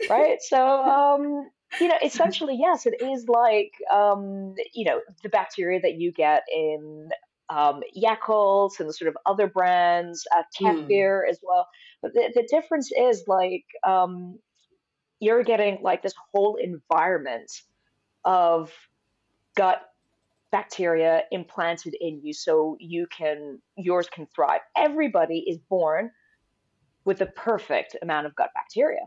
right? 0.10 0.38
so, 0.42 0.64
um, 0.64 1.50
you 1.80 1.88
know, 1.88 1.98
essentially, 2.04 2.58
yes, 2.60 2.86
it 2.86 3.02
is 3.02 3.28
like, 3.28 3.74
um, 3.92 4.56
you 4.74 4.86
know, 4.86 5.00
the 5.24 5.30
bacteria 5.30 5.80
that 5.82 5.96
you 5.96 6.12
get 6.12 6.44
in 6.54 7.10
um, 7.50 7.82
Yakult 7.98 8.80
and 8.80 8.88
the 8.88 8.94
sort 8.94 9.10
of 9.10 9.18
other 9.26 9.48
brands, 9.48 10.28
uh, 10.36 10.44
kefir 10.60 11.22
mm. 11.26 11.30
as 11.30 11.40
well. 11.42 11.68
But 12.02 12.14
the, 12.14 12.32
the 12.36 12.48
difference 12.50 12.92
is 12.92 13.24
like, 13.28 13.66
um, 13.86 14.38
you're 15.20 15.44
getting 15.44 15.80
like 15.82 16.02
this 16.02 16.14
whole 16.32 16.56
environment 16.56 17.52
of 18.24 18.72
gut 19.56 19.82
bacteria 20.52 21.24
implanted 21.32 21.96
in 22.00 22.22
you 22.24 22.34
so 22.34 22.76
you 22.80 23.06
can 23.16 23.60
yours 23.78 24.10
can 24.10 24.26
thrive 24.34 24.62
everybody 24.76 25.46
is 25.48 25.60
born 25.70 26.10
with 27.06 27.20
the 27.20 27.28
perfect 27.28 27.96
amount 28.02 28.26
of 28.26 28.36
gut 28.36 28.50
bacteria 28.56 29.02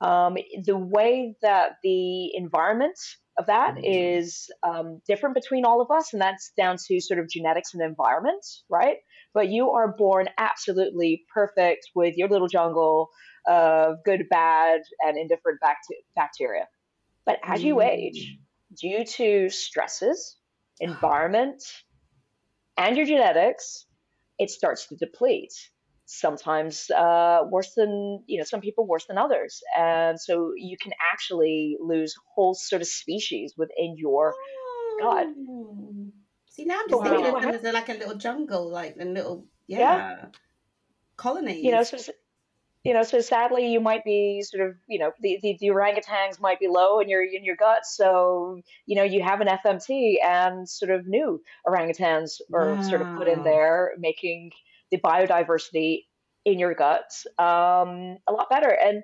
um, 0.00 0.36
the 0.64 0.76
way 0.76 1.34
that 1.42 1.72
the 1.82 2.34
environment 2.34 2.98
of 3.38 3.46
that 3.46 3.74
mm-hmm. 3.74 3.84
is 3.84 4.50
um, 4.62 5.00
different 5.06 5.34
between 5.34 5.64
all 5.64 5.80
of 5.80 5.90
us 5.90 6.12
and 6.12 6.20
that's 6.20 6.52
down 6.56 6.76
to 6.86 7.00
sort 7.00 7.20
of 7.20 7.28
genetics 7.28 7.74
and 7.74 7.82
environment 7.82 8.44
right 8.68 8.96
but 9.32 9.48
you 9.48 9.70
are 9.70 9.94
born 9.96 10.28
absolutely 10.38 11.24
perfect 11.32 11.90
with 11.94 12.16
your 12.16 12.28
little 12.28 12.48
jungle 12.48 13.10
of 13.46 14.02
good, 14.04 14.28
bad, 14.28 14.80
and 15.00 15.16
indifferent 15.16 15.60
bact- 15.60 15.86
bacteria. 16.14 16.66
But 17.24 17.38
as 17.42 17.62
you 17.62 17.80
age, 17.80 18.38
due 18.80 19.04
to 19.04 19.48
stresses, 19.50 20.36
environment, 20.80 21.62
and 22.76 22.96
your 22.96 23.06
genetics, 23.06 23.86
it 24.38 24.50
starts 24.50 24.86
to 24.88 24.96
deplete. 24.96 25.52
Sometimes 26.12 26.90
uh, 26.90 27.40
worse 27.50 27.72
than 27.74 28.22
you 28.26 28.38
know 28.38 28.44
some 28.44 28.60
people 28.60 28.86
worse 28.86 29.06
than 29.06 29.16
others 29.18 29.62
and 29.76 30.20
so 30.20 30.52
you 30.56 30.76
can 30.82 30.92
actually 31.12 31.76
lose 31.80 32.14
whole 32.34 32.54
sort 32.54 32.82
of 32.82 32.88
species 32.88 33.54
within 33.56 33.94
your 33.96 34.34
gut 34.98 35.26
Oh. 35.36 36.12
See, 36.46 36.64
now 36.64 36.80
I'm 36.80 36.88
just 36.88 37.00
Wow. 37.00 37.10
thinking 37.10 37.26
of 37.26 37.40
them 37.40 37.54
as 37.54 37.62
like 37.62 37.88
a 37.88 37.92
little 37.94 38.16
jungle, 38.16 38.68
like 38.68 38.96
a 39.00 39.04
little, 39.04 39.46
yeah, 39.68 39.78
Yeah. 39.78 40.26
colonies. 41.16 41.62
you 41.62 41.70
know 41.70 41.82
so 41.82 41.96
you 42.84 42.94
know 42.94 43.02
so 43.02 43.20
sadly 43.20 43.72
you 43.72 43.80
might 43.80 44.04
be 44.04 44.42
sort 44.42 44.66
of 44.68 44.76
you 44.88 44.98
know 44.98 45.12
the, 45.20 45.38
the, 45.42 45.56
the 45.60 45.68
orangutans 45.68 46.40
might 46.40 46.58
be 46.58 46.68
low 46.68 46.98
in 47.00 47.08
your 47.08 47.22
in 47.22 47.44
your 47.44 47.56
gut 47.56 47.84
so 47.84 48.60
you 48.86 48.96
know 48.96 49.02
you 49.02 49.22
have 49.22 49.40
an 49.40 49.48
fmt 49.48 50.16
and 50.24 50.68
sort 50.68 50.90
of 50.90 51.06
new 51.06 51.42
orangutans 51.66 52.40
are 52.54 52.78
sort 52.80 53.02
of 53.02 53.08
put 53.12 53.28
in 53.28 53.42
there 53.42 53.92
making 53.98 54.50
the 54.90 54.98
biodiversity 54.98 56.04
in 56.44 56.58
your 56.58 56.74
gut 56.74 57.10
um, 57.38 58.16
a 58.26 58.32
lot 58.32 58.48
better 58.50 58.70
and 58.70 59.02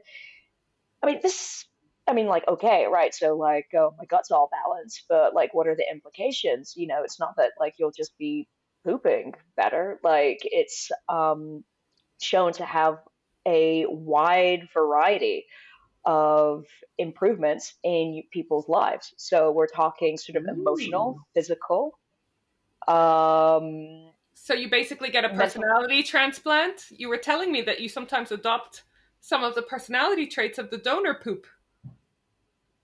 i 1.02 1.06
mean 1.06 1.20
this 1.22 1.66
i 2.06 2.12
mean 2.12 2.26
like 2.26 2.46
okay 2.48 2.86
right 2.90 3.14
so 3.14 3.36
like 3.36 3.66
oh 3.74 3.94
my 3.98 4.04
gut's 4.06 4.30
all 4.30 4.48
balanced 4.50 5.04
but 5.08 5.34
like 5.34 5.52
what 5.52 5.66
are 5.66 5.76
the 5.76 5.84
implications 5.90 6.72
you 6.76 6.86
know 6.86 7.02
it's 7.02 7.20
not 7.20 7.34
that 7.36 7.52
like 7.60 7.74
you'll 7.78 7.92
just 7.92 8.16
be 8.18 8.48
pooping 8.84 9.34
better 9.56 10.00
like 10.02 10.38
it's 10.42 10.90
um 11.08 11.62
shown 12.20 12.52
to 12.52 12.64
have 12.64 12.98
a 13.46 13.84
wide 13.88 14.68
variety 14.72 15.44
of 16.04 16.64
improvements 16.98 17.74
in 17.82 18.22
people's 18.32 18.68
lives. 18.68 19.12
So 19.16 19.50
we're 19.50 19.66
talking 19.66 20.16
sort 20.16 20.36
of 20.36 20.46
emotional, 20.46 21.16
Ooh. 21.18 21.22
physical. 21.34 21.98
Um, 22.86 24.12
So 24.46 24.54
you 24.54 24.70
basically 24.70 25.10
get 25.10 25.24
a 25.24 25.30
personality 25.30 26.04
transplant. 26.04 26.86
You 26.90 27.08
were 27.08 27.16
telling 27.16 27.50
me 27.50 27.62
that 27.62 27.80
you 27.80 27.88
sometimes 27.88 28.30
adopt 28.30 28.84
some 29.20 29.42
of 29.42 29.56
the 29.56 29.62
personality 29.62 30.28
traits 30.28 30.58
of 30.58 30.70
the 30.70 30.78
donor 30.78 31.14
poop. 31.14 31.48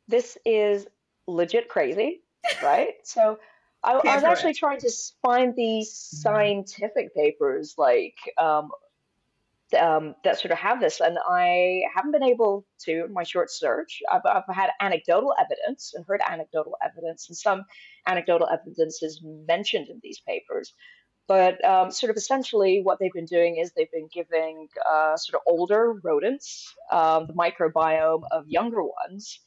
this 0.08 0.36
is 0.44 0.88
legit 1.28 1.68
crazy, 1.68 2.22
right? 2.64 2.94
So 3.04 3.38
I, 3.84 3.92
I 3.92 4.14
was 4.16 4.24
actually 4.24 4.54
trying 4.54 4.80
to 4.80 4.90
find 5.22 5.54
these 5.54 5.92
scientific 5.92 7.14
papers, 7.14 7.76
like 7.78 8.16
um, 8.38 8.70
um, 9.80 10.16
that 10.24 10.40
sort 10.40 10.50
of 10.50 10.58
have 10.58 10.80
this, 10.80 11.00
and 11.00 11.16
I 11.28 11.82
haven't 11.94 12.10
been 12.10 12.24
able 12.24 12.66
to 12.86 13.04
in 13.04 13.12
my 13.12 13.22
short 13.22 13.52
search. 13.52 14.02
I've, 14.10 14.22
I've 14.24 14.52
had 14.52 14.70
anecdotal 14.80 15.32
evidence 15.38 15.92
and 15.94 16.04
heard 16.08 16.22
anecdotal 16.28 16.76
evidence, 16.84 17.28
and 17.28 17.36
some 17.36 17.66
anecdotal 18.04 18.48
evidence 18.48 19.00
is 19.00 19.22
mentioned 19.22 19.86
in 19.88 20.00
these 20.02 20.18
papers. 20.26 20.74
But 21.28 21.64
um, 21.64 21.90
sort 21.90 22.10
of 22.10 22.16
essentially, 22.16 22.80
what 22.82 22.98
they've 22.98 23.12
been 23.12 23.26
doing 23.26 23.56
is 23.56 23.72
they've 23.72 23.90
been 23.90 24.08
giving 24.12 24.68
uh, 24.88 25.16
sort 25.16 25.36
of 25.36 25.42
older 25.46 25.94
rodents 26.02 26.74
um, 26.90 27.26
the 27.26 27.32
microbiome 27.32 28.22
of 28.30 28.48
younger 28.48 28.82
ones. 28.82 29.40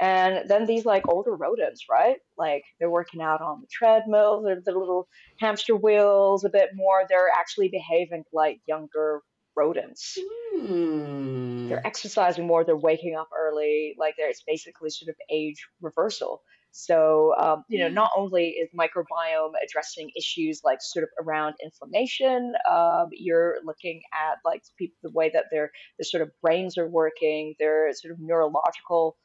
And 0.00 0.48
then 0.48 0.66
these 0.66 0.84
like 0.84 1.08
older 1.08 1.34
rodents, 1.34 1.86
right? 1.90 2.18
Like 2.36 2.62
they're 2.78 2.90
working 2.90 3.20
out 3.20 3.40
on 3.40 3.60
the 3.60 3.66
treadmill, 3.66 4.42
they're 4.42 4.60
the 4.64 4.72
little 4.72 5.08
hamster 5.38 5.76
wheels 5.76 6.44
a 6.44 6.50
bit 6.50 6.70
more. 6.74 7.02
They're 7.08 7.30
actually 7.36 7.68
behaving 7.68 8.24
like 8.32 8.60
younger 8.66 9.22
rodents 9.56 10.16
Hmm. 10.56 11.68
they're 11.68 11.86
exercising 11.86 12.46
more 12.46 12.64
they're 12.64 12.76
waking 12.76 13.16
up 13.16 13.28
early 13.36 13.94
like 13.98 14.14
there 14.16 14.28
it's 14.28 14.42
basically 14.46 14.90
sort 14.90 15.08
of 15.08 15.16
age 15.30 15.66
reversal 15.80 16.42
so 16.70 17.34
um, 17.38 17.64
you 17.68 17.78
know 17.78 17.88
not 17.88 18.10
only 18.16 18.48
is 18.50 18.68
microbiome 18.78 19.52
addressing 19.64 20.10
issues 20.16 20.60
like 20.64 20.78
sort 20.80 21.02
of 21.02 21.08
around 21.24 21.54
inflammation 21.62 22.52
um, 22.70 23.06
you're 23.12 23.56
looking 23.64 24.00
at 24.12 24.36
like 24.44 24.62
people 24.78 24.96
the 25.02 25.10
way 25.10 25.30
that 25.32 25.44
their 25.50 25.70
their 25.98 26.04
sort 26.04 26.22
of 26.22 26.30
brains 26.42 26.78
are 26.78 26.88
working 26.88 27.54
their 27.58 27.92
sort 27.92 28.12
of 28.12 28.18
neurological 28.20 29.16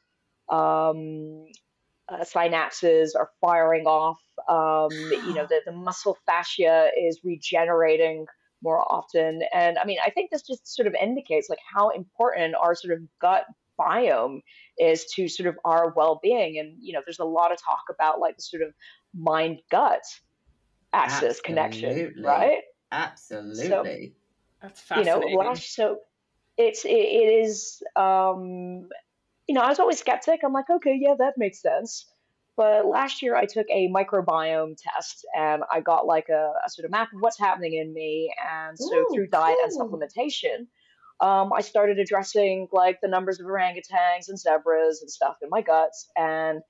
um, 0.50 1.44
uh, 2.08 2.22
synapses 2.22 3.10
are 3.16 3.30
firing 3.40 3.86
off 3.86 4.20
um, 4.48 4.90
you 5.26 5.34
know 5.34 5.46
the, 5.48 5.60
the 5.66 5.72
muscle 5.72 6.16
fascia 6.26 6.88
is 7.06 7.20
regenerating 7.24 8.26
more 8.64 8.80
often. 8.90 9.42
And 9.52 9.78
I 9.78 9.84
mean, 9.84 9.98
I 10.04 10.10
think 10.10 10.30
this 10.30 10.42
just 10.42 10.74
sort 10.74 10.88
of 10.88 10.94
indicates 11.00 11.48
like 11.48 11.60
how 11.72 11.90
important 11.90 12.56
our 12.56 12.74
sort 12.74 12.94
of 12.94 13.00
gut 13.20 13.44
biome 13.78 14.40
is 14.78 15.06
to 15.14 15.28
sort 15.28 15.48
of 15.48 15.56
our 15.64 15.92
well-being. 15.94 16.58
And 16.58 16.76
you 16.80 16.92
know, 16.92 17.00
there's 17.04 17.18
a 17.18 17.24
lot 17.24 17.52
of 17.52 17.58
talk 17.62 17.84
about 17.90 18.20
like 18.20 18.36
the 18.36 18.42
sort 18.42 18.62
of 18.62 18.74
mind 19.14 19.60
gut 19.70 20.02
axis 20.92 21.40
connection, 21.40 22.14
right? 22.22 22.62
Absolutely. 22.92 24.14
That's 24.62 24.80
fascinating 24.80 24.94
You 24.94 25.04
know, 25.04 25.18
fascinating. 25.20 25.36
last 25.38 25.74
so 25.74 25.98
it's 26.56 26.84
it, 26.84 26.90
it 26.90 27.44
is 27.44 27.82
um 27.96 28.88
you 29.48 29.54
know, 29.54 29.60
I 29.62 29.68
was 29.68 29.78
always 29.80 29.98
skeptic. 29.98 30.40
I'm 30.44 30.52
like, 30.52 30.70
okay, 30.70 30.96
yeah, 30.98 31.14
that 31.18 31.34
makes 31.36 31.60
sense. 31.60 32.06
But 32.56 32.86
last 32.86 33.22
year 33.22 33.36
I 33.36 33.46
took 33.46 33.66
a 33.70 33.88
microbiome 33.88 34.76
test 34.78 35.26
and 35.36 35.62
I 35.72 35.80
got 35.80 36.06
like 36.06 36.28
a, 36.30 36.52
a 36.64 36.70
sort 36.70 36.84
of 36.84 36.92
map 36.92 37.12
of 37.12 37.20
what's 37.20 37.38
happening 37.38 37.74
in 37.74 37.92
me. 37.92 38.32
And 38.48 38.78
so 38.78 38.86
Ooh, 38.86 39.06
through 39.14 39.28
diet 39.28 39.58
and 39.62 39.72
supplementation, 39.72 40.68
um, 41.20 41.52
I 41.52 41.60
started 41.60 41.98
addressing 41.98 42.68
like 42.72 43.00
the 43.00 43.08
numbers 43.08 43.40
of 43.40 43.46
orangutans 43.46 44.28
and 44.28 44.38
zebras 44.38 45.00
and 45.00 45.10
stuff 45.10 45.36
in 45.42 45.48
my 45.50 45.62
guts. 45.62 46.08
And 46.16 46.60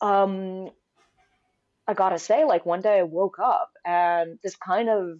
um, 0.00 0.70
I 1.88 1.94
gotta 1.94 2.18
say, 2.18 2.44
like 2.44 2.66
one 2.66 2.80
day 2.82 2.98
I 2.98 3.02
woke 3.04 3.38
up 3.42 3.70
and 3.84 4.38
this 4.42 4.56
kind 4.56 4.88
of, 4.88 5.18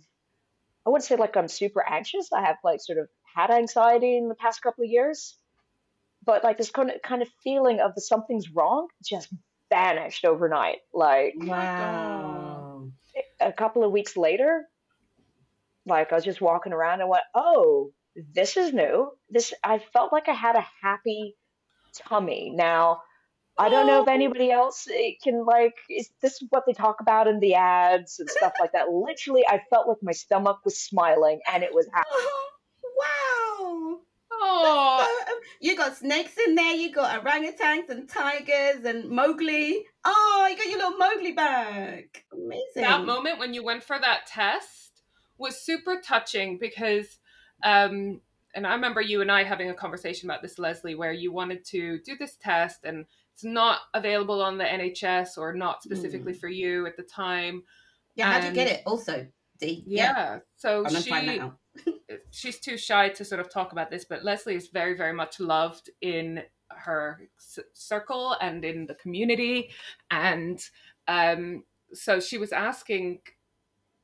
I 0.87 0.91
wouldn't 0.91 1.05
say 1.05 1.17
like 1.17 1.37
I'm 1.37 1.49
super 1.49 1.85
anxious. 1.87 2.33
I 2.33 2.45
have 2.45 2.57
like 2.63 2.81
sort 2.81 2.99
of 2.99 3.09
had 3.35 3.51
anxiety 3.51 4.17
in 4.17 4.29
the 4.29 4.35
past 4.35 4.63
couple 4.63 4.85
of 4.85 4.91
years 4.91 5.37
but 6.25 6.43
like 6.45 6.59
this 6.59 6.71
kind 6.71 6.91
of 6.91 7.01
kind 7.03 7.23
of 7.23 7.29
feeling 7.43 7.81
of 7.81 7.95
the 7.95 8.01
something's 8.01 8.51
wrong 8.51 8.89
just 9.05 9.29
vanished 9.71 10.25
overnight. 10.25 10.79
Like 10.93 11.35
Wow. 11.39 12.89
a 13.41 13.53
couple 13.53 13.85
of 13.85 13.93
weeks 13.93 14.17
later, 14.17 14.67
like 15.87 16.13
I 16.13 16.17
was 16.17 16.25
just 16.25 16.41
walking 16.41 16.73
around 16.73 17.01
and 17.01 17.09
went, 17.11 17.25
"Oh, 17.35 17.93
this 18.35 18.57
is 18.57 18.73
new." 18.73 19.11
This 19.31 19.55
I 19.65 19.79
felt 19.79 20.13
like 20.13 20.29
I 20.29 20.33
had 20.35 20.57
a 20.57 20.67
happy 20.83 21.37
tummy. 22.09 22.53
Now, 22.55 23.03
I 23.59 23.69
don't 23.71 23.87
know 23.87 24.03
if 24.03 24.09
Oh. 24.09 24.13
anybody 24.13 24.51
else 24.51 24.87
eh, 24.93 25.13
can 25.23 25.45
like 25.47 25.75
is 25.89 26.11
this 26.23 26.43
what 26.51 26.65
they 26.67 26.73
talk 26.75 27.01
about 27.01 27.27
in 27.29 27.41
the 27.41 27.55
ads 27.55 28.19
and 28.19 28.29
stuff 28.29 28.53
like 28.61 28.73
that. 28.73 28.89
Literally, 28.91 29.45
I 29.49 29.61
felt 29.71 29.89
like 29.89 29.99
my 30.03 30.13
stomach 30.13 30.59
was 30.65 30.79
smiling 30.81 31.41
and 31.53 31.63
it 31.63 31.73
was 31.75 31.89
happy. 31.93 32.09
wow. 32.99 33.99
Oh, 34.39 35.07
So, 35.27 35.33
um, 35.33 35.41
you 35.61 35.77
got 35.77 35.97
snakes 35.97 36.37
in 36.47 36.55
there, 36.57 36.75
you 36.75 36.93
got 36.93 37.25
orangutans 37.25 37.89
and 37.89 38.09
tigers 38.09 38.85
and 38.85 39.09
Mowgli. 39.09 39.85
Oh, 40.05 40.47
you 40.51 40.57
got 40.57 40.67
your 40.67 40.79
little 40.79 40.99
Mowgli 40.99 41.33
back. 41.33 42.25
Amazing. 42.33 42.83
that 42.83 43.05
moment 43.07 43.39
when 43.39 43.55
you 43.55 43.65
went 43.65 43.83
for 43.83 43.99
that 43.99 44.27
test 44.27 44.86
was 45.39 45.61
super 45.61 46.01
touching 46.05 46.59
because 46.59 47.19
um 47.63 48.21
and 48.55 48.67
I 48.67 48.73
remember 48.75 49.03
you 49.03 49.21
and 49.21 49.31
I 49.31 49.45
having 49.45 49.69
a 49.69 49.75
conversation 49.75 50.31
about 50.31 50.41
this, 50.41 50.59
Leslie, 50.59 50.95
where 50.95 51.13
you 51.13 51.31
wanted 51.31 51.63
to 51.67 51.99
do 52.01 52.17
this 52.17 52.37
test 52.37 52.85
and 52.85 53.05
it's 53.35 53.45
not 53.45 53.81
available 53.93 54.41
on 54.41 54.57
the 54.57 54.65
NHS 54.65 55.37
or 55.37 55.53
not 55.53 55.83
specifically 55.83 56.33
Mm. 56.33 56.41
for 56.41 56.49
you 56.49 56.87
at 56.87 56.97
the 56.97 57.03
time. 57.03 57.65
Yeah, 58.15 58.33
how'd 58.33 58.45
you 58.45 58.53
get 58.53 58.69
it? 58.69 58.83
Also, 58.87 59.27
Dee. 59.61 59.85
Yeah. 59.87 60.39
So 60.57 60.79
I'm 60.79 60.85
gonna 60.85 61.01
find 61.03 61.29
that 61.29 61.53
she 61.85 61.93
she's 62.31 62.59
too 62.61 62.79
shy 62.79 63.11
to 63.11 63.25
sort 63.27 63.41
of 63.43 63.51
talk 63.51 63.73
about 63.73 63.91
this, 63.91 64.07
but 64.07 64.25
Leslie 64.25 64.55
is 64.55 64.69
very, 64.69 64.97
very 64.97 65.13
much 65.13 65.39
loved 65.39 65.91
in 66.01 66.43
her 66.71 67.29
c- 67.39 67.63
circle 67.75 68.37
and 68.41 68.65
in 68.65 68.87
the 68.87 68.95
community. 68.95 69.71
And 70.11 70.59
um, 71.09 71.65
so 71.93 72.21
she 72.21 72.39
was 72.39 72.53
asking, 72.53 73.21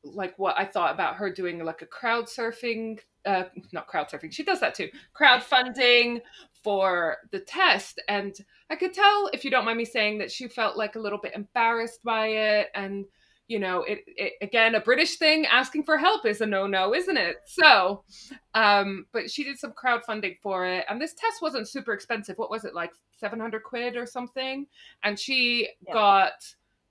like, 0.05 0.39
what 0.39 0.59
I 0.59 0.65
thought 0.65 0.95
about 0.95 1.17
her 1.17 1.33
doing 1.33 1.65
like 1.65 1.83
a 1.83 1.87
crowd 1.87 2.27
surfing, 2.27 2.99
uh, 3.25 3.45
not 3.73 3.87
crowd 3.87 4.09
surfing, 4.11 4.33
she 4.33 4.45
does 4.45 4.61
that 4.61 4.75
too, 4.75 4.89
crowdfunding 5.19 6.21
for 6.63 7.19
the 7.31 7.41
test. 7.41 8.01
And 8.09 8.35
I 8.71 8.77
could 8.77 8.93
tell, 8.93 9.31
if 9.33 9.45
you 9.45 9.51
don't 9.51 9.65
mind 9.65 9.79
me 9.79 9.85
saying, 9.85 10.19
that 10.19 10.31
she 10.31 10.49
felt 10.49 10.77
like 10.77 10.97
a 10.97 11.01
little 11.01 11.19
bit 11.19 11.35
embarrassed 11.35 12.03
by 12.05 12.27
it. 12.29 12.69
And 12.75 13.05
you 13.49 13.59
know, 13.59 13.83
it, 13.83 13.99
it 14.07 14.35
again 14.41 14.77
a 14.77 14.81
British 14.81 15.17
thing. 15.17 15.45
Asking 15.47 15.83
for 15.83 15.99
help 15.99 16.25
is 16.25 16.41
a 16.41 16.47
no-no, 16.47 16.95
isn't 16.95 17.17
it? 17.17 17.37
So, 17.45 18.03
um, 18.55 19.05
but 19.13 19.31
she 19.31 19.45
did 19.45 19.59
some 19.59 19.73
crowdfunding 19.73 20.37
for 20.41 20.65
it, 20.65 20.87
and 20.89 20.99
this 20.99 21.13
test 21.13 21.43
wasn't 21.43 21.69
super 21.69 21.93
expensive. 21.93 22.39
What 22.39 22.51
was 22.51 22.65
it 22.65 22.75
like, 22.75 22.93
seven 23.19 23.41
hundred 23.41 23.65
quid 23.65 23.97
or 23.97 24.07
something? 24.07 24.67
And 25.03 25.19
she 25.19 25.69
Yeah. 25.87 25.93
got 25.93 26.33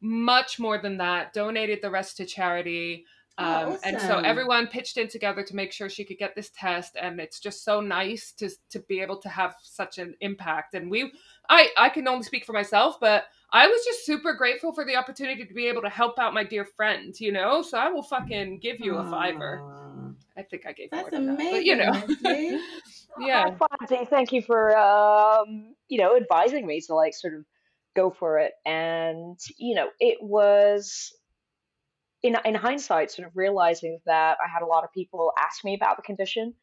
much 0.01 0.59
more 0.59 0.77
than 0.77 0.97
that. 0.97 1.33
Donated 1.33 1.79
the 1.81 1.89
rest 1.91 2.17
to 2.17 2.25
charity. 2.25 3.05
Oh, 3.37 3.71
Um, 3.73 3.77
And 3.85 3.99
so 4.01 4.17
everyone 4.19 4.67
pitched 4.67 4.97
in 4.97 5.07
together 5.07 5.41
to 5.43 5.55
make 5.55 5.71
sure 5.71 5.89
she 5.89 6.03
could 6.03 6.17
get 6.17 6.35
this 6.35 6.51
test, 6.55 6.97
and 6.99 7.19
it's 7.19 7.39
just 7.39 7.63
so 7.63 7.79
nice 7.79 8.33
to 8.33 8.49
to 8.71 8.79
be 8.79 8.99
able 9.01 9.17
to 9.21 9.29
have 9.29 9.55
such 9.63 9.97
an 9.99 10.15
impact. 10.19 10.73
And 10.73 10.91
we, 10.91 11.11
I 11.49 11.69
I 11.77 11.89
can 11.89 12.07
only 12.07 12.23
speak 12.23 12.45
for 12.45 12.53
myself, 12.53 12.99
but 12.99 13.25
I 13.53 13.67
was 13.67 13.83
just 13.85 14.05
super 14.05 14.33
grateful 14.33 14.73
for 14.73 14.85
the 14.85 14.95
opportunity 14.97 15.45
to 15.45 15.53
be 15.53 15.67
able 15.67 15.81
to 15.81 15.89
help 15.89 16.19
out 16.19 16.33
my 16.33 16.43
dear 16.43 16.63
friend, 16.65 17.17
you 17.19 17.31
know? 17.33 17.61
So 17.61 17.77
I 17.77 17.89
will 17.89 18.03
fucking 18.03 18.59
give 18.59 18.79
you 18.79 18.95
a 18.95 19.03
fiver. 19.09 19.59
Aw. 19.61 20.11
I 20.37 20.43
think 20.43 20.65
I 20.65 20.71
gave 20.71 20.89
That's 20.91 21.01
more 21.01 21.11
than 21.11 21.29
amazing. 21.29 21.77
that, 21.77 22.21
but 22.21 22.39
you 22.39 22.49
know, 22.51 22.61
yeah. 23.19 23.49
Oh, 23.59 23.67
Fonzie, 23.85 24.07
thank 24.07 24.31
you 24.31 24.41
for 24.41 24.77
um, 24.77 25.73
you 25.89 25.97
know 25.99 26.15
advising 26.15 26.65
me 26.65 26.79
to 26.81 26.95
like 26.95 27.13
sort 27.13 27.33
of 27.33 27.45
go 27.95 28.11
for 28.11 28.39
it. 28.39 28.53
And 28.65 29.39
you 29.57 29.75
know, 29.75 29.89
it 29.99 30.19
was 30.21 31.11
in 32.23 32.35
in 32.45 32.55
hindsight, 32.55 33.11
sort 33.11 33.27
of 33.27 33.35
realizing 33.35 33.99
that 34.05 34.37
I 34.43 34.47
had 34.51 34.61
a 34.61 34.67
lot 34.67 34.83
of 34.83 34.91
people 34.93 35.33
ask 35.37 35.63
me 35.63 35.73
about 35.75 35.97
the 35.97 36.03
condition. 36.03 36.55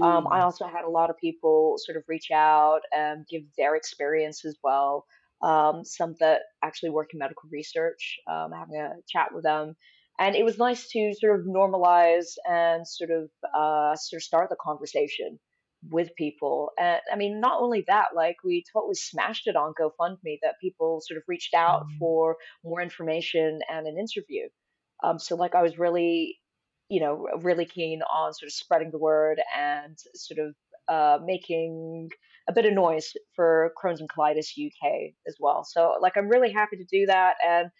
Um, 0.00 0.26
I 0.30 0.40
Mm, 0.40 0.42
also 0.42 0.66
had 0.66 0.84
a 0.84 0.90
lot 0.90 1.08
of 1.10 1.16
people 1.16 1.76
sort 1.78 1.96
of 1.96 2.04
reach 2.08 2.30
out 2.32 2.80
and 2.92 3.26
give 3.28 3.42
their 3.56 3.76
experience 3.76 4.44
as 4.44 4.58
well. 4.62 5.06
Um, 5.42 5.84
some 5.84 6.14
that 6.20 6.42
actually 6.62 6.90
work 6.90 7.10
in 7.12 7.18
medical 7.18 7.48
research, 7.52 8.18
um, 8.28 8.50
having 8.52 8.76
a 8.76 8.94
chat 9.08 9.32
with 9.34 9.44
them. 9.44 9.76
And 10.18 10.34
it 10.36 10.44
was 10.44 10.58
nice 10.58 10.88
to 10.90 11.12
sort 11.20 11.38
of 11.38 11.46
normalize 11.46 12.34
and 12.48 12.86
sort 12.86 13.10
of 13.10 13.30
uh, 13.54 13.94
sort 13.96 14.18
of 14.20 14.22
start 14.24 14.48
the 14.50 14.56
conversation 14.60 15.38
with 15.90 16.08
people. 16.16 16.70
And 16.78 17.00
I 17.12 17.16
mean, 17.16 17.40
not 17.40 17.60
only 17.60 17.84
that, 17.88 18.08
like 18.14 18.36
we 18.44 18.64
totally 18.72 18.94
smashed 18.94 19.46
it 19.46 19.56
on 19.56 19.74
GoFundMe 19.80 20.38
that 20.42 20.60
people 20.60 21.00
sort 21.06 21.18
of 21.18 21.24
reached 21.28 21.54
out 21.54 21.82
mm. 21.82 21.98
for 21.98 22.36
more 22.64 22.80
information 22.80 23.60
and 23.68 23.86
an 23.86 23.98
interview. 23.98 24.48
Um, 25.02 25.18
so 25.18 25.36
like 25.36 25.54
I 25.54 25.62
was 25.62 25.78
really 25.78 26.38
you 26.88 27.00
know, 27.00 27.26
really 27.42 27.64
keen 27.64 28.02
on 28.02 28.32
sort 28.34 28.48
of 28.48 28.52
spreading 28.52 28.90
the 28.90 28.98
word 28.98 29.40
and 29.56 29.96
sort 30.14 30.38
of 30.38 30.54
uh, 30.88 31.18
making 31.24 32.10
a 32.48 32.52
bit 32.52 32.66
of 32.66 32.74
noise 32.74 33.12
for 33.34 33.72
Crohn's 33.82 34.00
and 34.00 34.08
Colitis 34.08 34.50
UK 34.58 35.12
as 35.26 35.36
well. 35.40 35.64
So, 35.64 35.94
like, 36.00 36.12
I'm 36.16 36.28
really 36.28 36.52
happy 36.52 36.76
to 36.76 36.84
do 36.84 37.06
that. 37.06 37.36
And 37.46 37.70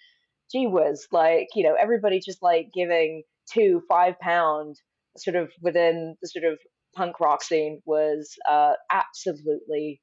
gee 0.50 0.66
whiz, 0.66 1.06
like, 1.12 1.48
you 1.54 1.64
know, 1.64 1.74
everybody 1.78 2.20
just 2.20 2.42
like 2.42 2.68
giving 2.74 3.22
two, 3.52 3.82
five 3.88 4.18
pound 4.20 4.76
sort 5.18 5.36
of 5.36 5.50
within 5.60 6.16
the 6.22 6.28
sort 6.28 6.44
of 6.50 6.58
punk 6.94 7.20
rock 7.20 7.42
scene 7.42 7.82
was 7.84 8.36
uh, 8.48 8.74
absolutely 8.90 10.00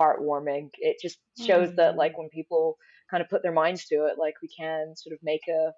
heartwarming. 0.00 0.70
It 0.78 0.96
just 1.02 1.18
shows 1.38 1.74
that, 1.76 1.94
Mm, 1.94 1.96
like, 1.96 2.16
when 2.18 2.28
people 2.30 2.76
kind 3.10 3.22
of 3.22 3.28
put 3.28 3.42
their 3.42 3.52
minds 3.52 3.86
to 3.86 4.06
it, 4.06 4.18
like, 4.18 4.34
we 4.42 4.48
can 4.48 4.94
sort 4.96 5.12
of 5.14 5.18
make 5.22 5.46
a 5.48 5.72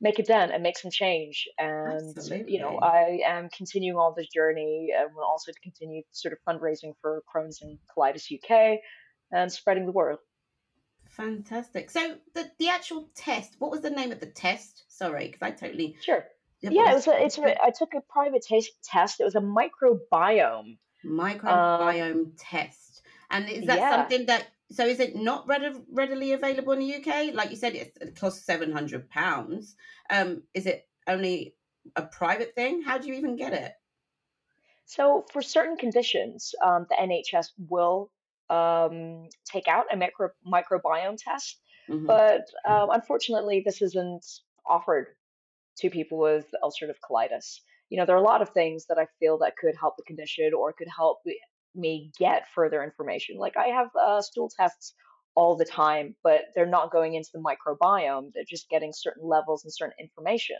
make 0.00 0.18
a 0.18 0.22
dent 0.22 0.52
and 0.52 0.62
make 0.62 0.78
some 0.78 0.90
change. 0.92 1.48
And 1.58 2.16
you 2.46 2.60
know. 2.60 2.78
I 2.78 3.20
am 3.26 3.48
continuing 3.50 3.96
on 3.96 4.14
this 4.16 4.28
journey 4.28 4.90
and 4.96 5.14
will 5.14 5.24
also 5.24 5.52
continue 5.62 6.02
sort 6.12 6.32
of 6.32 6.38
fundraising 6.48 6.92
for 7.00 7.22
Crohn's 7.34 7.60
and 7.62 7.78
Colitis 7.96 8.30
UK 8.32 8.78
and 9.32 9.50
spreading 9.52 9.86
the 9.86 9.92
word. 9.92 10.18
Fantastic. 11.10 11.90
So 11.90 12.18
the 12.34 12.50
the 12.58 12.68
actual 12.68 13.10
test, 13.14 13.56
what 13.58 13.70
was 13.70 13.80
the 13.80 13.90
name 13.90 14.12
of 14.12 14.20
the 14.20 14.26
test? 14.30 14.84
Sorry, 14.88 15.26
because 15.26 15.42
I 15.42 15.50
totally 15.50 15.96
Sure. 16.00 16.24
Yeah, 16.60 16.70
Yeah, 16.72 16.90
it 16.90 16.94
was 16.94 17.06
a, 17.06 17.22
it's 17.24 17.38
a, 17.38 17.62
I 17.62 17.70
took 17.70 17.94
a 17.94 18.00
private 18.00 18.42
taste 18.42 18.72
test. 18.82 19.20
It 19.20 19.24
was 19.24 19.34
a 19.34 19.40
microbiome. 19.40 20.60
Um, 20.60 20.78
microbiome 21.06 22.32
test. 22.38 23.02
And 23.30 23.48
is 23.48 23.66
that 23.66 23.78
yeah. 23.78 23.90
something 23.90 24.26
that 24.26 24.46
so 24.70 24.86
is 24.86 25.00
it 25.00 25.16
not 25.16 25.46
readi- 25.46 25.82
readily 25.90 26.32
available 26.32 26.72
in 26.72 26.80
the 26.80 26.96
UK? 26.96 27.34
Like 27.34 27.50
you 27.50 27.56
said, 27.56 27.74
it's, 27.74 27.96
it 27.98 28.18
costs 28.18 28.44
seven 28.44 28.72
hundred 28.72 29.08
pounds. 29.08 29.76
Um, 30.10 30.42
is 30.54 30.66
it 30.66 30.88
only 31.06 31.54
a 31.96 32.02
private 32.02 32.54
thing? 32.54 32.82
How 32.82 32.98
do 32.98 33.08
you 33.08 33.14
even 33.14 33.36
get 33.36 33.52
it? 33.52 33.72
So 34.86 35.26
for 35.32 35.42
certain 35.42 35.76
conditions, 35.76 36.54
um, 36.64 36.86
the 36.88 36.96
NHS 36.96 37.48
will 37.68 38.10
um, 38.48 39.28
take 39.44 39.68
out 39.68 39.86
a 39.92 39.96
micro, 39.96 40.30
microbiome 40.46 41.18
test, 41.22 41.60
hmm 41.86 42.06
but 42.06 42.46
um, 42.66 42.90
unfortunately, 42.90 43.62
this 43.64 43.82
isn't 43.82 44.24
offered 44.66 45.08
to 45.78 45.90
people 45.90 46.18
with 46.18 46.46
ulcerative 46.62 46.96
colitis. 47.08 47.60
You 47.90 47.98
know, 47.98 48.06
there 48.06 48.16
are 48.16 48.20
a 48.20 48.24
lot 48.24 48.42
of 48.42 48.50
things 48.50 48.86
that 48.88 48.98
I 48.98 49.06
feel 49.18 49.38
that 49.38 49.56
could 49.56 49.74
help 49.78 49.96
the 49.96 50.04
condition 50.04 50.52
or 50.54 50.72
could 50.72 50.88
help 50.94 51.18
me 51.24 51.38
me 51.74 52.10
get 52.18 52.44
further 52.54 52.82
information. 52.82 53.36
Like 53.38 53.56
I 53.56 53.68
have 53.68 53.88
uh, 54.00 54.20
stool 54.20 54.50
tests 54.58 54.94
all 55.34 55.56
the 55.56 55.64
time, 55.64 56.16
but 56.24 56.40
they're 56.54 56.66
not 56.66 56.90
going 56.90 57.14
into 57.14 57.30
the 57.32 57.40
microbiome. 57.40 58.30
They're 58.34 58.44
just 58.48 58.68
getting 58.68 58.92
certain 58.92 59.26
levels 59.26 59.64
and 59.64 59.72
certain 59.72 59.94
information. 60.00 60.56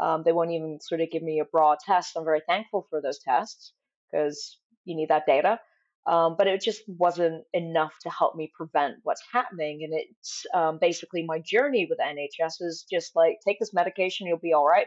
Um, 0.00 0.22
they 0.24 0.32
won't 0.32 0.52
even 0.52 0.78
sort 0.80 1.00
of 1.00 1.10
give 1.10 1.22
me 1.22 1.40
a 1.40 1.44
broad 1.44 1.78
test. 1.84 2.16
I'm 2.16 2.24
very 2.24 2.42
thankful 2.46 2.86
for 2.88 3.02
those 3.02 3.18
tests 3.18 3.72
because 4.10 4.58
you 4.84 4.94
need 4.94 5.08
that 5.08 5.26
data. 5.26 5.58
Um, 6.06 6.36
but 6.38 6.46
it 6.46 6.62
just 6.62 6.82
wasn't 6.88 7.44
enough 7.52 7.92
to 8.02 8.10
help 8.10 8.34
me 8.34 8.50
prevent 8.56 8.96
what's 9.04 9.22
happening. 9.32 9.80
And 9.84 9.92
it's 9.94 10.46
um, 10.54 10.78
basically 10.80 11.24
my 11.24 11.40
journey 11.40 11.86
with 11.88 11.98
NHS 11.98 12.62
is 12.62 12.86
just 12.90 13.14
like 13.14 13.38
take 13.46 13.58
this 13.60 13.74
medication, 13.74 14.26
you'll 14.26 14.38
be 14.38 14.54
all 14.54 14.66
right 14.66 14.86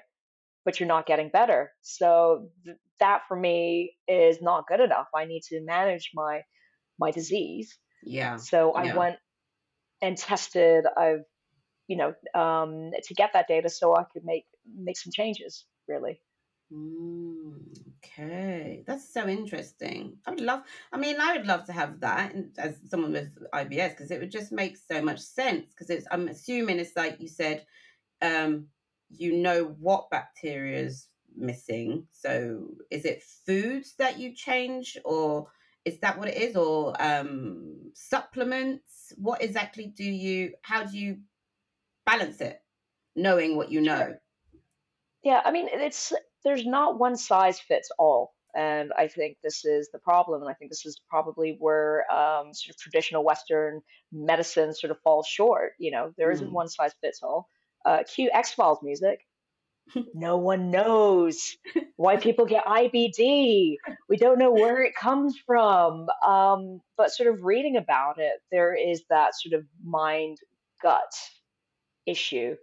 but 0.65 0.79
you're 0.79 0.87
not 0.87 1.05
getting 1.05 1.29
better. 1.29 1.71
So 1.81 2.49
th- 2.65 2.77
that 2.99 3.23
for 3.27 3.37
me 3.37 3.95
is 4.07 4.41
not 4.41 4.67
good 4.67 4.79
enough. 4.79 5.07
I 5.15 5.25
need 5.25 5.43
to 5.49 5.61
manage 5.61 6.11
my 6.13 6.41
my 6.99 7.11
disease. 7.11 7.77
Yeah, 8.03 8.37
So 8.37 8.73
I 8.73 8.85
yeah. 8.85 8.95
went 8.95 9.17
and 10.01 10.17
tested. 10.17 10.85
I've 10.97 11.23
you 11.87 11.97
know 11.97 12.13
um, 12.39 12.91
to 13.03 13.13
get 13.13 13.31
that 13.33 13.47
data 13.47 13.69
so 13.69 13.95
I 13.95 14.03
could 14.13 14.23
make 14.25 14.45
make 14.75 14.97
some 14.97 15.11
changes. 15.11 15.65
Really. 15.87 16.21
Mm, 16.73 17.92
okay, 18.03 18.83
that's 18.85 19.11
so 19.13 19.27
interesting. 19.27 20.17
I 20.25 20.31
would 20.31 20.41
love. 20.41 20.63
I 20.91 20.97
mean, 20.97 21.19
I 21.19 21.37
would 21.37 21.47
love 21.47 21.65
to 21.65 21.73
have 21.73 21.99
that 22.01 22.33
as 22.57 22.75
someone 22.89 23.13
with 23.13 23.37
IBS 23.53 23.91
because 23.91 24.11
it 24.11 24.19
would 24.19 24.31
just 24.31 24.51
make 24.51 24.77
so 24.77 25.01
much 25.01 25.19
sense. 25.19 25.69
Because 25.69 25.89
it's, 25.89 26.07
I'm 26.11 26.27
assuming 26.27 26.79
it's 26.79 26.95
like 26.95 27.19
you 27.19 27.27
said, 27.27 27.65
um, 28.21 28.67
you 29.09 29.33
know 29.33 29.75
what 29.79 30.09
bacteria 30.09 30.79
is 30.79 31.07
missing. 31.35 32.07
So 32.11 32.67
is 32.91 33.05
it 33.05 33.23
foods 33.45 33.95
that 33.99 34.19
you 34.19 34.33
change, 34.35 34.97
or 35.05 35.47
is 35.85 35.99
that 35.99 36.17
what 36.17 36.29
it 36.29 36.37
is, 36.37 36.55
or 36.55 37.01
um, 37.01 37.91
supplements? 37.93 39.13
What 39.17 39.41
exactly 39.41 39.87
do 39.95 40.05
you? 40.05 40.53
How 40.61 40.83
do 40.83 40.97
you 40.97 41.19
balance 42.05 42.41
it, 42.41 42.61
knowing 43.15 43.55
what 43.55 43.71
you 43.71 43.81
know? 43.81 44.15
Yeah. 45.23 45.41
I 45.45 45.51
mean, 45.51 45.69
it's 45.71 46.11
there's 46.43 46.65
not 46.65 46.99
one 46.99 47.15
size 47.15 47.59
fits 47.59 47.89
all. 47.97 48.33
And 48.55 48.93
I 48.95 49.07
think 49.07 49.37
this 49.43 49.65
is 49.65 49.89
the 49.91 49.97
problem. 49.99 50.41
And 50.41 50.49
I 50.49 50.53
think 50.53 50.69
this 50.69 50.85
is 50.85 50.99
probably 51.09 51.55
where 51.59 52.05
um, 52.13 52.53
sort 52.53 52.75
of 52.75 52.77
traditional 52.77 53.23
Western 53.23 53.81
medicine 54.11 54.73
sort 54.75 54.91
of 54.91 54.99
falls 55.01 55.25
short. 55.27 55.73
You 55.79 55.91
know, 55.91 56.13
there 56.17 56.31
isn't 56.31 56.49
Mm. 56.49 56.53
one 56.53 56.67
size 56.69 56.93
fits 57.01 57.21
all. 57.23 57.49
Uh, 57.83 58.03
cue 58.03 58.29
X 58.31 58.53
Files 58.53 58.79
music. 58.83 59.19
No 60.13 60.37
one 60.37 60.71
knows 60.71 61.57
why 61.97 62.15
people 62.17 62.45
get 62.45 62.63
IBD. 62.65 63.75
We 64.07 64.17
don't 64.17 64.39
know 64.39 64.51
where 64.53 64.81
it 64.83 64.95
comes 64.95 65.37
from. 65.45 66.07
Um, 66.25 66.79
but 66.95 67.11
sort 67.11 67.27
of 67.33 67.43
reading 67.43 67.75
about 67.75 68.17
it, 68.19 68.35
there 68.51 68.73
is 68.73 69.03
that 69.09 69.33
sort 69.35 69.59
of 69.59 69.65
mind 69.83 70.37
gut 70.81 71.11
issue. 72.05 72.55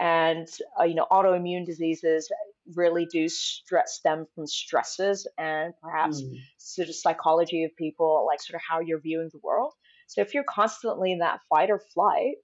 And, 0.00 0.48
uh, 0.78 0.84
you 0.84 0.94
know, 0.94 1.06
autoimmune 1.10 1.64
diseases 1.64 2.30
really 2.74 3.06
do 3.06 3.28
stress 3.28 3.96
stem 3.96 4.26
from 4.34 4.46
stresses 4.46 5.26
and 5.38 5.74
perhaps 5.82 6.22
Mm. 6.22 6.36
sort 6.58 6.88
of 6.88 6.94
psychology 6.94 7.64
of 7.64 7.70
people, 7.76 8.24
like 8.26 8.40
sort 8.40 8.56
of 8.56 8.62
how 8.68 8.80
you're 8.80 9.00
viewing 9.00 9.28
the 9.32 9.40
world. 9.42 9.72
So 10.06 10.20
if 10.20 10.34
you're 10.34 10.44
constantly 10.44 11.12
in 11.12 11.18
that 11.18 11.40
fight 11.48 11.70
or 11.70 11.80
flight, 11.92 12.36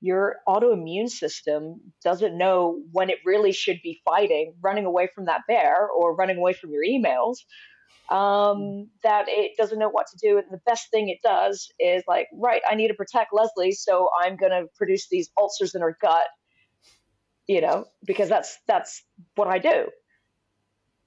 your 0.00 0.36
autoimmune 0.46 1.08
system 1.08 1.80
doesn't 2.04 2.36
know 2.36 2.82
when 2.92 3.10
it 3.10 3.18
really 3.24 3.52
should 3.52 3.80
be 3.82 4.00
fighting, 4.04 4.54
running 4.60 4.84
away 4.84 5.08
from 5.14 5.24
that 5.24 5.42
bear 5.48 5.88
or 5.88 6.14
running 6.14 6.36
away 6.36 6.52
from 6.52 6.70
your 6.70 6.84
emails. 6.84 7.36
Um, 8.08 8.88
that 9.02 9.24
it 9.28 9.56
doesn't 9.58 9.80
know 9.80 9.88
what 9.88 10.06
to 10.06 10.18
do. 10.22 10.38
And 10.38 10.46
the 10.52 10.60
best 10.64 10.90
thing 10.92 11.08
it 11.08 11.18
does 11.24 11.68
is 11.80 12.04
like, 12.06 12.28
right, 12.34 12.62
I 12.70 12.76
need 12.76 12.86
to 12.88 12.94
protect 12.94 13.32
Leslie, 13.32 13.72
so 13.72 14.10
I'm 14.22 14.36
going 14.36 14.52
to 14.52 14.68
produce 14.76 15.08
these 15.08 15.28
ulcers 15.36 15.74
in 15.74 15.80
her 15.80 15.96
gut, 16.00 16.26
you 17.46 17.60
know, 17.60 17.86
because 18.04 18.28
that's 18.28 18.58
that's 18.66 19.02
what 19.34 19.48
I 19.48 19.58
do, 19.58 19.86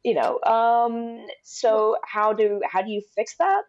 you 0.04 0.14
know. 0.14 0.40
Um, 0.42 1.26
so 1.44 1.98
how 2.04 2.34
do 2.34 2.62
how 2.70 2.82
do 2.82 2.92
you 2.92 3.02
fix 3.16 3.36
that? 3.38 3.64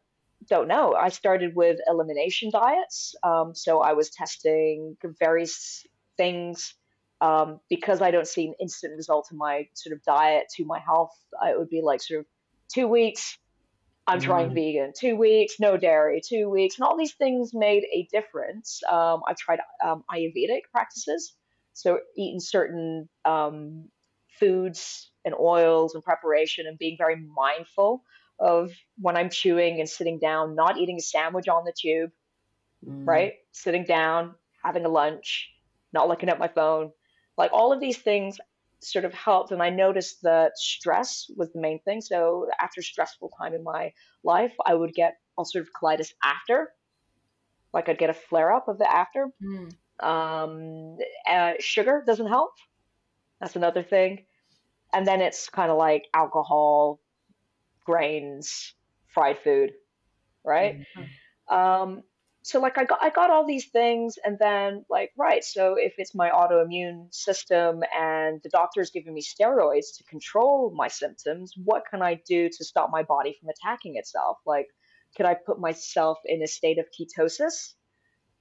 Don't 0.49 0.69
know. 0.69 0.95
I 0.95 1.11
started 1.11 1.55
with 1.55 1.79
elimination 1.87 2.51
diets. 2.51 3.15
Um, 3.23 3.55
so 3.55 3.81
I 3.81 3.93
was 3.93 4.11
testing 4.11 4.97
various 5.19 5.87
things 6.17 6.75
um, 7.21 7.61
because 7.69 8.01
I 8.01 8.11
don't 8.11 8.27
see 8.27 8.47
an 8.47 8.55
instant 8.61 8.97
result 8.97 9.29
in 9.31 9.37
my 9.39 9.69
sort 9.75 9.95
of 9.95 10.03
diet 10.03 10.47
to 10.57 10.65
my 10.65 10.79
health. 10.79 11.13
It 11.43 11.59
would 11.59 11.69
be 11.69 11.83
like 11.83 12.01
sort 12.01 12.21
of 12.21 12.27
two 12.73 12.89
weeks, 12.89 13.37
I'm 14.07 14.21
trying 14.21 14.51
Mm. 14.51 14.55
vegan, 14.55 14.93
two 14.99 15.17
weeks, 15.17 15.61
no 15.61 15.77
dairy, 15.77 16.21
two 16.27 16.49
weeks, 16.49 16.79
and 16.79 16.87
all 16.87 16.97
these 16.97 17.15
things 17.15 17.53
made 17.53 17.85
a 17.93 18.09
difference. 18.11 18.83
Um, 18.91 19.23
I've 19.29 19.37
tried 19.37 19.61
um, 19.85 20.05
Ayurvedic 20.11 20.63
practices, 20.73 21.37
so 21.73 22.01
eating 22.17 22.41
certain 22.41 23.09
um, 23.25 23.89
foods 24.39 25.11
and 25.25 25.35
oils 25.39 25.95
and 25.95 26.03
preparation 26.03 26.67
and 26.67 26.79
being 26.79 26.97
very 26.99 27.17
mindful 27.17 28.03
of 28.39 28.73
when 28.99 29.17
I'm 29.17 29.29
chewing 29.31 29.81
and 29.81 29.89
sitting 29.89 30.19
down, 30.19 30.55
not 30.55 30.79
eating 30.79 30.97
a 30.97 31.03
sandwich 31.03 31.49
on 31.49 31.65
the 31.65 31.73
tube, 31.79 32.11
Mm. 32.87 33.07
right? 33.07 33.35
Sitting 33.53 33.85
down, 33.85 34.35
having 34.65 34.85
a 34.85 34.89
lunch, 34.89 35.51
not 35.93 36.09
looking 36.09 36.29
at 36.29 36.39
my 36.39 36.49
phone. 36.49 36.93
Like 37.37 37.53
all 37.53 37.73
of 37.73 37.81
these 37.81 37.99
things 37.99 38.39
sort 38.81 39.05
of 39.05 39.13
helped. 39.13 39.53
And 39.53 39.63
I 39.63 39.71
noticed 39.71 40.23
that 40.23 40.57
stress 40.57 41.31
was 41.37 41.53
the 41.53 41.61
main 41.61 41.81
thing. 41.81 42.01
So 42.01 42.49
after 42.59 42.83
stressful 42.83 43.33
time 43.39 43.55
in 43.55 43.63
my 43.63 43.93
life, 44.25 44.55
I 44.65 44.75
would 44.75 44.95
get 44.95 45.19
ulcerative 45.39 45.69
colitis 45.79 46.13
after. 46.23 46.73
Like 47.73 47.89
I'd 47.89 47.99
get 47.99 48.11
a 48.11 48.15
flare 48.15 48.53
up 48.53 48.69
of 48.69 48.79
the 48.79 48.91
after. 48.91 49.29
Mm. 49.43 49.75
Um, 50.03 50.97
uh, 51.29 51.53
sugar 51.59 52.03
doesn't 52.07 52.29
help. 52.29 52.53
That's 53.41 53.57
another 53.57 53.83
thing. 53.83 54.27
And 54.93 55.07
then 55.07 55.21
it's 55.21 55.49
kind 55.49 55.71
of 55.71 55.79
like 55.79 56.07
alcohol, 56.15 57.01
grains, 57.85 58.75
fried 59.07 59.39
food, 59.39 59.73
right? 60.45 60.81
Mm-hmm. 60.97 61.55
Um, 61.55 62.03
so 62.43 62.59
like 62.59 62.79
I 62.79 62.85
got 62.85 62.99
I 63.03 63.11
got 63.11 63.31
all 63.31 63.47
these 63.47 63.67
things 63.67 64.17
and 64.25 64.39
then 64.39 64.85
like 64.89 65.11
right 65.19 65.45
so 65.45 65.75
if 65.79 65.95
it's 65.99 66.15
my 66.15 66.31
autoimmune 66.31 67.13
system 67.13 67.83
and 67.97 68.41
the 68.43 68.49
doctor 68.49 68.81
is 68.81 68.91
giving 68.91 69.13
me 69.13 69.23
steroids 69.23 69.97
to 69.99 70.05
control 70.05 70.73
my 70.75 70.89
symptoms 70.89 71.53
what 71.65 71.85
can 71.91 72.03
I 72.03 72.21
do 72.27 72.49
to 72.49 72.65
stop 72.65 72.91
my 72.91 73.03
body 73.03 73.37
from 73.39 73.51
attacking 73.51 73.97
itself 73.97 74.39
like 74.47 74.69
could 75.17 75.27
I 75.27 75.35
put 75.35 75.61
myself 75.61 76.19
in 76.25 76.43
a 76.43 76.47
state 76.47 76.79
of 76.79 76.87
ketosis 76.99 77.75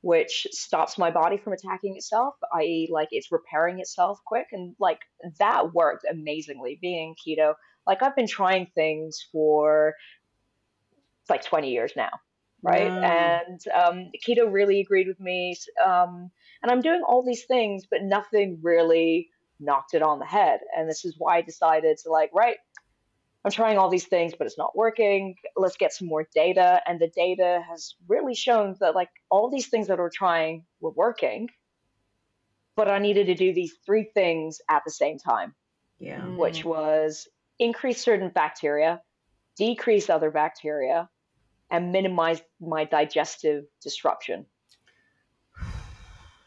which 0.01 0.47
stops 0.51 0.97
my 0.97 1.11
body 1.11 1.37
from 1.37 1.53
attacking 1.53 1.95
itself 1.95 2.33
i.e 2.53 2.87
like 2.91 3.09
it's 3.11 3.31
repairing 3.31 3.79
itself 3.79 4.19
quick 4.25 4.47
and 4.51 4.75
like 4.79 4.99
that 5.39 5.73
worked 5.73 6.05
amazingly 6.09 6.77
being 6.81 7.15
keto 7.15 7.53
like 7.87 8.03
I've 8.03 8.15
been 8.15 8.27
trying 8.27 8.67
things 8.75 9.25
for 9.31 9.95
like 11.29 11.43
20 11.43 11.71
years 11.71 11.91
now 11.95 12.11
right? 12.63 12.91
And 12.91 13.61
um, 13.73 14.11
keto 14.25 14.51
really 14.51 14.81
agreed 14.81 15.07
with 15.07 15.19
me. 15.19 15.55
Um, 15.85 16.31
and 16.61 16.71
I'm 16.71 16.81
doing 16.81 17.01
all 17.07 17.23
these 17.23 17.45
things, 17.45 17.85
but 17.89 18.03
nothing 18.03 18.59
really 18.61 19.29
knocked 19.59 19.93
it 19.93 20.01
on 20.01 20.19
the 20.19 20.25
head. 20.25 20.59
And 20.75 20.89
this 20.89 21.05
is 21.05 21.15
why 21.17 21.37
I 21.37 21.41
decided 21.41 21.97
to 22.03 22.09
like, 22.09 22.31
right, 22.33 22.57
I'm 23.45 23.51
trying 23.51 23.77
all 23.77 23.89
these 23.89 24.05
things, 24.05 24.33
but 24.37 24.47
it's 24.47 24.57
not 24.57 24.75
working. 24.75 25.35
Let's 25.55 25.77
get 25.77 25.93
some 25.93 26.07
more 26.07 26.27
data. 26.35 26.81
And 26.85 26.99
the 26.99 27.07
data 27.07 27.61
has 27.69 27.95
really 28.07 28.35
shown 28.35 28.75
that 28.81 28.95
like 28.95 29.09
all 29.29 29.49
these 29.49 29.67
things 29.67 29.87
that 29.87 29.97
we're 29.97 30.09
trying 30.09 30.65
were 30.81 30.91
working, 30.91 31.49
but 32.75 32.89
I 32.89 32.99
needed 32.99 33.27
to 33.27 33.35
do 33.35 33.53
these 33.53 33.73
three 33.85 34.09
things 34.13 34.59
at 34.69 34.83
the 34.85 34.91
same 34.91 35.17
time. 35.17 35.55
Yeah. 35.99 36.21
Mm. 36.21 36.37
Which 36.37 36.65
was 36.65 37.27
increase 37.59 38.01
certain 38.01 38.29
bacteria, 38.29 39.01
decrease 39.55 40.09
other 40.09 40.31
bacteria, 40.31 41.09
and 41.71 41.91
minimize 41.93 42.41
my 42.59 42.83
digestive 42.83 43.65
disruption. 43.81 44.45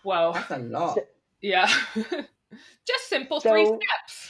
Wow. 0.04 0.32
That's 0.32 0.50
a 0.50 0.58
lot. 0.58 0.94
So, 0.96 1.04
yeah. 1.40 1.72
Just 2.86 3.08
simple 3.08 3.40
so, 3.40 3.50
three 3.50 3.64
steps. 3.64 4.21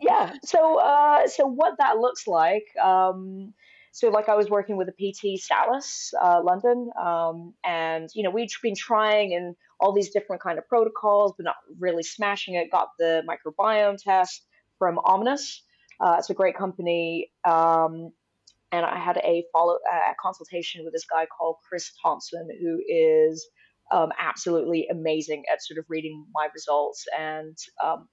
Yeah. 0.00 0.32
So 0.44 0.78
uh, 0.80 1.28
so 1.28 1.46
what 1.46 1.74
that 1.78 1.98
looks 1.98 2.26
like, 2.26 2.64
um, 2.82 3.52
so 3.92 4.08
like 4.08 4.28
I 4.28 4.34
was 4.34 4.48
working 4.48 4.76
with 4.76 4.88
a 4.88 4.92
PT 4.92 5.40
Salus, 5.40 6.12
uh, 6.20 6.40
London, 6.42 6.90
um, 7.00 7.54
and 7.64 8.08
you 8.14 8.22
know 8.22 8.30
we'd 8.30 8.50
been 8.62 8.74
trying 8.74 9.34
and 9.34 9.54
all 9.78 9.92
these 9.92 10.10
different 10.10 10.42
kind 10.42 10.58
of 10.58 10.66
protocols, 10.68 11.34
but 11.36 11.44
not 11.44 11.56
really 11.78 12.02
smashing 12.02 12.54
it. 12.54 12.70
Got 12.70 12.88
the 12.98 13.22
microbiome 13.28 13.98
test 14.02 14.46
from 14.78 14.96
Omnos. 14.96 15.58
Uh, 16.00 16.16
it's 16.18 16.30
a 16.30 16.34
great 16.34 16.56
company. 16.56 17.30
Um, 17.44 18.12
and 18.72 18.86
I 18.86 18.98
had 18.98 19.16
a 19.18 19.44
follow 19.52 19.74
a 19.92 20.14
consultation 20.22 20.84
with 20.84 20.92
this 20.92 21.04
guy 21.04 21.26
called 21.26 21.56
Chris 21.68 21.90
Thompson, 22.02 22.48
who 22.60 22.80
is 22.88 23.48
um, 23.90 24.10
absolutely 24.18 24.86
amazing 24.90 25.42
at 25.52 25.62
sort 25.62 25.78
of 25.78 25.84
reading 25.88 26.24
my 26.32 26.48
results 26.54 27.04
and 27.18 27.56
um, 27.84 28.08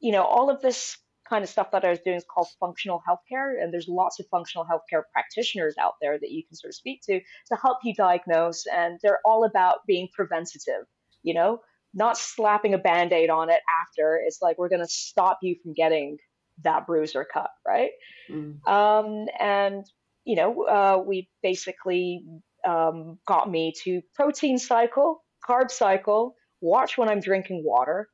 you 0.00 0.12
know 0.12 0.22
all 0.22 0.50
of 0.50 0.60
this 0.60 0.96
kind 1.28 1.44
of 1.44 1.50
stuff 1.50 1.70
that 1.72 1.84
I 1.84 1.90
was 1.90 2.00
doing 2.00 2.16
is 2.16 2.24
called 2.24 2.48
functional 2.58 3.02
healthcare, 3.06 3.62
and 3.62 3.72
there's 3.72 3.88
lots 3.88 4.18
of 4.18 4.26
functional 4.30 4.66
healthcare 4.66 5.02
practitioners 5.12 5.74
out 5.78 5.94
there 6.00 6.18
that 6.18 6.30
you 6.30 6.42
can 6.46 6.56
sort 6.56 6.70
of 6.70 6.74
speak 6.74 7.02
to 7.02 7.20
to 7.20 7.56
help 7.60 7.78
you 7.84 7.94
diagnose, 7.94 8.64
and 8.66 8.98
they're 9.02 9.20
all 9.24 9.44
about 9.44 9.78
being 9.86 10.08
preventative, 10.14 10.86
you 11.22 11.34
know, 11.34 11.60
not 11.94 12.16
slapping 12.16 12.74
a 12.74 12.78
band-aid 12.78 13.30
on 13.30 13.50
it 13.50 13.60
after. 13.82 14.20
It's 14.24 14.40
like 14.40 14.58
we're 14.58 14.68
going 14.68 14.80
to 14.80 14.88
stop 14.88 15.38
you 15.42 15.56
from 15.62 15.74
getting 15.74 16.18
that 16.64 16.86
bruise 16.86 17.14
or 17.14 17.24
cut, 17.24 17.50
right? 17.66 17.90
Mm. 18.30 18.66
Um, 18.66 19.26
and 19.38 19.84
you 20.24 20.36
know, 20.36 20.64
uh, 20.64 21.02
we 21.06 21.28
basically 21.42 22.22
um, 22.66 23.18
got 23.26 23.50
me 23.50 23.72
to 23.84 24.02
protein 24.14 24.58
cycle, 24.58 25.24
carb 25.48 25.70
cycle, 25.70 26.34
watch 26.60 26.98
when 26.98 27.08
I'm 27.08 27.20
drinking 27.20 27.62
water, 27.64 28.08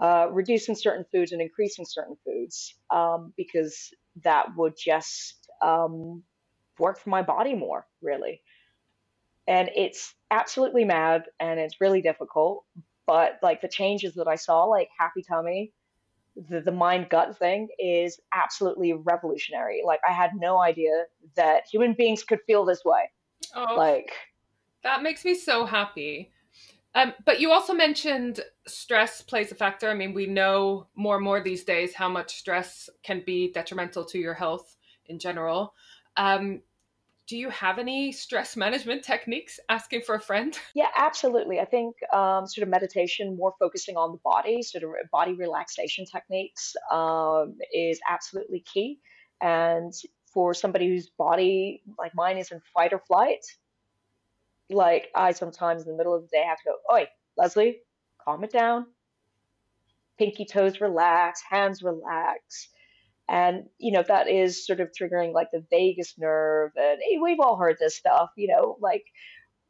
uh, 0.00 0.28
reducing 0.30 0.74
certain 0.74 1.04
foods 1.12 1.32
and 1.32 1.42
increasing 1.42 1.84
certain 1.86 2.16
foods 2.24 2.74
um, 2.90 3.32
because 3.36 3.92
that 4.24 4.46
would 4.56 4.74
just 4.76 5.50
um, 5.62 6.22
work 6.78 6.98
for 6.98 7.10
my 7.10 7.22
body 7.22 7.54
more, 7.54 7.86
really. 8.00 8.40
And 9.46 9.70
it's 9.74 10.14
absolutely 10.30 10.84
mad 10.84 11.24
and 11.38 11.60
it's 11.60 11.80
really 11.80 12.00
difficult. 12.00 12.64
But 13.06 13.40
like 13.42 13.60
the 13.60 13.68
changes 13.68 14.14
that 14.14 14.28
I 14.28 14.36
saw, 14.36 14.64
like 14.64 14.88
happy 14.98 15.22
tummy, 15.22 15.72
the, 16.48 16.60
the 16.60 16.72
mind 16.72 17.08
gut 17.10 17.38
thing 17.38 17.68
is 17.78 18.20
absolutely 18.32 18.92
revolutionary. 18.92 19.82
Like 19.84 20.00
I 20.08 20.12
had 20.12 20.30
no 20.36 20.60
idea 20.60 21.04
that 21.36 21.64
human 21.70 21.94
beings 21.94 22.22
could 22.22 22.38
feel 22.46 22.64
this 22.64 22.84
way. 22.84 23.10
Oh, 23.54 23.74
like 23.76 24.12
that 24.82 25.02
makes 25.02 25.24
me 25.24 25.34
so 25.34 25.66
happy. 25.66 26.30
Um, 26.94 27.12
but 27.24 27.40
you 27.40 27.52
also 27.52 27.72
mentioned 27.72 28.40
stress 28.66 29.22
plays 29.22 29.52
a 29.52 29.54
factor. 29.54 29.88
I 29.88 29.94
mean, 29.94 30.12
we 30.12 30.26
know 30.26 30.88
more 30.96 31.16
and 31.16 31.24
more 31.24 31.40
these 31.40 31.64
days 31.64 31.94
how 31.94 32.08
much 32.08 32.36
stress 32.36 32.90
can 33.02 33.22
be 33.24 33.52
detrimental 33.52 34.04
to 34.06 34.18
your 34.18 34.34
health 34.34 34.76
in 35.06 35.18
general. 35.18 35.74
Um, 36.16 36.62
do 37.30 37.36
you 37.36 37.48
have 37.50 37.78
any 37.78 38.10
stress 38.10 38.56
management 38.66 39.04
techniques 39.04 39.60
asking 39.68 40.02
for 40.02 40.16
a 40.16 40.20
friend 40.20 40.58
yeah 40.74 40.88
absolutely 40.96 41.60
i 41.60 41.64
think 41.64 41.94
um, 42.12 42.46
sort 42.46 42.64
of 42.64 42.68
meditation 42.68 43.36
more 43.36 43.54
focusing 43.58 43.96
on 43.96 44.12
the 44.12 44.18
body 44.24 44.62
sort 44.62 44.82
of 44.82 44.90
body 45.12 45.32
relaxation 45.34 46.04
techniques 46.04 46.74
um, 46.92 47.56
is 47.72 48.00
absolutely 48.08 48.60
key 48.60 48.98
and 49.40 49.94
for 50.34 50.52
somebody 50.52 50.88
whose 50.88 51.08
body 51.18 51.82
like 51.98 52.12
mine 52.14 52.36
is 52.36 52.50
in 52.50 52.60
fight 52.74 52.92
or 52.92 53.00
flight 53.06 53.44
like 54.70 55.08
i 55.14 55.32
sometimes 55.32 55.82
in 55.82 55.92
the 55.92 55.96
middle 55.96 56.14
of 56.14 56.22
the 56.22 56.28
day 56.28 56.44
have 56.46 56.58
to 56.58 56.64
go 56.66 56.96
oi 56.96 57.06
leslie 57.36 57.78
calm 58.24 58.44
it 58.44 58.52
down. 58.52 58.86
Pinky 60.18 60.44
toes 60.44 60.80
relax 60.80 61.40
hands 61.48 61.82
relax. 61.82 62.68
And 63.28 63.64
you 63.78 63.92
know 63.92 64.02
that 64.06 64.28
is 64.28 64.66
sort 64.66 64.80
of 64.80 64.90
triggering 64.90 65.32
like 65.32 65.48
the 65.52 65.64
vagus 65.70 66.14
nerve 66.18 66.72
and 66.76 66.98
hey, 67.00 67.18
we've 67.22 67.40
all 67.40 67.56
heard 67.56 67.76
this 67.78 67.96
stuff 67.96 68.30
you 68.36 68.48
know 68.48 68.76
like 68.80 69.04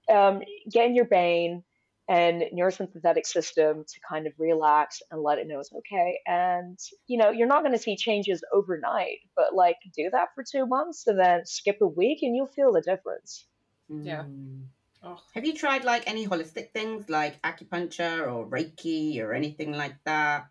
um, 0.08 0.40
get 0.72 0.86
in 0.86 0.94
your 0.94 1.04
brain 1.04 1.62
and 2.08 2.42
neurosympathetic 2.52 3.24
system 3.26 3.84
to 3.84 4.00
kind 4.08 4.26
of 4.26 4.32
relax 4.38 5.02
and 5.10 5.22
let 5.22 5.38
it 5.38 5.46
know 5.46 5.60
it's 5.60 5.72
okay. 5.72 6.18
And 6.26 6.78
you 7.06 7.18
know 7.18 7.30
you're 7.30 7.46
not 7.46 7.62
going 7.62 7.76
to 7.76 7.82
see 7.82 7.96
changes 7.96 8.42
overnight 8.52 9.18
but 9.36 9.54
like 9.54 9.76
do 9.94 10.08
that 10.10 10.28
for 10.34 10.42
two 10.42 10.66
months 10.66 11.06
and 11.06 11.18
then 11.18 11.42
skip 11.44 11.78
a 11.82 11.86
week 11.86 12.20
and 12.22 12.34
you'll 12.34 12.46
feel 12.46 12.72
the 12.72 12.80
difference. 12.80 13.46
Yeah. 13.88 14.24
Mm. 14.24 14.64
Oh. 15.02 15.18
have 15.34 15.44
you 15.44 15.54
tried 15.54 15.84
like 15.84 16.02
any 16.06 16.26
holistic 16.26 16.70
things 16.72 17.08
like 17.08 17.40
acupuncture 17.42 18.30
or 18.30 18.46
reiki 18.46 19.20
or 19.22 19.32
anything 19.32 19.72
like 19.72 19.96
that 20.04 20.46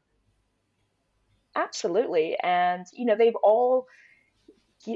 Absolutely. 1.56 2.38
And, 2.42 2.86
you 2.94 3.06
know, 3.06 3.16
they've 3.16 3.36
all, 3.44 3.88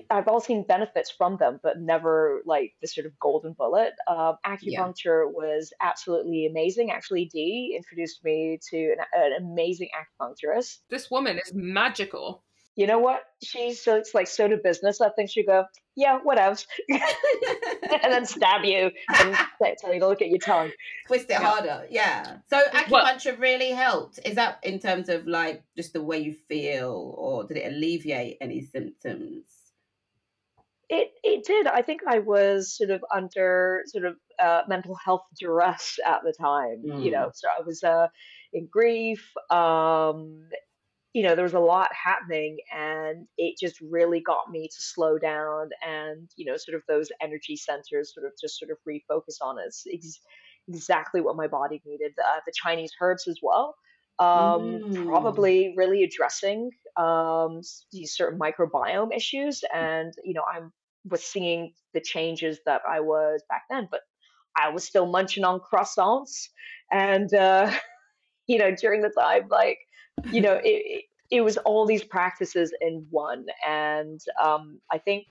I've 0.09 0.27
all 0.27 0.39
seen 0.39 0.63
benefits 0.65 1.11
from 1.11 1.37
them, 1.37 1.59
but 1.61 1.79
never 1.79 2.41
like 2.45 2.73
the 2.81 2.87
sort 2.87 3.05
of 3.05 3.19
golden 3.19 3.53
bullet. 3.53 3.93
Um, 4.07 4.37
acupuncture 4.45 5.25
yeah. 5.25 5.31
was 5.33 5.73
absolutely 5.81 6.45
amazing. 6.45 6.91
Actually, 6.91 7.25
Dee 7.25 7.73
introduced 7.75 8.23
me 8.23 8.59
to 8.69 8.77
an, 8.77 8.97
an 9.13 9.33
amazing 9.43 9.89
acupuncturist. 9.93 10.79
This 10.89 11.11
woman 11.11 11.37
is 11.37 11.53
magical 11.53 12.43
you 12.75 12.87
know 12.87 12.99
what? 12.99 13.21
She's 13.43 13.83
so 13.83 13.95
it's 13.95 14.13
like 14.13 14.27
so 14.27 14.47
to 14.47 14.57
business. 14.57 14.99
I 14.99 15.09
think 15.09 15.29
she'd 15.29 15.45
go, 15.45 15.65
yeah, 15.95 16.19
whatever, 16.23 16.55
and 16.89 18.11
then 18.11 18.25
stab 18.25 18.63
you 18.63 18.89
and 19.15 19.37
tell 19.79 19.93
you 19.93 19.99
to 19.99 20.07
look 20.07 20.21
at 20.21 20.29
your 20.29 20.39
tongue, 20.39 20.71
twist 21.07 21.25
it 21.25 21.33
yeah. 21.33 21.39
harder. 21.39 21.85
Yeah. 21.89 22.37
So 22.49 22.59
acupuncture 22.73 23.25
well, 23.33 23.37
really 23.37 23.71
helped. 23.71 24.19
Is 24.25 24.35
that 24.35 24.59
in 24.63 24.79
terms 24.79 25.09
of 25.09 25.27
like 25.27 25.63
just 25.77 25.93
the 25.93 26.01
way 26.01 26.19
you 26.19 26.33
feel, 26.33 27.13
or 27.17 27.43
did 27.43 27.57
it 27.57 27.71
alleviate 27.71 28.37
any 28.41 28.61
symptoms? 28.61 29.43
It 30.89 31.11
it 31.23 31.45
did. 31.45 31.67
I 31.67 31.83
think 31.83 32.01
I 32.07 32.19
was 32.19 32.75
sort 32.75 32.89
of 32.89 33.03
under 33.13 33.83
sort 33.85 34.05
of 34.05 34.15
uh, 34.39 34.61
mental 34.67 34.95
health 34.95 35.25
duress 35.39 35.99
at 36.05 36.21
the 36.23 36.33
time. 36.33 36.83
Mm. 36.87 37.03
You 37.03 37.11
know, 37.11 37.31
so 37.33 37.47
I 37.47 37.61
was 37.61 37.83
uh, 37.83 38.07
in 38.51 38.67
grief. 38.71 39.31
Um, 39.51 40.47
you 41.13 41.23
know, 41.23 41.35
there 41.35 41.43
was 41.43 41.53
a 41.53 41.59
lot 41.59 41.91
happening 41.93 42.57
and 42.73 43.27
it 43.37 43.55
just 43.59 43.79
really 43.81 44.19
got 44.19 44.49
me 44.49 44.67
to 44.67 44.81
slow 44.81 45.19
down 45.19 45.69
and, 45.85 46.29
you 46.35 46.45
know, 46.45 46.57
sort 46.57 46.75
of 46.75 46.83
those 46.87 47.11
energy 47.21 47.55
centers 47.55 48.13
sort 48.13 48.25
of 48.25 48.33
just 48.41 48.57
sort 48.57 48.71
of 48.71 48.77
refocus 48.87 49.35
on 49.41 49.59
it. 49.59 49.65
It's 49.67 49.85
ex- 49.91 50.21
exactly 50.67 51.21
what 51.21 51.35
my 51.35 51.47
body 51.47 51.81
needed. 51.85 52.13
Uh, 52.23 52.39
the 52.45 52.53
Chinese 52.55 52.93
herbs 52.99 53.27
as 53.27 53.39
well. 53.41 53.75
Um, 54.19 54.81
Mm. 54.85 55.07
probably 55.07 55.73
really 55.75 56.03
addressing 56.03 56.71
um, 56.97 57.61
these 57.91 58.15
certain 58.15 58.39
microbiome 58.39 59.15
issues, 59.15 59.63
and 59.73 60.13
you 60.23 60.33
know, 60.35 60.43
I'm 60.47 60.71
was 61.05 61.23
seeing 61.23 61.73
the 61.93 61.99
changes 61.99 62.59
that 62.65 62.81
I 62.87 62.99
was 63.01 63.43
back 63.49 63.63
then, 63.69 63.87
but 63.89 64.01
I 64.57 64.69
was 64.69 64.83
still 64.85 65.07
munching 65.07 65.43
on 65.45 65.59
croissants, 65.61 66.49
and 66.91 67.33
uh, 67.33 67.71
you 68.47 68.57
know, 68.59 68.75
during 68.75 69.01
the 69.01 69.09
time, 69.09 69.47
like, 69.49 69.79
you 70.31 70.41
know, 70.41 70.59
it, 70.63 71.05
it, 71.31 71.41
was 71.41 71.57
all 71.57 71.85
these 71.85 72.03
practices 72.03 72.73
in 72.81 73.05
one. 73.09 73.45
And 73.67 74.19
um, 74.43 74.79
I 74.91 74.97
think, 74.97 75.25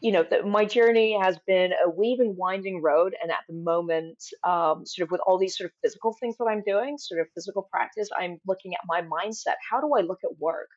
you 0.00 0.12
know, 0.12 0.24
that 0.30 0.46
my 0.46 0.64
journey 0.64 1.18
has 1.20 1.38
been 1.46 1.72
a 1.84 1.90
weaving, 1.90 2.36
winding 2.36 2.82
road. 2.82 3.14
And 3.20 3.30
at 3.30 3.40
the 3.48 3.54
moment, 3.54 4.22
um, 4.44 4.84
sort 4.86 5.06
of 5.06 5.10
with 5.10 5.20
all 5.26 5.38
these 5.38 5.56
sort 5.56 5.70
of 5.70 5.74
physical 5.82 6.16
things 6.20 6.36
that 6.38 6.44
I'm 6.44 6.62
doing, 6.66 6.98
sort 6.98 7.20
of 7.20 7.26
physical 7.34 7.68
practice, 7.70 8.08
I'm 8.18 8.38
looking 8.46 8.74
at 8.74 8.80
my 8.86 9.02
mindset. 9.02 9.54
How 9.68 9.80
do 9.80 9.92
I 9.96 10.00
look 10.00 10.20
at 10.24 10.38
work? 10.38 10.68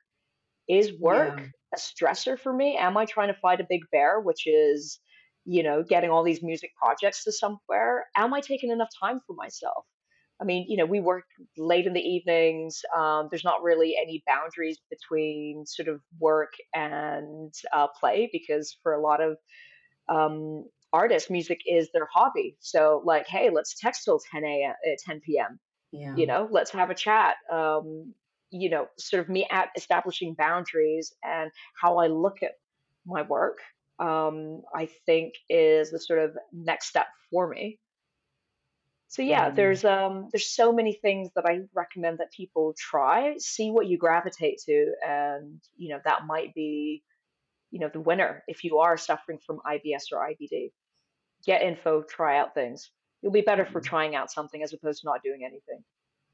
Is 0.68 0.94
work 1.00 1.40
Yeah. 1.40 1.48
a 1.76 1.78
stressor 1.78 2.40
for 2.40 2.54
me? 2.54 2.78
Am 2.78 2.98
I 2.98 3.06
trying 3.06 3.28
to 3.28 3.40
fight 3.40 3.62
a 3.62 3.66
big 3.68 3.82
bear, 3.92 4.20
which 4.20 4.48
is, 4.48 5.00
you 5.46 5.64
know, 5.64 5.84
getting 5.84 6.10
all 6.10 6.24
these 6.24 6.42
music 6.42 6.72
projects 6.76 7.24
to 7.26 7.32
somewhere? 7.32 8.08
Am 8.16 8.34
I 8.34 8.42
taking 8.42 8.70
enough 8.70 8.90
time 9.00 9.20
for 9.26 9.34
myself? 9.34 9.86
I 10.42 10.44
mean, 10.46 10.66
you 10.68 10.78
know, 10.78 10.86
we 10.86 11.00
work 11.00 11.26
late 11.58 11.86
in 11.86 11.94
the 11.94 12.02
evenings. 12.02 12.82
Um, 12.98 13.28
there's 13.30 13.44
not 13.44 13.64
really 13.64 13.96
any 14.02 14.24
boundaries 14.26 14.80
between 14.90 15.66
sort 15.68 15.88
of 15.88 16.02
work 16.20 16.54
and 16.74 17.54
uh, 17.74 17.88
play 18.00 18.30
because 18.32 18.78
for 18.84 18.94
a 18.94 19.02
lot 19.02 19.22
of 19.22 19.38
um, 20.10 20.66
artists, 20.94 21.30
music 21.30 21.60
is 21.66 21.90
their 21.94 22.08
hobby. 22.14 22.58
So, 22.60 23.02
like, 23.06 23.28
hey, 23.28 23.50
let's 23.54 23.80
text 23.80 24.04
till 24.06 24.20
10 24.32 24.44
a.m. 24.44 24.74
Uh, 24.86 24.96
10 25.06 25.22
p.m 25.22 25.60
Yeah. 25.92 26.14
you 26.16 26.26
know 26.28 26.48
let's 26.52 26.72
have 26.72 26.90
a 26.90 26.96
chat 26.96 27.36
um 27.52 28.14
you 28.50 28.70
know 28.70 28.88
sort 28.98 29.22
of 29.22 29.30
me 29.30 29.48
at 29.52 29.70
establishing 29.76 30.34
boundaries 30.38 31.14
and 31.24 31.52
how 31.82 31.98
i 31.98 32.08
look 32.08 32.44
at 32.44 32.54
my 33.06 33.22
work 33.24 33.60
um 34.00 34.62
i 34.76 34.88
think 35.06 35.34
is 35.50 35.92
the 35.92 36.00
sort 36.00 36.20
of 36.20 36.32
next 36.54 36.88
step 36.88 37.08
for 37.32 37.48
me 37.48 37.80
so 39.12 39.22
yeah 39.22 39.52
Mm. 39.52 39.56
there's 39.58 39.84
um 39.86 40.30
there's 40.32 40.50
so 40.50 40.72
many 40.74 40.94
things 40.94 41.30
that 41.36 41.46
i 41.46 41.62
recommend 41.76 42.20
that 42.20 42.32
people 42.32 42.74
try 42.78 43.36
see 43.38 43.70
what 43.70 43.88
you 43.88 43.98
gravitate 43.98 44.60
to 44.66 44.94
and 45.06 45.62
you 45.78 45.90
know 45.90 46.00
that 46.06 46.26
might 46.26 46.54
be 46.56 47.04
you 47.72 47.80
know 47.80 47.90
the 47.94 48.00
winner 48.00 48.44
if 48.48 48.64
you 48.64 48.80
are 48.80 48.98
suffering 48.98 49.40
from 49.46 49.60
ibs 49.76 50.06
or 50.14 50.20
ibd 50.32 50.72
get 51.46 51.62
info 51.62 52.04
try 52.04 52.38
out 52.40 52.54
things 52.54 52.90
you'll 53.22 53.32
be 53.34 53.42
better 53.52 53.66
for 53.66 53.82
Mm. 53.82 53.86
trying 53.92 54.16
out 54.16 54.32
something 54.32 54.64
as 54.64 54.74
opposed 54.74 55.02
to 55.02 55.08
not 55.08 55.24
doing 55.24 55.42
anything 55.46 55.84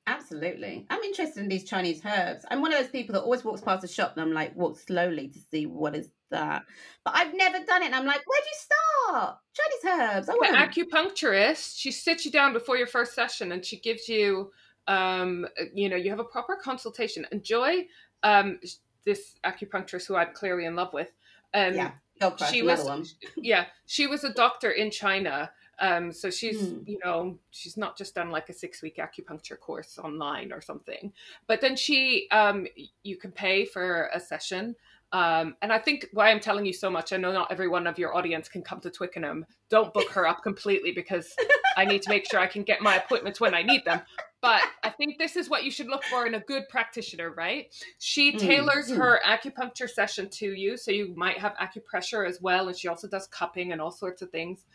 Absolutely. 0.07 0.85
I'm 0.89 1.03
interested 1.03 1.41
in 1.41 1.49
these 1.49 1.65
Chinese 1.65 2.01
herbs. 2.05 2.45
I'm 2.49 2.61
one 2.61 2.73
of 2.73 2.79
those 2.79 2.89
people 2.89 3.13
that 3.13 3.21
always 3.21 3.43
walks 3.43 3.61
past 3.61 3.83
a 3.83 3.87
shop 3.87 4.13
and 4.15 4.21
I'm 4.21 4.33
like, 4.33 4.55
walk 4.55 4.79
slowly 4.79 5.27
to 5.27 5.39
see 5.51 5.65
what 5.65 5.95
is 5.95 6.09
that. 6.31 6.63
But 7.03 7.13
I've 7.15 7.35
never 7.35 7.59
done 7.65 7.83
it. 7.83 7.87
And 7.87 7.95
I'm 7.95 8.05
like, 8.05 8.23
where'd 8.25 8.43
you 8.45 8.57
start? 8.57 9.37
Chinese 9.53 9.99
herbs. 9.99 10.29
I 10.29 10.33
want 10.33 10.55
acupuncturist 10.55 11.77
she 11.77 11.91
sits 11.91 12.25
you 12.25 12.31
down 12.31 12.53
before 12.53 12.77
your 12.77 12.87
first 12.87 13.13
session 13.13 13.51
and 13.51 13.63
she 13.63 13.79
gives 13.79 14.07
you 14.09 14.51
um 14.87 15.45
you 15.73 15.89
know 15.89 15.95
you 15.95 16.09
have 16.09 16.19
a 16.19 16.23
proper 16.23 16.55
consultation 16.55 17.25
and 17.31 17.43
joy 17.43 17.85
um 18.23 18.59
this 19.05 19.35
acupuncturist 19.45 20.07
who 20.07 20.15
i'm 20.15 20.33
clearly 20.33 20.65
in 20.65 20.75
love 20.75 20.93
with 20.93 21.11
um 21.53 21.73
Yeah. 21.73 21.91
She 22.51 22.61
was 22.63 23.15
yeah 23.37 23.65
she 23.85 24.07
was 24.07 24.23
a 24.23 24.33
doctor 24.33 24.71
in 24.71 24.89
china 24.91 25.51
um 25.79 26.11
so 26.11 26.29
she's 26.29 26.59
Hmm. 26.61 26.79
you 26.85 26.99
know 27.03 27.37
she's 27.51 27.77
not 27.77 27.97
just 27.97 28.15
done 28.15 28.31
like 28.31 28.49
a 28.49 28.53
six 28.53 28.81
week 28.81 28.97
acupuncture 28.97 29.59
course 29.59 29.97
online 29.97 30.51
or 30.51 30.61
something. 30.61 31.13
But 31.47 31.61
then 31.61 31.75
she 31.75 32.27
um 32.31 32.67
you 33.03 33.17
can 33.17 33.31
pay 33.31 33.65
for 33.65 34.09
a 34.13 34.19
session. 34.19 34.75
Um 35.13 35.55
and 35.61 35.71
i 35.71 35.79
think 35.79 36.07
why 36.11 36.29
i'm 36.31 36.39
telling 36.41 36.65
you 36.65 36.73
so 36.73 36.89
much 36.89 37.13
i 37.13 37.17
know 37.17 37.31
not 37.31 37.49
every 37.51 37.69
one 37.69 37.87
of 37.87 37.97
your 37.97 38.15
audience 38.15 38.49
can 38.49 38.61
come 38.61 38.81
to 38.81 38.89
twickenham. 38.89 39.45
Don't 39.69 39.93
book 39.93 40.09
her 40.09 40.27
up 40.27 40.43
completely 40.43 40.91
because 40.91 41.33
i 41.77 41.85
need 41.85 42.01
to 42.01 42.09
make 42.09 42.29
sure 42.29 42.39
i 42.41 42.47
can 42.47 42.63
get 42.63 42.81
my 42.81 42.95
appointments 42.97 43.39
when 43.39 43.53
i 43.53 43.61
need 43.61 43.85
them. 43.85 44.01
But 44.41 44.63
i 44.83 44.89
think 44.89 45.17
this 45.17 45.35
is 45.37 45.49
what 45.49 45.63
you 45.63 45.71
should 45.71 45.87
look 45.87 46.03
for 46.05 46.25
in 46.27 46.33
a 46.33 46.41
good 46.41 46.67
practitioner 46.67 47.29
right? 47.31 47.73
She 47.99 48.33
Mm, 48.33 48.39
tailors 48.39 48.89
mm. 48.91 48.97
her 48.97 49.21
acupuncture 49.25 49.89
session 49.89 50.29
to 50.31 50.53
you 50.53 50.75
so 50.75 50.91
you 50.91 51.13
might 51.15 51.37
have 51.37 51.53
acupressure 51.55 52.27
as 52.27 52.41
well 52.41 52.67
and 52.67 52.77
she 52.77 52.89
also 52.89 53.07
does 53.07 53.27
cupping 53.27 53.71
and 53.71 53.79
all 53.79 53.91
sorts 53.91 54.21
of 54.21 54.29
things 54.29 54.65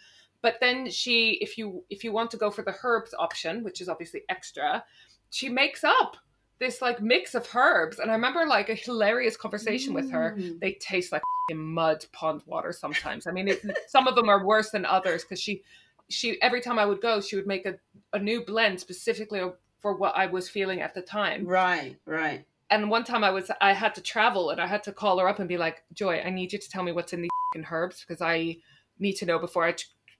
but 0.42 0.56
then 0.60 0.90
she 0.90 1.38
if 1.40 1.56
you 1.56 1.84
if 1.90 2.04
you 2.04 2.12
want 2.12 2.30
to 2.30 2.36
go 2.36 2.50
for 2.50 2.62
the 2.62 2.74
herbs 2.82 3.14
option 3.18 3.62
which 3.64 3.80
is 3.80 3.88
obviously 3.88 4.22
extra 4.28 4.84
she 5.30 5.48
makes 5.48 5.82
up 5.84 6.16
this 6.58 6.80
like 6.82 7.00
mix 7.02 7.34
of 7.34 7.48
herbs 7.54 7.98
and 7.98 8.10
i 8.10 8.14
remember 8.14 8.46
like 8.46 8.68
a 8.68 8.74
hilarious 8.74 9.36
conversation 9.36 9.94
with 9.94 10.10
her 10.10 10.36
Mm. 10.38 10.60
they 10.60 10.72
taste 10.74 11.10
like 11.12 11.22
f***ing 11.50 11.58
mud 11.58 12.04
pond 12.12 12.42
water 12.46 12.72
sometimes 12.72 13.26
i 13.26 13.32
mean 13.32 13.48
it, 13.48 13.60
some 13.88 14.06
of 14.06 14.14
them 14.14 14.28
are 14.28 14.44
worse 14.46 14.70
than 14.70 14.84
others 14.84 15.22
because 15.22 15.40
she 15.40 15.62
she 16.08 16.40
every 16.42 16.60
time 16.60 16.78
i 16.78 16.84
would 16.84 17.00
go 17.00 17.20
she 17.20 17.36
would 17.36 17.46
make 17.46 17.66
a, 17.66 17.74
a 18.12 18.18
new 18.18 18.44
blend 18.44 18.78
specifically 18.78 19.40
for 19.80 19.96
what 19.96 20.16
i 20.16 20.26
was 20.26 20.48
feeling 20.48 20.80
at 20.80 20.94
the 20.94 21.02
time 21.02 21.46
Right, 21.46 21.96
right. 22.06 22.44
and 22.70 22.88
one 22.90 23.04
time 23.04 23.24
I 23.24 23.30
was 23.30 23.50
I 23.60 23.72
had 23.72 23.94
to 23.96 24.00
travel 24.00 24.50
and 24.50 24.60
I 24.60 24.66
had 24.66 24.82
to 24.84 24.92
call 24.92 25.18
her 25.18 25.28
up 25.28 25.38
and 25.40 25.48
be 25.48 25.58
like, 25.58 25.82
Joy, 25.92 26.20
I 26.24 26.30
need 26.30 26.52
you 26.52 26.58
to 26.58 26.70
tell 26.70 26.82
me 26.82 26.92
what's 26.92 27.12
in 27.12 27.20
these 27.22 27.30
fing 27.52 27.66
herbs 27.70 28.00
because 28.00 28.22
I 28.22 28.56
need 28.98 29.14
to 29.14 29.26
know 29.26 29.38
before 29.38 29.64
I, 29.66 29.74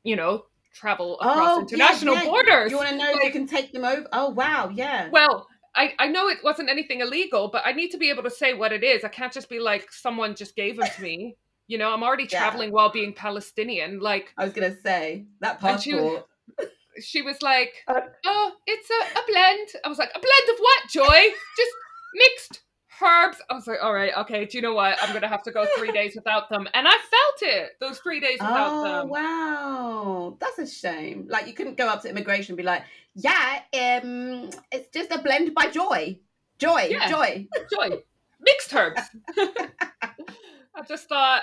you 0.05 0.17
know, 0.17 0.45
travel 0.75 1.19
across 1.21 1.57
Oh, 1.59 1.61
international 1.61 2.15
yeah. 2.15 2.25
borders. 2.25 2.71
You 2.71 2.77
want 2.79 2.91
to 2.91 2.97
know 2.97 3.11
if 3.11 3.23
you 3.25 3.31
can 3.31 3.47
take 3.47 3.73
them 3.73 3.85
over? 3.85 4.07
Oh, 4.13 4.31
wow. 4.31 4.71
Yeah. 4.75 5.09
well, 5.11 5.47
I, 5.75 5.95
I 5.99 6.09
know 6.09 6.29
it 6.29 6.39
wasn't 6.45 6.69
anything 6.69 7.01
illegal, 7.01 7.49
but 7.53 7.63
I 7.65 7.73
need 7.73 7.91
to 7.93 7.99
be 7.99 8.11
able 8.11 8.23
to 8.25 8.31
say 8.31 8.53
what 8.55 8.73
it 8.73 8.83
is. 8.85 9.05
I 9.05 9.09
can't 9.09 9.33
just 9.33 9.49
be 9.49 9.59
like 9.59 9.91
someone 9.93 10.35
just 10.35 10.55
gave 10.57 10.77
them 10.77 10.89
to 10.97 11.03
me. 11.03 11.37
You 11.69 11.79
know, 11.79 11.91
I'm 11.95 12.03
already 12.03 12.25
Yeah. 12.25 12.41
traveling 12.41 12.71
while 12.73 12.91
being 12.91 13.15
Palestinian. 13.15 14.01
Like 14.01 14.35
I 14.37 14.45
was 14.45 14.53
going 14.53 14.71
to 14.71 14.79
say 14.83 15.25
that 15.41 15.63
And 15.63 15.81
she- 15.81 15.93
passport. 15.93 16.27
she 17.01 17.23
was 17.23 17.41
like, 17.41 17.73
Uh, 17.89 18.01
"Oh, 18.27 18.53
it's 18.67 18.91
a, 18.91 19.19
a 19.19 19.23
blend." 19.27 19.69
I 19.85 19.89
was 19.89 19.97
like, 19.97 20.11
"A 20.15 20.19
blend 20.19 20.49
of 20.51 20.59
what, 20.59 20.91
Joy? 20.91 21.33
Just 21.57 21.71
mixed 22.15 22.61
herbs." 23.01 23.39
I 23.49 23.55
was 23.55 23.67
like, 23.67 23.79
"All 23.83 23.95
right, 23.95 24.13
okay. 24.19 24.45
Do 24.45 24.59
you 24.59 24.63
know 24.63 24.75
what? 24.75 24.99
I'm 25.03 25.13
gonna 25.13 25.29
have 25.29 25.43
to 25.45 25.53
go 25.53 25.67
three 25.77 25.93
days 25.93 26.15
without 26.17 26.49
them." 26.49 26.69
And 26.75 26.87
I 26.89 26.91
felt 26.91 27.43
it 27.55 27.71
those 27.81 27.99
three 28.01 28.21
days 28.21 28.39
without 28.41 28.73
Oh, 28.73 28.83
them. 28.83 29.09
wow. 29.09 30.37
That's 30.41 30.59
a 30.59 30.67
shame. 30.67 31.27
Like, 31.29 31.47
you 31.47 31.53
couldn't 31.55 31.77
go 31.77 31.89
up 31.89 32.03
to 32.03 32.09
immigration 32.11 32.53
and 32.53 32.57
be 32.57 32.63
like, 32.63 32.83
yeah, 33.15 33.61
um, 33.75 34.51
it's 34.71 34.89
just 34.93 35.11
a 35.13 35.19
blend 35.23 35.55
by 35.55 35.67
Joy. 35.67 36.19
Joy, 36.59 36.89
Yeah. 36.91 37.09
Joy. 37.09 37.47
Joy, 37.73 38.03
mixed 38.41 38.75
herbs. 38.75 39.01
I 39.39 40.83
just 40.89 41.09
thought. 41.09 41.43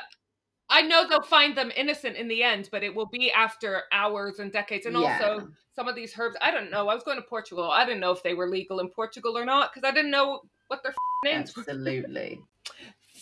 I 0.71 0.83
know 0.83 1.07
they'll 1.09 1.23
find 1.23 1.57
them 1.57 1.71
innocent 1.75 2.15
in 2.15 2.27
the 2.27 2.43
end, 2.43 2.69
but 2.71 2.83
it 2.83 2.93
will 2.93 3.07
be 3.07 3.31
after 3.31 3.83
hours 3.91 4.37
and 4.37 4.51
decades. 4.51 4.85
And 4.85 4.95
Yeah. 4.95 5.19
also, 5.19 5.47
some 5.75 5.87
of 5.87 5.95
these 5.95 6.13
herbs, 6.17 6.37
I 6.43 6.51
don't 6.51 6.69
know. 6.69 6.87
I 6.87 6.93
was 6.93 7.03
going 7.03 7.17
to 7.17 7.23
Portugal. 7.23 7.71
I 7.71 7.85
didn't 7.85 8.01
know 8.01 8.11
if 8.11 8.21
they 8.21 8.35
were 8.35 8.47
legal 8.47 8.79
in 8.79 8.89
Portugal 8.89 9.35
or 9.35 9.45
not 9.45 9.73
because 9.73 9.87
I 9.87 9.91
didn't 9.91 10.11
know 10.11 10.41
what 10.69 10.81
their 10.83 10.91
f- 11.25 11.25
names. 11.25 11.53
Absolutely. 11.57 12.41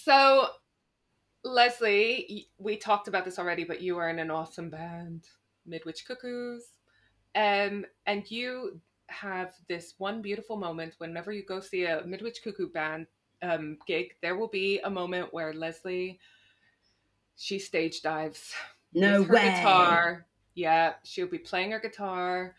So, 0.03 0.47
Leslie, 1.43 2.47
we 2.57 2.77
talked 2.77 3.07
about 3.09 3.25
this 3.25 3.37
already, 3.39 3.63
but 3.65 3.81
you 3.81 3.97
are 3.97 4.09
in 4.09 4.19
an 4.19 4.31
awesome 4.31 4.69
band, 4.69 5.25
Midwich 5.65 6.05
Cuckoos. 6.07 6.63
Um, 7.35 7.85
and 8.05 8.29
you 8.31 8.79
have 9.07 9.53
this 9.67 9.95
one 9.97 10.21
beautiful 10.21 10.55
moment 10.55 10.95
whenever 10.99 11.31
you 11.33 11.43
go 11.45 11.59
see 11.59 11.83
a 11.85 12.03
Midwich 12.05 12.41
Cuckoo 12.43 12.69
band 12.69 13.07
um, 13.41 13.77
gig, 13.85 14.13
there 14.21 14.37
will 14.37 14.47
be 14.47 14.79
a 14.79 14.89
moment 14.89 15.33
where 15.33 15.53
Leslie, 15.53 16.19
she 17.35 17.59
stage 17.59 18.01
dives 18.01 18.53
No 18.93 19.19
with 19.21 19.27
her 19.29 19.33
way. 19.35 19.49
guitar. 19.49 20.25
Yeah, 20.55 20.93
she'll 21.03 21.27
be 21.27 21.37
playing 21.39 21.71
her 21.71 21.79
guitar 21.79 22.55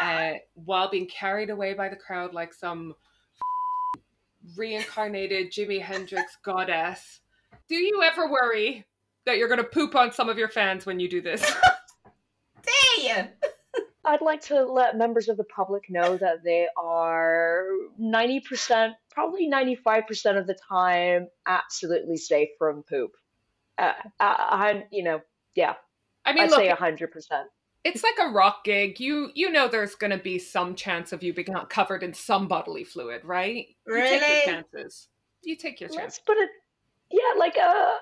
Ah. 0.00 0.04
uh, 0.04 0.34
while 0.54 0.90
being 0.90 1.06
carried 1.06 1.48
away 1.50 1.72
by 1.74 1.88
the 1.88 1.96
crowd 1.96 2.34
like 2.34 2.52
some 2.52 2.94
reincarnated 4.56 5.52
Jimi 5.52 5.80
Hendrix 5.80 6.36
goddess. 6.44 7.20
Do 7.68 7.76
you 7.76 8.02
ever 8.02 8.30
worry 8.30 8.86
that 9.26 9.38
you're 9.38 9.48
going 9.48 9.58
to 9.58 9.64
poop 9.64 9.94
on 9.94 10.12
some 10.12 10.28
of 10.28 10.38
your 10.38 10.48
fans 10.48 10.86
when 10.86 11.00
you 11.00 11.08
do 11.08 11.20
this? 11.20 11.44
Hey! 13.02 13.30
I'd 14.04 14.22
like 14.22 14.40
to 14.42 14.64
let 14.64 14.96
members 14.96 15.28
of 15.28 15.36
the 15.36 15.44
public 15.44 15.84
know 15.88 16.16
that 16.16 16.42
they 16.42 16.66
are 16.76 17.64
90%, 18.00 18.92
probably 19.10 19.50
95% 19.50 20.38
of 20.38 20.46
the 20.46 20.56
time, 20.68 21.28
absolutely 21.46 22.16
safe 22.16 22.48
from 22.58 22.82
poop. 22.82 23.12
Uh, 23.78 23.92
I, 24.18 24.26
I, 24.28 24.86
you 24.90 25.04
know, 25.04 25.20
yeah, 25.54 25.74
I 26.24 26.32
mean, 26.32 26.44
I'd 26.44 26.50
look, 26.50 26.60
say 26.60 26.68
100%. 26.68 27.08
It's 27.84 28.02
like 28.02 28.18
a 28.20 28.30
rock 28.30 28.64
gig. 28.64 29.00
You 29.00 29.30
you 29.34 29.50
know 29.50 29.68
there's 29.68 29.94
going 29.94 30.10
to 30.10 30.18
be 30.18 30.38
some 30.38 30.74
chance 30.74 31.12
of 31.12 31.22
you 31.22 31.32
being 31.32 31.48
covered 31.68 32.02
in 32.02 32.12
some 32.14 32.48
bodily 32.48 32.84
fluid, 32.84 33.24
right? 33.24 33.66
Really? 33.86 34.14
You 34.14 34.18
take 34.20 34.28
your 34.28 34.54
chances. 34.54 35.08
You 35.42 35.56
take 35.56 35.80
your 35.80 35.88
chances. 35.88 36.04
Let's 36.04 36.18
put 36.20 36.36
it, 36.36 36.50
yeah, 37.10 37.38
like, 37.38 37.56
uh, 37.56 37.92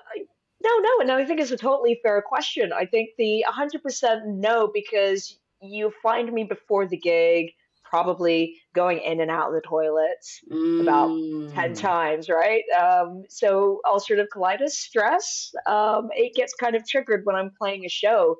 no, 0.61 0.69
no, 0.79 0.89
and 0.99 1.11
I 1.11 1.23
think 1.25 1.39
it's 1.39 1.51
a 1.51 1.57
totally 1.57 1.99
fair 2.03 2.21
question. 2.21 2.73
I 2.73 2.85
think 2.85 3.11
the 3.17 3.45
100% 3.49 4.25
no, 4.25 4.69
because 4.73 5.39
you 5.61 5.93
find 6.03 6.31
me 6.33 6.43
before 6.43 6.85
the 6.85 6.97
gig, 6.97 7.51
probably 7.83 8.57
going 8.75 8.99
in 8.99 9.19
and 9.21 9.31
out 9.31 9.47
of 9.47 9.53
the 9.53 9.61
toilets 9.61 10.41
about 10.81 11.07
10 11.07 11.71
Mm. 11.71 11.75
times, 11.79 12.29
right? 12.29 12.63
Um, 12.77 13.23
so 13.29 13.79
ulcerative 13.85 14.27
colitis, 14.35 14.71
stress, 14.71 15.53
um, 15.65 16.09
it 16.13 16.35
gets 16.35 16.53
kind 16.53 16.75
of 16.75 16.87
triggered 16.87 17.25
when 17.25 17.35
I'm 17.35 17.51
playing 17.57 17.85
a 17.85 17.89
show. 17.89 18.35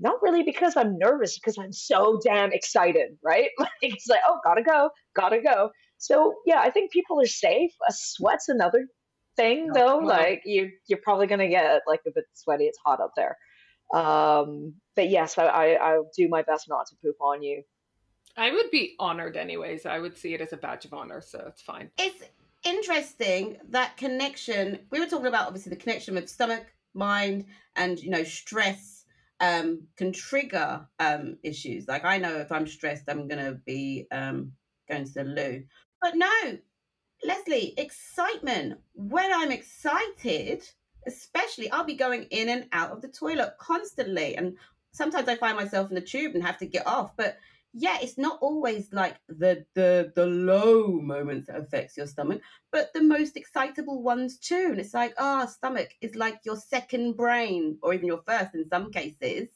Not 0.00 0.22
really 0.22 0.42
because 0.42 0.76
I'm 0.76 0.98
nervous, 0.98 1.38
because 1.38 1.56
I'm 1.58 1.72
so 1.72 2.18
damn 2.24 2.52
excited, 2.52 3.16
right? 3.22 3.50
Like 3.58 3.70
it's 3.82 4.06
like, 4.08 4.20
oh, 4.26 4.38
gotta 4.44 4.62
go, 4.62 4.90
gotta 5.14 5.40
go. 5.40 5.70
So 5.98 6.34
yeah, 6.46 6.60
I 6.60 6.70
think 6.70 6.92
people 6.92 7.20
are 7.20 7.26
safe. 7.26 7.72
A 7.88 7.92
sweat's 7.92 8.48
another 8.48 8.86
thing 9.36 9.68
though. 9.72 9.98
well. 9.98 10.06
Like 10.06 10.42
you, 10.44 10.70
you're 10.88 11.00
probably 11.02 11.26
gonna 11.26 11.48
get 11.48 11.82
like 11.86 12.00
a 12.06 12.10
bit 12.14 12.24
sweaty. 12.34 12.64
It's 12.64 12.78
hot 12.84 13.00
up 13.00 13.12
there. 13.16 13.36
Um, 13.92 14.74
but 14.96 15.08
yes, 15.08 15.38
I, 15.38 15.44
I, 15.44 15.66
I'll 15.74 16.10
do 16.16 16.28
my 16.28 16.42
best 16.42 16.68
not 16.68 16.86
to 16.88 16.96
poop 17.02 17.16
on 17.20 17.42
you. 17.42 17.62
I 18.36 18.50
would 18.50 18.70
be 18.72 18.96
honored 18.98 19.36
anyways. 19.36 19.86
I 19.86 19.98
would 20.00 20.16
see 20.16 20.34
it 20.34 20.40
as 20.40 20.52
a 20.52 20.56
badge 20.56 20.84
of 20.84 20.92
honor, 20.92 21.20
so 21.20 21.44
it's 21.46 21.62
fine. 21.62 21.90
It's 21.98 22.24
interesting 22.64 23.58
that 23.70 23.96
connection. 23.96 24.80
We 24.90 24.98
were 24.98 25.06
talking 25.06 25.26
about 25.26 25.46
obviously 25.46 25.70
the 25.70 25.76
connection 25.76 26.14
with 26.14 26.28
stomach, 26.28 26.64
mind, 26.94 27.44
and 27.76 27.98
you 28.00 28.10
know 28.10 28.24
stress 28.24 28.93
um, 29.40 29.82
can 29.96 30.12
trigger 30.12 30.86
um, 30.98 31.38
issues. 31.42 31.88
Like 31.88 32.04
I 32.04 32.18
know 32.18 32.36
if 32.36 32.52
I'm 32.52 32.66
stressed, 32.66 33.04
I'm 33.08 33.28
gonna 33.28 33.58
be 33.66 34.06
um, 34.10 34.52
going 34.88 35.04
to 35.04 35.12
the 35.12 35.24
loo. 35.24 35.64
But 36.00 36.16
no, 36.16 36.58
Leslie, 37.24 37.74
excitement. 37.76 38.80
When 38.94 39.32
I'm 39.32 39.50
excited, 39.50 40.68
especially, 41.06 41.70
I'll 41.70 41.84
be 41.84 41.94
going 41.94 42.24
in 42.24 42.48
and 42.48 42.66
out 42.72 42.90
of 42.90 43.02
the 43.02 43.08
toilet 43.08 43.54
constantly, 43.58 44.36
and 44.36 44.56
sometimes 44.92 45.28
I 45.28 45.36
find 45.36 45.56
myself 45.56 45.88
in 45.90 45.94
the 45.94 46.00
tube 46.00 46.34
and 46.34 46.44
have 46.44 46.58
to 46.58 46.66
get 46.66 46.86
off. 46.86 47.16
But 47.16 47.38
yeah, 47.74 47.98
it's 48.00 48.16
not 48.16 48.38
always 48.40 48.92
like 48.92 49.16
the 49.28 49.66
the 49.74 50.12
the 50.14 50.26
low 50.26 50.86
moments 51.00 51.48
that 51.48 51.60
affects 51.60 51.96
your 51.96 52.06
stomach, 52.06 52.40
but 52.70 52.92
the 52.94 53.02
most 53.02 53.36
excitable 53.36 54.02
ones 54.02 54.38
too. 54.38 54.68
And 54.70 54.78
it's 54.80 54.94
like, 54.94 55.14
ah, 55.18 55.46
stomach 55.46 55.90
is 56.00 56.14
like 56.14 56.38
your 56.44 56.56
second 56.56 57.16
brain, 57.16 57.78
or 57.82 57.92
even 57.92 58.06
your 58.06 58.22
first 58.26 58.54
in 58.54 58.68
some 58.68 58.90
cases. 58.92 59.48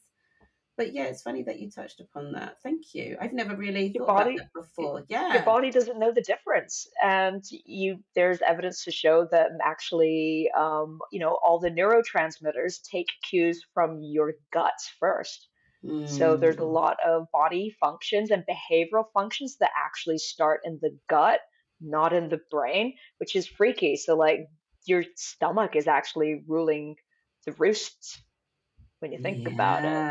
But 0.76 0.92
yeah, 0.92 1.04
it's 1.04 1.22
funny 1.22 1.42
that 1.42 1.58
you 1.58 1.70
touched 1.70 2.00
upon 2.00 2.32
that. 2.32 2.62
Thank 2.62 2.94
you. 2.94 3.16
I've 3.20 3.32
never 3.32 3.56
really 3.56 3.88
Your 3.94 4.06
thought 4.06 4.16
body- 4.18 4.34
about 4.36 4.46
that 4.54 4.60
before. 4.60 5.04
your 5.08 5.42
body 5.42 5.70
doesn't 5.70 5.98
know 5.98 6.12
the 6.12 6.22
difference 6.22 6.86
and 7.02 7.42
you 7.50 7.98
there's 8.14 8.40
evidence 8.42 8.84
to 8.84 8.92
show 8.92 9.26
that 9.32 9.50
actually 9.62 10.48
um, 10.56 11.00
you 11.10 11.18
know 11.18 11.38
all 11.44 11.58
the 11.58 11.70
neurotransmitters 11.70 12.80
take 12.82 13.08
cues 13.28 13.64
from 13.74 14.00
your 14.02 14.34
guts 14.52 14.88
first 15.00 15.48
so 16.04 16.36
there's 16.36 16.58
a 16.58 16.64
Mm. 16.64 16.72
lot 16.80 16.96
of 17.06 17.26
body 17.32 17.74
functions 17.80 18.30
and 18.30 18.44
behavioral 18.48 19.04
functions 19.12 19.56
that 19.58 19.70
actually 19.76 20.18
start 20.18 20.60
in 20.64 20.78
the 20.82 20.98
gut 21.08 21.40
not 21.80 22.12
in 22.12 22.28
the 22.28 22.40
brain 22.50 22.94
which 23.18 23.36
is 23.36 23.46
freaky. 23.46 23.96
So 23.96 24.16
like 24.16 24.48
your 24.86 25.04
stomach 25.16 25.76
is 25.76 25.86
actually 25.86 26.42
ruling 26.48 26.96
the 27.46 27.52
roost 27.52 28.22
when 29.00 29.12
you 29.12 29.18
think 29.18 29.46
about 29.46 29.84
it. 29.84 30.02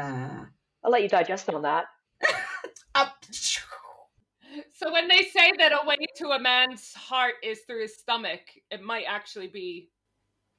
I'll 0.84 0.92
let 0.92 1.04
you 1.04 1.10
digest 1.10 1.50
on 1.50 1.62
that. 1.64 1.86
So 4.74 4.92
when 4.92 5.08
they 5.08 5.24
say 5.24 5.52
that 5.58 5.72
a 5.72 5.86
way 5.86 5.98
to 6.18 6.30
a 6.30 6.40
man's 6.40 6.94
heart 6.94 7.36
is 7.44 7.62
through 7.62 7.82
his 7.82 7.98
stomach, 7.98 8.42
it 8.72 8.82
might 8.82 9.06
actually 9.06 9.48
be 9.48 9.92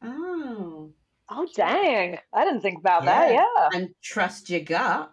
Oh. 0.02 0.92
Oh 1.30 1.46
dang 1.54 2.18
i 2.32 2.44
didn't 2.44 2.60
think 2.60 2.78
about 2.78 3.04
that 3.04 3.30
Yeah. 3.32 3.44
yeah 3.56 3.68
And 3.74 3.90
trust 4.02 4.50
your 4.50 4.60
gut. 4.60 5.12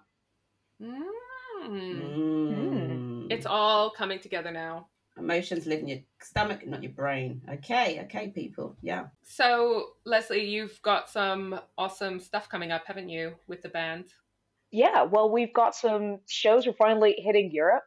Mm. 0.81 1.01
Mm. 1.67 3.27
It's 3.31 3.45
all 3.45 3.89
coming 3.89 4.19
together 4.19 4.51
now. 4.51 4.87
Emotions 5.17 5.65
live 5.65 5.79
in 5.79 5.87
your 5.87 5.99
stomach, 6.21 6.67
not 6.67 6.83
your 6.83 6.91
brain. 6.91 7.41
Okay, 7.49 8.01
okay, 8.03 8.27
people. 8.29 8.75
Yeah. 8.81 9.05
So, 9.23 9.91
Leslie, 10.05 10.45
you've 10.45 10.79
got 10.81 11.09
some 11.09 11.59
awesome 11.77 12.19
stuff 12.19 12.49
coming 12.49 12.71
up, 12.71 12.83
haven't 12.85 13.07
you, 13.09 13.33
with 13.47 13.61
the 13.61 13.69
band? 13.69 14.05
Yeah, 14.75 15.03
well, 15.03 15.31
we've 15.31 15.53
got 15.53 15.73
some 15.73 16.19
shows. 16.27 16.67
We're 16.67 16.73
finally 16.73 17.15
hitting 17.17 17.49
Europe. 17.53 17.83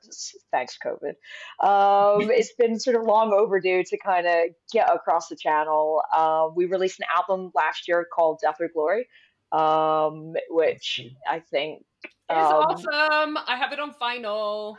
Thanks, 0.50 0.78
COVID. 0.82 1.16
Um, 1.62 2.30
it's 2.30 2.54
been 2.54 2.80
sort 2.80 2.96
of 2.96 3.02
long 3.02 3.34
overdue 3.34 3.84
to 3.84 3.98
kind 3.98 4.26
of 4.26 4.44
get 4.72 4.88
across 4.90 5.28
the 5.28 5.36
channel. 5.36 6.00
Uh, 6.16 6.48
we 6.56 6.64
released 6.64 6.98
an 6.98 7.04
album 7.14 7.52
last 7.54 7.88
year 7.88 8.06
called 8.10 8.38
Death 8.40 8.56
or 8.58 8.70
Glory, 8.72 9.06
um, 9.52 10.32
which 10.48 11.02
I 11.28 11.40
think, 11.40 11.84
It's 12.04 12.12
um, 12.30 12.36
awesome. 12.36 13.36
I 13.46 13.58
have 13.58 13.72
it 13.74 13.80
on 13.80 13.92
vinyl. 14.00 14.76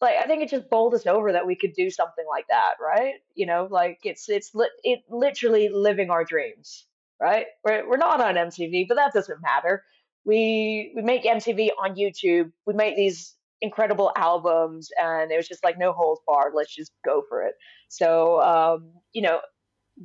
like, 0.00 0.16
I 0.16 0.26
think 0.26 0.42
it 0.42 0.48
just 0.48 0.70
bowled 0.70 0.94
us 0.94 1.06
over 1.06 1.32
that 1.32 1.46
we 1.46 1.56
could 1.56 1.74
do 1.74 1.90
something 1.90 2.24
like 2.26 2.46
that, 2.48 2.76
right? 2.80 3.16
You 3.34 3.44
know, 3.44 3.68
like 3.70 3.98
it's 4.02 4.30
it's 4.30 4.54
li- 4.54 4.70
it 4.82 5.00
literally 5.10 5.68
living 5.68 6.08
our 6.08 6.24
dreams, 6.24 6.86
right? 7.20 7.48
We're 7.62 7.86
we're 7.86 7.98
not 7.98 8.22
on 8.22 8.36
MTV, 8.36 8.88
but 8.88 8.94
that 8.94 9.12
doesn't 9.12 9.42
matter. 9.42 9.84
We 10.24 10.92
we 10.96 11.02
make 11.02 11.24
MTV 11.24 11.70
on 11.82 11.96
YouTube. 11.96 12.52
We 12.66 12.74
make 12.74 12.96
these 12.96 13.34
incredible 13.60 14.12
albums, 14.16 14.90
and 15.00 15.30
it 15.30 15.36
was 15.36 15.48
just 15.48 15.64
like 15.64 15.78
no 15.78 15.92
holds 15.92 16.20
barred. 16.26 16.52
Let's 16.54 16.74
just 16.74 16.92
go 17.04 17.22
for 17.28 17.42
it. 17.42 17.54
So 17.88 18.40
um, 18.40 18.92
you 19.12 19.22
know, 19.22 19.40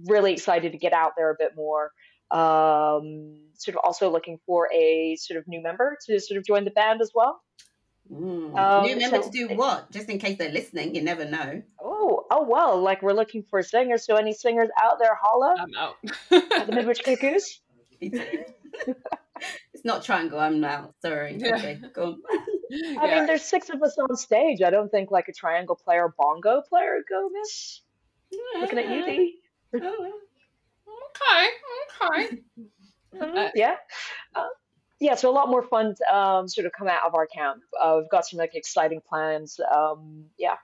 really 0.07 0.34
excited 0.34 0.72
to 0.74 0.78
get 0.78 0.93
out 0.93 1.13
there 1.17 1.30
a 1.30 1.36
bit 1.38 1.51
more. 1.55 1.91
Um, 2.32 3.38
sort 3.55 3.76
of 3.76 3.82
also 3.84 4.09
looking 4.11 4.39
for 4.45 4.70
a 4.74 5.15
sort 5.20 5.39
of 5.39 5.47
new 5.47 5.61
member 5.63 5.97
to 6.05 6.20
sort 6.20 6.38
of 6.38 6.45
join 6.45 6.63
the 6.63 6.72
band 6.72 7.01
as 7.01 7.11
well. 7.13 7.41
Mm. 8.11 8.57
Um, 8.57 8.84
New 8.86 8.97
member 8.97 9.22
so- 9.22 9.30
to 9.30 9.47
do 9.47 9.55
what? 9.55 9.91
Just 9.91 10.09
in 10.09 10.20
case 10.20 10.38
they're 10.38 10.51
listening, 10.51 10.95
you 10.95 11.01
never 11.01 11.26
know. 11.26 11.61
Oh, 11.82 12.26
oh 12.32 12.43
well, 12.43 12.82
like 12.82 13.01
we're 13.01 13.13
looking 13.13 13.43
for 13.49 13.61
singers. 13.61 14.05
So 14.05 14.15
any 14.15 14.34
singers 14.34 14.70
out 14.82 14.99
there, 14.99 15.15
holla 15.20 15.55
I'm 15.59 15.76
out. 15.78 15.95
at 16.32 16.67
the 16.67 16.74
Midwich 16.74 17.03
Cuckoos. 17.03 17.61
it's 19.80 19.86
not 19.86 20.03
triangle. 20.03 20.38
I'm 20.39 20.59
now. 20.59 20.93
Sorry. 21.01 21.38
Yeah. 21.39 21.55
Okay, 21.55 21.80
go 21.95 22.03
on. 22.03 22.21
I 22.99 23.07
Yeah. 23.07 23.15
mean, 23.15 23.25
there's 23.27 23.43
six 23.43 23.69
of 23.69 23.82
us 23.82 23.97
on 23.97 24.15
stage. 24.17 24.61
I 24.61 24.69
don't 24.69 24.89
think 24.91 25.09
like 25.09 25.30
a 25.30 25.34
triangle 25.34 25.75
player, 25.77 26.13
bongo 26.17 26.61
player 26.67 26.95
would 26.95 27.07
go 27.09 27.30
miss. 27.32 27.82
Looking 28.59 28.80
at 28.80 28.89
you, 28.89 29.05
Dee. 29.05 29.39
Okay, 29.73 31.49
okay. 32.01 32.41
Mhm, 33.15 33.36
Uh, 33.47 33.49
yeah. 33.55 33.75
Uh, 34.36 34.47
yeah, 34.99 35.15
so 35.15 35.30
a 35.30 35.32
lot 35.34 35.49
more 35.49 35.63
fun 35.63 35.95
um, 36.11 36.47
sort 36.49 36.67
of 36.67 36.73
come 36.73 36.88
out 36.89 37.05
of 37.07 37.15
our 37.15 37.25
camp. 37.25 37.63
Uh, 37.80 37.97
we've 38.01 38.09
got 38.09 38.25
some 38.25 38.38
like 38.38 38.53
exciting 38.53 39.01
plans. 39.07 39.59
Um, 39.59 40.25
yeah, 40.38 40.55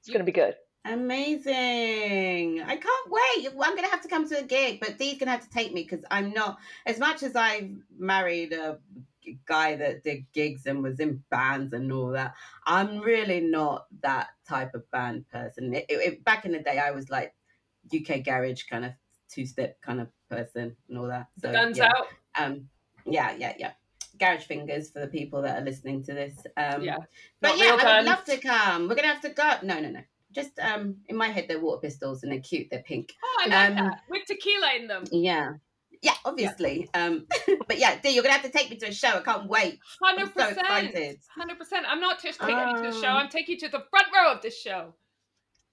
it's 0.00 0.08
going 0.08 0.20
to 0.20 0.24
be 0.24 0.32
good. 0.32 0.54
Amazing. 0.84 2.62
I 2.62 2.76
can't 2.76 3.10
wait. 3.10 3.48
I'm 3.48 3.72
going 3.74 3.84
to 3.84 3.90
have 3.90 4.02
to 4.02 4.08
come 4.08 4.28
to 4.28 4.38
a 4.38 4.42
gig, 4.42 4.80
but 4.80 4.98
Dee's 4.98 5.18
going 5.18 5.26
to 5.26 5.32
have 5.32 5.44
to 5.44 5.50
take 5.50 5.72
me 5.72 5.82
because 5.82 6.04
I'm 6.10 6.32
not, 6.32 6.58
as 6.86 6.98
much 6.98 7.22
as 7.22 7.36
I 7.36 7.70
married 7.98 8.52
a 8.52 8.78
guy 9.46 9.76
that 9.76 10.02
did 10.02 10.24
gigs 10.32 10.66
and 10.66 10.82
was 10.82 11.00
in 11.00 11.22
bands 11.30 11.72
and 11.72 11.92
all 11.92 12.08
that, 12.08 12.34
I'm 12.66 13.00
really 13.00 13.40
not 13.40 13.86
that 14.02 14.28
type 14.48 14.74
of 14.74 14.90
band 14.90 15.28
person. 15.28 15.74
It, 15.74 15.86
it- 15.88 16.24
back 16.24 16.44
in 16.44 16.52
the 16.52 16.60
day, 16.60 16.78
I 16.78 16.90
was 16.92 17.10
like 17.10 17.34
UK 17.94 18.24
garage 18.24 18.64
kind 18.64 18.84
of 18.84 18.92
two 19.28 19.46
step 19.46 19.78
kind 19.82 20.00
of 20.00 20.08
person 20.30 20.74
and 20.88 20.98
all 20.98 21.08
that. 21.08 21.26
So, 21.40 21.52
Guns 21.52 21.78
yeah. 21.78 21.88
out. 21.96 22.06
Um, 22.38 22.68
yeah, 23.04 23.34
yeah, 23.36 23.54
yeah. 23.58 23.72
Garage 24.18 24.44
fingers 24.44 24.90
for 24.90 25.00
the 25.00 25.06
people 25.06 25.42
that 25.42 25.60
are 25.60 25.64
listening 25.64 26.02
to 26.04 26.14
this. 26.14 26.34
Um, 26.56 26.82
Yeah. 26.82 26.96
but 27.40 27.48
Not 27.50 27.58
yeah, 27.58 27.76
I 27.78 27.98
would 27.98 28.06
love 28.06 28.24
to 28.24 28.36
come. 28.38 28.88
We're 28.88 28.94
gonna 28.94 29.08
have 29.08 29.20
to 29.22 29.30
go. 29.30 29.52
No, 29.62 29.80
no, 29.80 29.90
no. 29.90 30.00
Just 30.42 30.58
um, 30.60 30.96
in 31.08 31.16
my 31.16 31.28
head, 31.28 31.46
they're 31.48 31.60
water 31.60 31.80
pistols 31.80 32.22
and 32.22 32.30
they're 32.32 32.40
cute. 32.40 32.68
They're 32.70 32.82
pink. 32.82 33.12
Oh, 33.24 33.42
I 33.44 33.48
like 33.48 33.70
Um, 33.70 33.74
that. 33.86 34.00
With 34.08 34.22
tequila 34.26 34.74
in 34.78 34.86
them. 34.86 35.04
Yeah, 35.10 35.54
yeah, 36.02 36.14
obviously. 36.24 36.88
Um, 36.94 37.26
but 37.66 37.78
yeah, 37.78 37.98
Dee, 38.00 38.10
you're 38.10 38.22
gonna 38.22 38.34
have 38.34 38.44
to 38.44 38.50
take 38.56 38.70
me 38.70 38.76
to 38.76 38.86
a 38.88 38.92
show. 38.92 39.08
I 39.18 39.20
can't 39.20 39.48
wait. 39.48 39.80
Hundred 40.02 40.28
so 40.28 40.48
percent. 40.48 40.66
Hundred 41.36 41.58
percent. 41.58 41.86
I'm 41.88 42.00
not 42.00 42.22
just 42.22 42.38
taking 42.40 42.56
you 42.56 42.76
to 42.76 42.82
the 42.82 42.92
show. 42.92 43.08
Ah. 43.08 43.18
I'm 43.18 43.28
taking 43.28 43.54
you 43.56 43.60
to 43.62 43.68
the 43.68 43.84
front 43.90 44.06
row 44.14 44.32
of 44.32 44.42
this 44.42 44.58
show. 44.60 44.94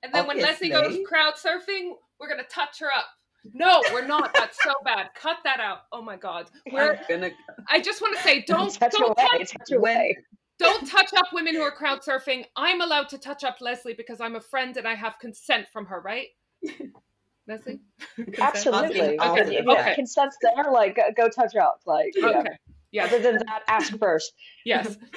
And 0.03 0.13
then 0.13 0.27
when 0.27 0.39
Leslie 0.39 0.69
goes 0.69 0.97
crowd 1.07 1.33
surfing, 1.35 1.91
we're 2.19 2.29
gonna 2.29 2.43
touch 2.43 2.79
her 2.79 2.87
up. 2.91 3.05
No, 3.53 3.83
we're 3.93 4.07
not. 4.07 4.33
That's 4.33 4.57
so 4.63 4.71
bad. 4.83 5.09
Cut 5.13 5.37
that 5.43 5.59
out. 5.59 5.81
Oh 5.91 6.01
my 6.01 6.15
god. 6.15 6.49
We're. 6.71 6.93
I'm 6.95 6.99
gonna. 7.07 7.31
I 7.69 7.79
just 7.79 8.01
want 8.01 8.15
to 8.17 8.23
say, 8.23 8.41
don't 8.47 8.73
touch 8.73 8.93
don't 8.93 9.11
away, 9.17 9.27
touch, 9.39 9.51
touch 9.51 9.67
when- 9.69 9.79
away. 9.79 10.17
Don't 10.59 10.87
touch 10.87 11.13
up 11.17 11.27
women 11.33 11.55
who 11.55 11.61
are 11.61 11.71
crowd 11.71 12.01
surfing. 12.01 12.45
I'm 12.55 12.81
allowed 12.81 13.09
to 13.09 13.17
touch 13.17 13.43
up 13.43 13.57
Leslie 13.61 13.93
because 13.93 14.21
I'm 14.21 14.35
a 14.35 14.41
friend 14.41 14.77
and 14.77 14.87
I 14.87 14.95
have 14.95 15.19
consent 15.19 15.67
from 15.71 15.85
her, 15.87 15.99
right? 16.01 16.27
Leslie. 17.47 17.79
Consent? 18.15 18.39
Absolutely. 18.39 18.99
Asking- 18.99 19.09
If- 19.09 19.19
if 19.19 19.21
asking- 19.21 19.53
you 19.53 19.71
okay. 19.71 19.95
consent's 19.95 20.37
there, 20.41 20.71
like 20.71 20.95
go, 20.95 21.03
go 21.15 21.29
touch 21.29 21.55
up. 21.55 21.81
Like, 21.85 22.13
yeah. 22.15 22.27
Okay. 22.27 22.57
Yes. 22.91 23.11
Other 23.13 23.21
than 23.21 23.35
that, 23.45 23.63
ask 23.67 23.97
first. 23.97 24.33
Yes. 24.65 24.97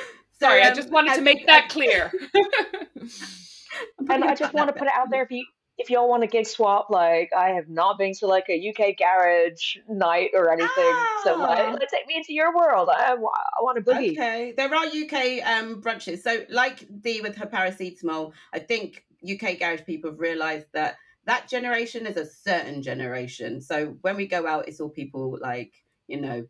So, 0.41 0.47
Sorry, 0.47 0.63
I 0.63 0.69
um, 0.69 0.77
just 0.77 0.91
wanted 0.91 1.17
to 1.17 1.21
make 1.21 1.49
that 1.49 1.69
clear. 1.69 2.13
And 4.09 4.25
I 4.25 4.35
just 4.35 4.55
want 4.55 4.69
to 4.69 4.73
put 4.73 4.89
it 4.89 4.95
out 4.95 5.11
there 5.11 5.23
if 5.23 5.31
you 5.31 5.45
if 5.79 5.91
y'all 5.91 6.09
want 6.09 6.25
a 6.25 6.27
gig 6.27 6.47
swap, 6.47 6.91
like 6.91 7.31
I 7.37 7.51
have 7.51 7.69
not 7.69 7.99
been 7.99 8.13
to 8.15 8.27
like 8.27 8.47
a 8.49 8.69
UK 8.69 8.97
garage 8.99 9.77
night 9.89 10.31
or 10.35 10.51
anything, 10.51 10.71
ah. 10.77 11.21
so 11.23 11.37
like, 11.37 11.59
ah. 11.59 11.77
take 11.91 12.07
me 12.07 12.17
into 12.17 12.33
your 12.33 12.55
world. 12.55 12.89
I, 12.93 13.13
I 13.13 13.15
want 13.15 13.79
a 13.79 13.81
boogie. 13.81 14.13
Okay, 14.13 14.53
there 14.57 14.75
are 14.75 14.85
UK 14.85 15.47
um, 15.47 15.81
brunches. 15.81 16.23
So 16.23 16.45
like 16.51 16.85
Dee 17.01 17.21
with 17.21 17.37
her 17.37 17.47
paracetamol, 17.47 18.33
I 18.53 18.59
think 18.59 19.05
UK 19.23 19.59
garage 19.59 19.85
people 19.87 20.11
have 20.11 20.21
realised 20.21 20.67
that 20.75 20.97
that 21.27 21.49
generation 21.49 22.07
is 22.07 22.17
a 22.17 22.27
certain 22.27 22.83
generation. 22.83 23.61
So 23.61 23.97
when 24.01 24.17
we 24.17 24.27
go 24.27 24.47
out, 24.47 24.67
it's 24.67 24.81
all 24.81 24.89
people 24.89 25.39
like 25.41 25.73
you 26.09 26.21
know 26.21 26.45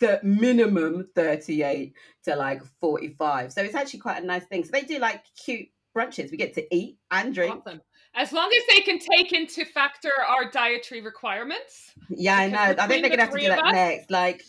the 0.00 0.20
minimum 0.22 1.08
38 1.14 1.94
to 2.24 2.34
like 2.34 2.60
45 2.80 3.52
so 3.52 3.62
it's 3.62 3.74
actually 3.74 4.00
quite 4.00 4.20
a 4.20 4.26
nice 4.26 4.44
thing 4.46 4.64
so 4.64 4.70
they 4.72 4.82
do 4.82 4.98
like 4.98 5.22
cute 5.44 5.68
brunches 5.96 6.30
we 6.30 6.36
get 6.36 6.54
to 6.54 6.74
eat 6.74 6.98
and 7.12 7.32
drink 7.32 7.62
awesome. 7.64 7.80
As 8.14 8.32
long 8.32 8.50
as 8.54 8.62
they 8.74 8.82
can 8.82 8.98
take 8.98 9.32
into 9.32 9.64
factor 9.64 10.12
our 10.28 10.50
dietary 10.50 11.00
requirements. 11.00 11.92
Yeah, 12.10 12.36
I 12.36 12.48
know. 12.48 12.58
I 12.58 12.86
think 12.86 13.02
they're 13.02 13.10
gonna 13.10 13.22
have 13.22 13.32
to 13.32 13.40
do 13.40 13.48
that 13.48 13.64
us, 13.64 13.72
next. 13.72 14.10
Like, 14.10 14.42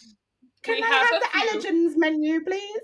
can 0.63 0.83
I 0.83 0.87
have, 0.87 1.09
have 1.09 1.61
the 1.61 1.69
allergens 1.69 1.97
menu, 1.97 2.43
please? 2.43 2.81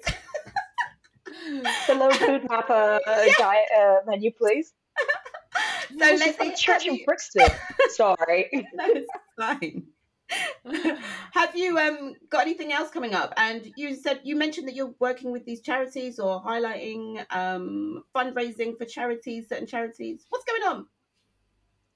the 1.88 1.96
low 1.96 2.10
FODMAP 2.10 2.70
uh, 2.70 3.00
yeah. 3.08 3.34
diet 3.38 3.66
uh, 3.78 3.96
menu, 4.08 4.32
please. 4.32 4.74
so 5.90 5.96
let's 5.98 6.38
say 6.38 6.54
church 6.56 6.86
in 6.88 7.00
Brixton. 7.06 7.48
Sorry. 7.90 8.50
no, 8.74 8.86
it's 8.86 9.08
fine. 9.38 9.84
have 11.34 11.56
you 11.56 11.78
um 11.78 12.14
got 12.30 12.42
anything 12.42 12.72
else 12.72 12.92
coming 12.92 13.14
up? 13.14 13.34
And 13.38 13.72
you 13.76 13.96
said 13.96 14.22
you 14.24 14.36
mentioned 14.36 14.68
that 14.68 14.76
you're 14.76 14.94
working 15.00 15.32
with 15.32 15.46
these 15.46 15.62
charities 15.62 16.20
or 16.20 16.44
highlighting 16.44 17.26
um 17.32 18.04
fundraising 18.16 18.78
for 18.78 18.86
charities 18.86 19.50
certain 19.50 19.68
charities. 19.68 20.26
What's 20.30 20.46
going 20.46 20.64
on? 20.64 20.86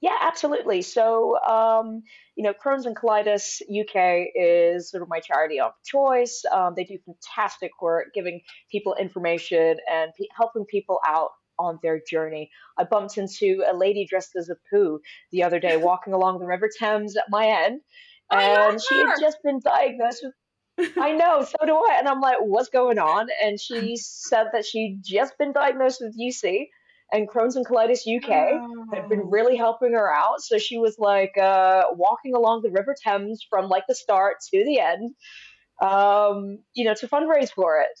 Yeah 0.00 0.16
absolutely. 0.20 0.82
So 0.82 1.38
um 1.40 2.02
you 2.36 2.44
know 2.44 2.52
crohn's 2.52 2.86
and 2.86 2.96
colitis 2.96 3.62
uk 3.62 4.26
is 4.34 4.90
sort 4.90 5.02
of 5.02 5.08
my 5.08 5.20
charity 5.20 5.60
of 5.60 5.72
choice. 5.84 6.44
Um, 6.50 6.74
they 6.76 6.84
do 6.84 6.98
fantastic 7.06 7.70
work 7.80 8.06
giving 8.14 8.40
people 8.70 8.94
information 8.94 9.76
and 9.90 10.12
pe- 10.18 10.26
helping 10.36 10.64
people 10.64 10.98
out 11.06 11.30
on 11.56 11.78
their 11.82 12.00
journey. 12.00 12.50
I 12.76 12.82
bumped 12.82 13.16
into 13.16 13.62
a 13.70 13.76
lady 13.76 14.06
dressed 14.06 14.34
as 14.36 14.50
a 14.50 14.56
poo 14.68 15.00
the 15.30 15.44
other 15.44 15.60
day 15.60 15.76
walking 15.88 16.12
along 16.12 16.40
the 16.40 16.46
River 16.46 16.68
Thames 16.80 17.16
at 17.16 17.30
my 17.30 17.46
end 17.46 17.80
and 18.30 18.80
she 18.80 18.96
had 18.98 19.14
just 19.20 19.38
been 19.42 19.60
diagnosed 19.60 20.20
with 20.22 20.34
I 20.98 21.12
know, 21.12 21.44
so 21.44 21.66
do 21.66 21.76
I. 21.76 21.96
And 21.98 22.08
I'm 22.08 22.20
like, 22.20 22.38
what's 22.40 22.68
going 22.68 22.98
on? 22.98 23.28
And 23.42 23.60
she 23.60 23.96
said 24.00 24.48
that 24.52 24.64
she'd 24.64 25.00
just 25.04 25.36
been 25.38 25.52
diagnosed 25.52 26.00
with 26.00 26.18
UC 26.18 26.66
and 27.12 27.28
Crohn's 27.28 27.56
and 27.56 27.66
Colitis 27.66 28.00
UK 28.00 28.30
oh. 28.30 28.86
had 28.92 29.08
been 29.08 29.22
oh. 29.24 29.28
really 29.28 29.56
helping 29.56 29.92
her 29.92 30.12
out. 30.12 30.40
So 30.40 30.58
she 30.58 30.78
was 30.78 30.96
like 30.98 31.36
uh, 31.38 31.84
walking 31.92 32.34
along 32.34 32.62
the 32.62 32.70
River 32.70 32.94
Thames 33.04 33.46
from 33.48 33.68
like 33.68 33.84
the 33.88 33.94
start 33.94 34.38
to 34.52 34.64
the 34.64 34.80
end, 34.80 35.14
um, 35.80 36.58
you 36.74 36.84
know, 36.84 36.94
to 36.94 37.08
fundraise 37.08 37.52
for 37.52 37.80
it. 37.80 38.00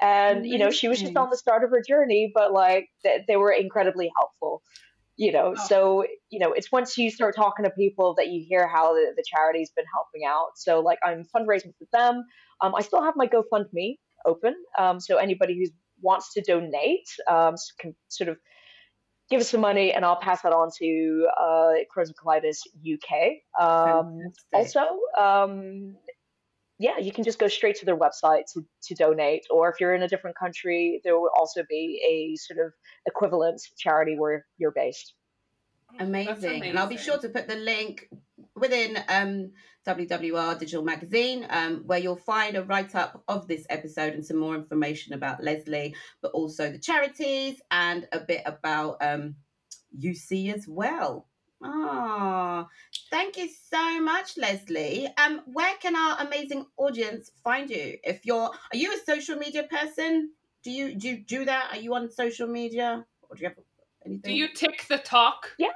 And, 0.00 0.44
you 0.44 0.58
know, 0.58 0.70
she 0.70 0.88
was 0.88 1.00
just 1.00 1.16
on 1.16 1.30
the 1.30 1.36
start 1.36 1.62
of 1.62 1.70
her 1.70 1.82
journey, 1.86 2.32
but 2.34 2.52
like 2.52 2.88
they, 3.04 3.24
they 3.28 3.36
were 3.36 3.52
incredibly 3.52 4.10
helpful 4.16 4.62
you 5.16 5.32
know 5.32 5.54
oh. 5.56 5.66
so 5.66 6.04
you 6.30 6.38
know 6.38 6.52
it's 6.52 6.72
once 6.72 6.96
you 6.96 7.10
start 7.10 7.36
talking 7.36 7.64
to 7.64 7.70
people 7.70 8.14
that 8.16 8.28
you 8.28 8.44
hear 8.46 8.66
how 8.66 8.94
the, 8.94 9.12
the 9.16 9.24
charity's 9.24 9.70
been 9.76 9.84
helping 9.92 10.22
out. 10.26 10.50
So 10.56 10.80
like 10.80 10.98
i'm 11.04 11.24
fundraising 11.34 11.72
for 11.78 11.86
them. 11.92 12.24
Um, 12.60 12.74
i 12.74 12.82
still 12.82 13.02
have 13.02 13.14
my 13.16 13.26
gofundme 13.26 13.96
open. 14.24 14.54
Um, 14.78 15.00
so 15.00 15.16
anybody 15.16 15.58
who 15.58 15.70
wants 16.00 16.32
to 16.34 16.42
donate 16.42 17.08
um, 17.30 17.54
can 17.78 17.94
sort 18.08 18.28
of 18.28 18.38
give 19.30 19.40
us 19.40 19.48
some 19.48 19.60
money 19.60 19.92
and 19.92 20.04
i'll 20.04 20.20
pass 20.20 20.42
that 20.42 20.52
on 20.52 20.68
to 20.78 21.26
uh, 21.40 21.72
crohn's 21.94 22.10
and 22.10 22.16
colitis 22.16 22.58
uk 22.94 23.10
um, 23.58 24.20
also 24.52 24.80
um, 25.18 25.96
yeah, 26.82 26.98
you 26.98 27.12
can 27.12 27.22
just 27.22 27.38
go 27.38 27.46
straight 27.46 27.76
to 27.76 27.84
their 27.84 27.96
website 27.96 28.52
to, 28.52 28.66
to 28.82 28.94
donate. 28.96 29.46
Or 29.50 29.70
if 29.70 29.78
you're 29.78 29.94
in 29.94 30.02
a 30.02 30.08
different 30.08 30.36
country, 30.36 31.00
there 31.04 31.16
will 31.16 31.30
also 31.36 31.62
be 31.68 32.02
a 32.04 32.36
sort 32.36 32.58
of 32.66 32.72
equivalent 33.06 33.62
charity 33.78 34.16
where 34.18 34.44
you're 34.58 34.72
based. 34.72 35.14
Amazing. 36.00 36.32
amazing. 36.32 36.64
And 36.64 36.78
I'll 36.78 36.88
be 36.88 36.96
sure 36.96 37.18
to 37.18 37.28
put 37.28 37.46
the 37.46 37.54
link 37.54 38.08
within 38.56 38.98
um, 39.08 39.52
WWR 39.86 40.58
Digital 40.58 40.82
Magazine, 40.82 41.46
um, 41.50 41.84
where 41.86 42.00
you'll 42.00 42.16
find 42.16 42.56
a 42.56 42.64
write 42.64 42.96
up 42.96 43.22
of 43.28 43.46
this 43.46 43.64
episode 43.70 44.14
and 44.14 44.26
some 44.26 44.38
more 44.38 44.56
information 44.56 45.14
about 45.14 45.42
Leslie, 45.42 45.94
but 46.20 46.32
also 46.32 46.72
the 46.72 46.78
charities 46.78 47.60
and 47.70 48.08
a 48.10 48.18
bit 48.18 48.42
about 48.44 48.96
um, 49.00 49.36
UC 49.96 50.52
as 50.52 50.66
well. 50.66 51.28
Oh, 51.64 52.66
thank 53.12 53.36
you 53.36 53.48
so 53.70 54.00
much, 54.00 54.36
Leslie. 54.36 55.06
Um, 55.22 55.42
where 55.52 55.76
can 55.76 55.94
our 55.94 56.26
amazing 56.26 56.66
audience 56.78 57.30
find 57.44 57.70
you? 57.70 57.98
If 58.02 58.24
you're, 58.24 58.50
are 58.50 58.76
you 58.76 58.92
a 58.92 58.98
social 59.04 59.36
media 59.36 59.64
person? 59.64 60.30
Do 60.64 60.70
you 60.70 60.94
do 60.94 61.08
you 61.08 61.18
do 61.18 61.44
that? 61.44 61.68
Are 61.72 61.76
you 61.76 61.94
on 61.94 62.10
social 62.10 62.48
media, 62.48 63.04
or 63.28 63.36
do 63.36 63.42
you 63.42 63.48
have 63.48 63.58
anything? 64.06 64.30
Do 64.30 64.32
you 64.32 64.48
tick 64.54 64.86
the 64.88 64.98
talk? 64.98 65.50
Yeah, 65.58 65.68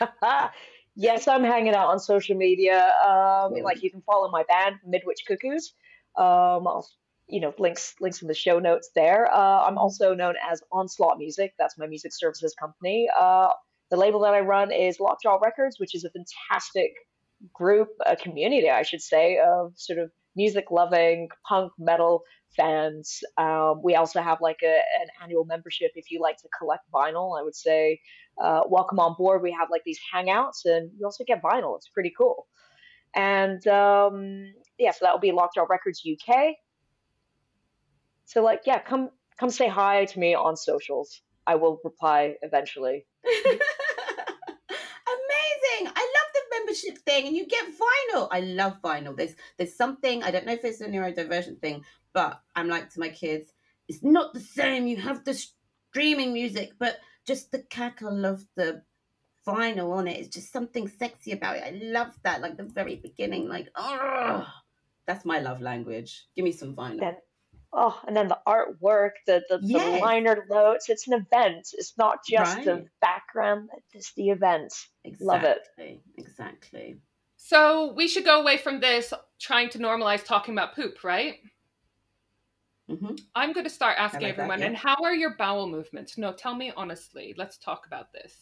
I'm. 0.00 0.50
yes, 0.94 1.26
I'm 1.26 1.42
hanging 1.42 1.74
out 1.74 1.88
on 1.88 1.98
social 1.98 2.36
media. 2.36 2.92
Um, 3.06 3.54
like 3.62 3.82
you 3.82 3.90
can 3.90 4.02
follow 4.02 4.30
my 4.30 4.44
band, 4.44 4.76
Midwich 4.86 5.24
Cuckoos. 5.26 5.72
Um, 6.18 6.66
I'll, 6.66 6.86
you 7.26 7.40
know, 7.40 7.54
links 7.58 7.94
links 8.00 8.20
in 8.20 8.28
the 8.28 8.34
show 8.34 8.58
notes 8.58 8.90
there. 8.94 9.32
Uh, 9.32 9.62
I'm 9.66 9.78
also 9.78 10.14
known 10.14 10.34
as 10.50 10.62
Onslaught 10.70 11.16
Music. 11.16 11.54
That's 11.58 11.78
my 11.78 11.86
music 11.86 12.12
services 12.12 12.54
company. 12.54 13.08
Uh, 13.18 13.48
the 13.90 13.96
label 13.96 14.20
that 14.20 14.34
I 14.34 14.40
run 14.40 14.72
is 14.72 14.98
Lockjaw 15.00 15.38
Records, 15.42 15.78
which 15.78 15.94
is 15.94 16.04
a 16.04 16.10
fantastic 16.10 16.92
group, 17.52 17.88
a 18.04 18.16
community, 18.16 18.70
I 18.70 18.82
should 18.82 19.02
say, 19.02 19.38
of 19.38 19.72
sort 19.76 19.98
of 19.98 20.10
music 20.34 20.70
loving 20.70 21.28
punk 21.48 21.72
metal 21.78 22.22
fans. 22.56 23.20
Um, 23.36 23.80
we 23.82 23.94
also 23.94 24.20
have 24.20 24.40
like 24.40 24.60
a, 24.62 24.76
an 25.00 25.08
annual 25.22 25.44
membership 25.44 25.92
if 25.94 26.10
you 26.10 26.20
like 26.20 26.36
to 26.38 26.48
collect 26.58 26.90
vinyl. 26.92 27.38
I 27.38 27.42
would 27.42 27.54
say, 27.54 28.00
uh, 28.42 28.62
welcome 28.68 28.98
on 28.98 29.14
board. 29.16 29.42
We 29.42 29.52
have 29.52 29.68
like 29.70 29.82
these 29.84 30.00
hangouts, 30.14 30.64
and 30.64 30.90
you 30.98 31.06
also 31.06 31.24
get 31.24 31.42
vinyl. 31.42 31.76
It's 31.76 31.88
pretty 31.88 32.12
cool. 32.16 32.46
And 33.14 33.66
um, 33.66 34.52
yeah, 34.78 34.90
so 34.90 34.98
that 35.02 35.12
will 35.12 35.20
be 35.20 35.32
Lockjaw 35.32 35.66
Records 35.68 36.02
UK. 36.06 36.54
So 38.26 38.42
like, 38.42 38.62
yeah, 38.66 38.80
come 38.80 39.10
come 39.38 39.50
say 39.50 39.68
hi 39.68 40.04
to 40.06 40.18
me 40.18 40.34
on 40.34 40.56
socials. 40.56 41.22
I 41.46 41.54
will 41.54 41.80
reply 41.84 42.34
eventually. 42.42 43.06
Amazing! 45.06 45.92
I 45.94 46.12
love 46.16 46.30
the 46.34 46.40
membership 46.58 46.98
thing, 46.98 47.26
and 47.26 47.36
you 47.36 47.46
get 47.46 47.64
vinyl. 47.66 48.28
I 48.30 48.40
love 48.40 48.80
vinyl. 48.82 49.16
There's 49.16 49.34
there's 49.56 49.74
something 49.74 50.22
I 50.22 50.30
don't 50.30 50.46
know 50.46 50.52
if 50.52 50.64
it's 50.64 50.80
a 50.80 50.86
neurodivergent 50.86 51.60
thing, 51.60 51.84
but 52.12 52.40
I'm 52.54 52.68
like 52.68 52.90
to 52.90 53.00
my 53.00 53.08
kids, 53.08 53.52
it's 53.88 54.02
not 54.02 54.34
the 54.34 54.40
same. 54.40 54.86
You 54.86 54.96
have 54.98 55.24
the 55.24 55.34
streaming 55.34 56.32
music, 56.32 56.72
but 56.78 56.98
just 57.26 57.50
the 57.52 57.62
cackle 57.70 58.24
of 58.24 58.44
the 58.56 58.82
vinyl 59.46 59.92
on 59.92 60.08
it. 60.08 60.18
It's 60.18 60.34
just 60.34 60.52
something 60.52 60.88
sexy 60.88 61.32
about 61.32 61.56
it. 61.56 61.64
I 61.64 61.80
love 61.82 62.16
that. 62.22 62.40
Like 62.40 62.56
the 62.56 62.64
very 62.64 62.96
beginning, 62.96 63.48
like 63.48 63.68
oh, 63.76 64.46
that's 65.06 65.24
my 65.24 65.38
love 65.40 65.60
language. 65.60 66.26
Give 66.34 66.44
me 66.44 66.52
some 66.52 66.74
vinyl 66.74 67.16
oh, 67.76 68.00
and 68.06 68.16
then 68.16 68.26
the 68.26 68.38
artwork, 68.48 69.10
the 69.26 69.44
the, 69.48 69.60
yes. 69.62 69.84
the 69.84 70.04
liner 70.04 70.44
notes. 70.50 70.88
It's 70.88 71.06
an 71.06 71.12
event. 71.12 71.68
It's 71.74 71.96
not 71.96 72.18
just 72.28 72.56
right. 72.56 72.64
the 72.64 72.86
background. 73.00 73.68
It's 73.92 74.12
the 74.14 74.30
event. 74.30 74.74
Exactly. 75.04 75.26
Love 75.26 75.44
it. 75.44 76.00
Exactly. 76.16 76.96
So 77.36 77.92
we 77.94 78.08
should 78.08 78.24
go 78.24 78.40
away 78.40 78.56
from 78.56 78.80
this 78.80 79.12
trying 79.38 79.68
to 79.70 79.78
normalize 79.78 80.24
talking 80.24 80.54
about 80.54 80.74
poop, 80.74 81.04
right? 81.04 81.36
Mm-hmm. 82.90 83.14
I'm 83.34 83.52
going 83.52 83.64
to 83.64 83.70
start 83.70 83.96
asking 83.98 84.22
like 84.22 84.32
everyone, 84.32 84.60
that, 84.60 84.64
yeah. 84.64 84.68
and 84.68 84.76
how 84.76 84.96
are 85.02 85.14
your 85.14 85.36
bowel 85.36 85.68
movements? 85.68 86.16
No, 86.16 86.32
tell 86.32 86.54
me 86.54 86.72
honestly. 86.76 87.34
Let's 87.36 87.58
talk 87.58 87.86
about 87.86 88.12
this. 88.12 88.34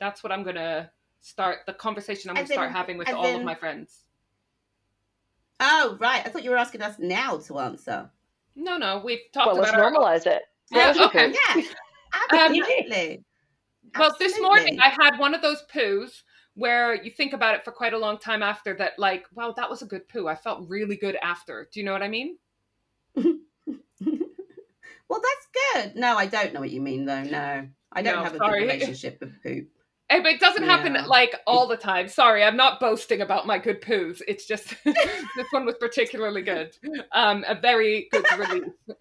That's 0.00 0.22
what 0.24 0.32
I'm 0.32 0.42
going 0.42 0.56
to 0.56 0.90
start 1.20 1.58
the 1.66 1.74
conversation 1.74 2.30
I'm 2.30 2.34
going 2.34 2.46
to 2.46 2.52
start 2.52 2.72
having 2.72 2.98
with 2.98 3.08
all 3.10 3.24
in... 3.24 3.36
of 3.36 3.42
my 3.44 3.54
friends. 3.54 4.04
Oh, 5.60 5.96
right. 6.00 6.22
I 6.26 6.28
thought 6.28 6.42
you 6.42 6.50
were 6.50 6.56
asking 6.56 6.82
us 6.82 6.96
now 6.98 7.38
to 7.38 7.58
answer. 7.60 8.10
No, 8.54 8.76
no, 8.76 9.02
we've 9.04 9.20
talked 9.32 9.46
well, 9.46 9.58
about. 9.62 9.78
Let's 9.78 9.96
normalize 9.96 10.26
it. 10.26 10.42
Yeah, 10.70 10.94
okay. 11.06 11.32
Yeah, 11.32 11.62
absolutely. 12.32 13.16
Um, 13.16 13.24
well, 13.98 14.16
this 14.18 14.40
morning 14.40 14.80
I 14.80 14.88
had 14.88 15.18
one 15.18 15.34
of 15.34 15.42
those 15.42 15.62
poos 15.74 16.22
where 16.54 16.94
you 17.02 17.10
think 17.10 17.32
about 17.32 17.54
it 17.54 17.64
for 17.64 17.72
quite 17.72 17.94
a 17.94 17.98
long 17.98 18.18
time 18.18 18.42
after 18.42 18.74
that, 18.74 18.98
like, 18.98 19.24
wow, 19.34 19.52
that 19.56 19.70
was 19.70 19.82
a 19.82 19.86
good 19.86 20.08
poo. 20.08 20.28
I 20.28 20.34
felt 20.34 20.68
really 20.68 20.96
good 20.96 21.16
after. 21.22 21.68
Do 21.72 21.80
you 21.80 21.86
know 21.86 21.92
what 21.92 22.02
I 22.02 22.08
mean? 22.08 22.36
well, 23.14 23.36
that's 25.10 25.48
good. 25.74 25.96
No, 25.96 26.16
I 26.16 26.26
don't 26.26 26.52
know 26.52 26.60
what 26.60 26.70
you 26.70 26.80
mean, 26.80 27.06
though. 27.06 27.22
No, 27.22 27.68
I 27.92 28.02
don't 28.02 28.16
no, 28.16 28.24
have 28.24 28.34
a 28.34 28.38
sorry. 28.38 28.60
good 28.60 28.72
relationship 28.72 29.18
with 29.20 29.42
poop. 29.42 29.68
But 30.20 30.32
it 30.32 30.40
doesn't 30.40 30.64
happen 30.64 30.94
yeah. 30.94 31.06
like 31.06 31.34
all 31.46 31.66
the 31.66 31.76
time. 31.76 32.08
Sorry, 32.08 32.42
I'm 32.42 32.56
not 32.56 32.80
boasting 32.80 33.20
about 33.20 33.46
my 33.46 33.58
good 33.58 33.80
poos. 33.80 34.20
It's 34.26 34.46
just 34.46 34.74
this 34.84 35.46
one 35.50 35.64
was 35.64 35.76
particularly 35.78 36.42
good. 36.42 36.76
Um, 37.12 37.44
a 37.46 37.54
very 37.54 38.08
good 38.10 38.26
release. 38.36 38.70
well, 38.88 38.96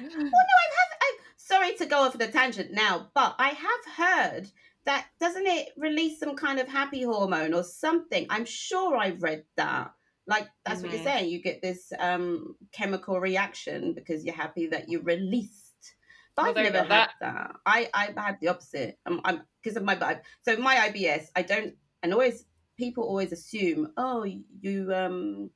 no, 0.00 0.06
I've 0.06 0.76
had. 0.78 0.90
I, 1.00 1.12
sorry 1.36 1.74
to 1.76 1.86
go 1.86 1.98
off 1.98 2.14
on 2.14 2.22
a 2.22 2.30
tangent 2.30 2.72
now, 2.72 3.10
but 3.14 3.34
I 3.38 3.48
have 3.48 3.94
heard 3.96 4.50
that 4.86 5.06
doesn't 5.20 5.46
it 5.46 5.68
release 5.76 6.18
some 6.18 6.36
kind 6.36 6.58
of 6.58 6.68
happy 6.68 7.02
hormone 7.02 7.54
or 7.54 7.62
something? 7.62 8.26
I'm 8.30 8.44
sure 8.44 8.96
I 8.96 9.10
read 9.10 9.44
that. 9.56 9.92
Like 10.26 10.48
that's 10.64 10.80
mm-hmm. 10.80 10.86
what 10.86 10.92
you're 10.92 11.04
mm-hmm. 11.06 11.18
saying. 11.18 11.30
You 11.30 11.42
get 11.42 11.62
this 11.62 11.92
um, 11.98 12.54
chemical 12.72 13.20
reaction 13.20 13.94
because 13.94 14.24
you're 14.24 14.34
happy 14.34 14.68
that 14.68 14.88
you 14.88 15.00
released. 15.00 15.69
But 16.36 16.42
well, 16.42 16.58
I've 16.58 16.72
never 16.72 16.78
had 16.78 16.88
that. 16.88 17.10
that. 17.20 17.56
I 17.66 17.90
I 17.92 18.06
have 18.06 18.16
had 18.16 18.36
the 18.40 18.48
opposite. 18.48 18.98
I'm 19.06 19.42
because 19.62 19.76
of 19.76 19.84
my 19.84 20.20
so 20.42 20.56
my 20.56 20.76
IBS. 20.76 21.26
I 21.36 21.42
don't 21.42 21.74
and 22.02 22.12
always 22.12 22.44
people 22.76 23.04
always 23.04 23.32
assume 23.32 23.92
oh 23.96 24.24
you 24.62 24.92
um 24.94 25.50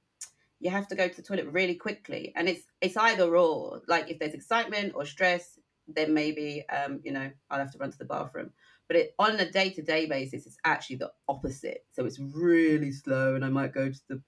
you 0.60 0.70
have 0.70 0.86
to 0.88 0.94
go 0.94 1.08
to 1.08 1.16
the 1.16 1.22
toilet 1.22 1.46
really 1.52 1.74
quickly 1.74 2.32
and 2.36 2.48
it's 2.48 2.64
it's 2.80 2.96
either 2.96 3.34
or 3.36 3.80
like 3.88 4.10
if 4.10 4.18
there's 4.18 4.34
excitement 4.34 4.92
or 4.94 5.04
stress 5.04 5.58
then 5.88 6.12
maybe 6.12 6.64
um 6.68 7.00
you 7.02 7.12
know 7.12 7.30
i'll 7.50 7.58
have 7.58 7.72
to 7.72 7.78
run 7.78 7.90
to 7.90 7.98
the 7.98 8.04
bathroom 8.04 8.50
but 8.88 8.96
it, 8.96 9.14
on 9.18 9.40
a 9.40 9.50
day-to-day 9.50 10.04
basis 10.06 10.46
it's 10.46 10.58
actually 10.64 10.96
the 10.96 11.10
opposite 11.28 11.84
so 11.92 12.04
it's 12.04 12.18
really 12.18 12.92
slow 12.92 13.34
and 13.34 13.44
i 13.44 13.48
might 13.48 13.72
go 13.72 13.90
to 13.90 14.00
the 14.08 14.20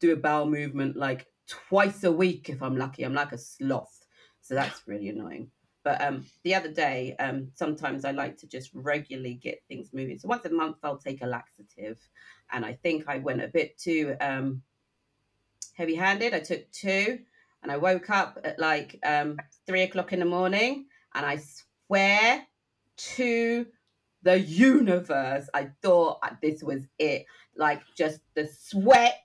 do 0.00 0.12
a 0.12 0.16
bowel 0.16 0.46
movement 0.46 0.96
like 0.96 1.26
twice 1.46 2.04
a 2.04 2.12
week 2.12 2.48
if 2.48 2.62
i'm 2.62 2.76
lucky 2.76 3.02
i'm 3.02 3.14
like 3.14 3.32
a 3.32 3.38
sloth 3.38 4.06
so 4.40 4.54
that's 4.54 4.82
really 4.86 5.10
annoying 5.10 5.50
but 5.84 6.00
um, 6.02 6.24
the 6.42 6.54
other 6.54 6.72
day, 6.72 7.14
um, 7.18 7.48
sometimes 7.54 8.04
I 8.06 8.10
like 8.10 8.38
to 8.38 8.46
just 8.46 8.70
regularly 8.72 9.34
get 9.34 9.62
things 9.68 9.90
moving. 9.92 10.18
So 10.18 10.28
once 10.28 10.44
a 10.46 10.50
month, 10.50 10.78
I'll 10.82 10.96
take 10.96 11.22
a 11.22 11.26
laxative, 11.26 11.98
and 12.50 12.64
I 12.64 12.72
think 12.82 13.04
I 13.06 13.18
went 13.18 13.42
a 13.42 13.48
bit 13.48 13.76
too 13.78 14.16
um, 14.20 14.62
heavy-handed. 15.74 16.32
I 16.32 16.40
took 16.40 16.70
two, 16.72 17.20
and 17.62 17.70
I 17.70 17.76
woke 17.76 18.08
up 18.08 18.38
at 18.44 18.58
like 18.58 18.98
um, 19.04 19.36
three 19.66 19.82
o'clock 19.82 20.14
in 20.14 20.20
the 20.20 20.24
morning, 20.24 20.86
and 21.14 21.26
I 21.26 21.38
swear 21.86 22.46
to 22.96 23.66
the 24.22 24.40
universe, 24.40 25.48
I 25.52 25.68
thought 25.82 26.20
this 26.40 26.62
was 26.62 26.86
it. 26.98 27.26
Like 27.56 27.82
just 27.94 28.20
the 28.34 28.48
sweat, 28.48 29.20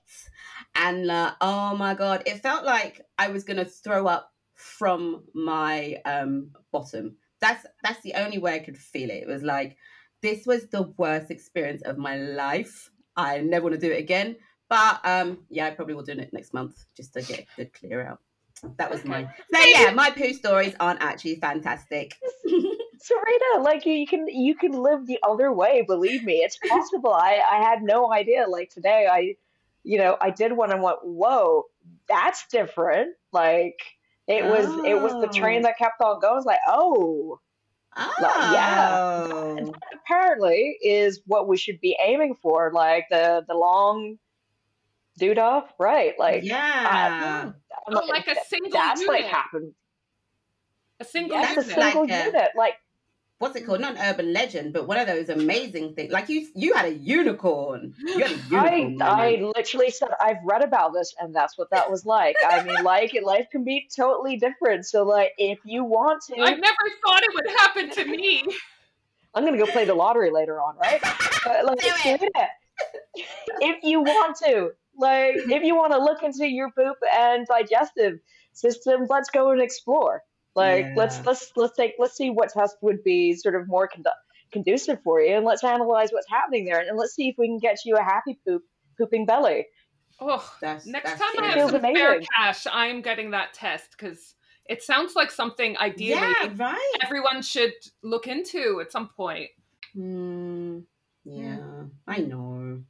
and 0.74 1.10
uh, 1.10 1.32
oh 1.40 1.74
my 1.74 1.94
god, 1.94 2.22
it 2.26 2.42
felt 2.42 2.64
like 2.64 3.00
I 3.18 3.28
was 3.28 3.44
gonna 3.44 3.64
throw 3.64 4.06
up 4.06 4.30
from 4.60 5.24
my 5.34 5.96
um, 6.04 6.50
bottom. 6.72 7.16
That's 7.40 7.64
that's 7.82 8.00
the 8.02 8.14
only 8.14 8.38
way 8.38 8.54
I 8.54 8.58
could 8.58 8.76
feel 8.76 9.10
it. 9.10 9.22
It 9.22 9.28
was 9.28 9.42
like 9.42 9.76
this 10.22 10.46
was 10.46 10.68
the 10.68 10.92
worst 10.96 11.30
experience 11.30 11.82
of 11.82 11.96
my 11.98 12.16
life. 12.16 12.90
I 13.16 13.38
never 13.38 13.64
want 13.64 13.80
to 13.80 13.86
do 13.86 13.92
it 13.92 13.98
again. 13.98 14.36
But 14.68 15.00
um, 15.04 15.38
yeah, 15.48 15.66
I 15.66 15.70
probably 15.70 15.94
will 15.94 16.04
do 16.04 16.12
it 16.12 16.32
next 16.32 16.54
month 16.54 16.84
just 16.96 17.14
to 17.14 17.22
get 17.22 17.46
the 17.56 17.66
clear 17.66 18.06
out. 18.06 18.20
That 18.76 18.90
was 18.90 19.04
my 19.04 19.22
so 19.52 19.60
yeah. 19.60 19.90
My 19.90 20.10
poo 20.10 20.34
stories 20.34 20.74
aren't 20.78 21.00
actually 21.00 21.36
fantastic. 21.36 22.14
Serena, 23.02 23.62
like 23.62 23.86
you, 23.86 23.94
you 23.94 24.06
can 24.06 24.28
you 24.28 24.54
can 24.54 24.72
live 24.72 25.06
the 25.06 25.18
other 25.26 25.50
way. 25.52 25.82
Believe 25.86 26.22
me, 26.22 26.34
it's 26.34 26.58
possible. 26.58 27.12
I 27.12 27.40
I 27.50 27.62
had 27.62 27.82
no 27.82 28.12
idea. 28.12 28.46
Like 28.46 28.68
today, 28.68 29.08
I 29.10 29.36
you 29.82 29.98
know 29.98 30.18
I 30.20 30.30
did 30.30 30.52
one 30.52 30.70
and 30.70 30.82
went, 30.82 30.98
whoa, 31.02 31.64
that's 32.06 32.46
different. 32.48 33.14
Like 33.32 33.80
it 34.30 34.44
was 34.44 34.66
oh. 34.66 34.84
it 34.84 35.00
was 35.00 35.12
the 35.20 35.26
train 35.26 35.60
oh. 35.60 35.62
that 35.64 35.76
kept 35.76 36.00
on 36.00 36.20
going. 36.20 36.36
It's 36.38 36.46
like, 36.46 36.60
oh, 36.68 37.40
oh. 37.96 38.14
Like, 38.22 38.52
yeah. 38.52 39.26
Oh. 39.28 39.56
And 39.56 39.74
apparently 39.92 40.78
is 40.82 41.20
what 41.26 41.48
we 41.48 41.56
should 41.56 41.80
be 41.80 41.98
aiming 42.02 42.36
for, 42.40 42.70
like 42.72 43.06
the 43.10 43.44
the 43.48 43.54
long 43.54 44.18
dude 45.18 45.38
off, 45.38 45.72
right? 45.80 46.14
Like 46.16 46.44
yeah, 46.44 47.50
oh, 47.88 47.92
like, 47.92 48.26
like 48.26 48.28
a 48.28 48.36
single. 48.46 48.70
That's 48.70 49.00
unit. 49.00 49.22
like 49.22 49.30
happened. 49.30 49.72
A 51.00 51.04
single. 51.04 51.36
That's 51.36 51.56
unit. 51.56 51.66
a 51.66 51.74
single 51.74 52.02
like 52.02 52.26
unit. 52.26 52.50
A, 52.54 52.58
like 52.58 52.74
what's 53.40 53.56
it 53.56 53.66
called? 53.66 53.78
Mm. 53.78 53.82
Not 53.82 53.96
an 53.96 54.02
urban 54.02 54.32
legend, 54.32 54.72
but 54.72 54.86
one 54.86 54.98
of 54.98 55.06
those 55.06 55.30
amazing 55.30 55.94
things. 55.94 56.12
Like 56.12 56.28
you, 56.28 56.46
you 56.54 56.74
had 56.74 56.84
a 56.84 56.94
unicorn. 56.94 57.94
You 57.98 58.20
had 58.20 58.30
a 58.30 58.34
unicorn. 58.50 59.02
I, 59.02 59.36
I 59.36 59.52
literally 59.56 59.90
said 59.90 60.10
I've 60.20 60.36
read 60.44 60.62
about 60.62 60.92
this, 60.92 61.14
and 61.18 61.34
that's 61.34 61.58
what 61.58 61.70
that 61.70 61.90
was 61.90 62.06
like. 62.06 62.36
I 62.46 62.62
mean, 62.62 62.84
like 62.84 63.18
life 63.24 63.48
can 63.50 63.64
be 63.64 63.88
totally 63.94 64.36
different. 64.36 64.86
So, 64.86 65.02
like, 65.02 65.32
if 65.38 65.58
you 65.64 65.84
want 65.84 66.22
to, 66.28 66.40
I 66.40 66.50
never 66.50 66.76
thought 67.04 67.22
it 67.22 67.34
would 67.34 67.50
happen 67.58 67.90
to 67.90 68.04
me. 68.04 68.44
I'm 69.34 69.44
gonna 69.44 69.58
go 69.58 69.66
play 69.66 69.84
the 69.84 69.94
lottery 69.94 70.30
later 70.30 70.60
on, 70.60 70.76
right? 70.76 71.00
But, 71.44 71.64
like, 71.64 71.78
if 73.60 73.84
you 73.84 74.02
want 74.02 74.36
to, 74.44 74.70
like, 74.98 75.36
if 75.36 75.62
you 75.62 75.76
want 75.76 75.92
to 75.92 75.98
look 75.98 76.22
into 76.22 76.46
your 76.46 76.70
poop 76.72 76.96
and 77.16 77.46
digestive 77.46 78.18
system, 78.52 79.06
let's 79.08 79.30
go 79.30 79.52
and 79.52 79.62
explore. 79.62 80.24
Like 80.54 80.86
yeah. 80.86 80.94
let's 80.96 81.24
let's 81.24 81.52
let's 81.56 81.76
take 81.76 81.94
let's 81.98 82.16
see 82.16 82.30
what 82.30 82.50
test 82.52 82.76
would 82.82 83.02
be 83.04 83.34
sort 83.34 83.54
of 83.54 83.68
more 83.68 83.88
condu- 83.88 84.10
conducive 84.52 85.00
for 85.02 85.20
you, 85.20 85.36
and 85.36 85.44
let's 85.44 85.62
analyze 85.62 86.10
what's 86.10 86.28
happening 86.28 86.64
there, 86.64 86.80
and 86.80 86.98
let's 86.98 87.14
see 87.14 87.28
if 87.28 87.36
we 87.38 87.46
can 87.46 87.58
get 87.58 87.78
you 87.84 87.96
a 87.96 88.02
happy 88.02 88.38
poop 88.46 88.62
pooping 88.98 89.26
belly. 89.26 89.66
Oh, 90.20 90.46
that's, 90.60 90.86
next 90.86 91.18
that's 91.18 91.20
time 91.20 91.44
I 91.44 91.48
have 91.52 91.70
some 91.70 91.76
amazing. 91.76 91.96
spare 91.96 92.20
cash, 92.36 92.66
I'm 92.70 93.00
getting 93.00 93.30
that 93.30 93.54
test 93.54 93.94
because 93.96 94.34
it 94.68 94.82
sounds 94.82 95.16
like 95.16 95.30
something 95.30 95.78
ideally 95.78 96.34
yeah, 96.42 96.52
right. 96.56 96.96
everyone 97.02 97.42
should 97.42 97.72
look 98.02 98.26
into 98.26 98.80
at 98.80 98.92
some 98.92 99.08
point. 99.08 99.48
Mm, 99.96 100.84
yeah, 101.24 101.58
I 102.06 102.18
know. 102.18 102.82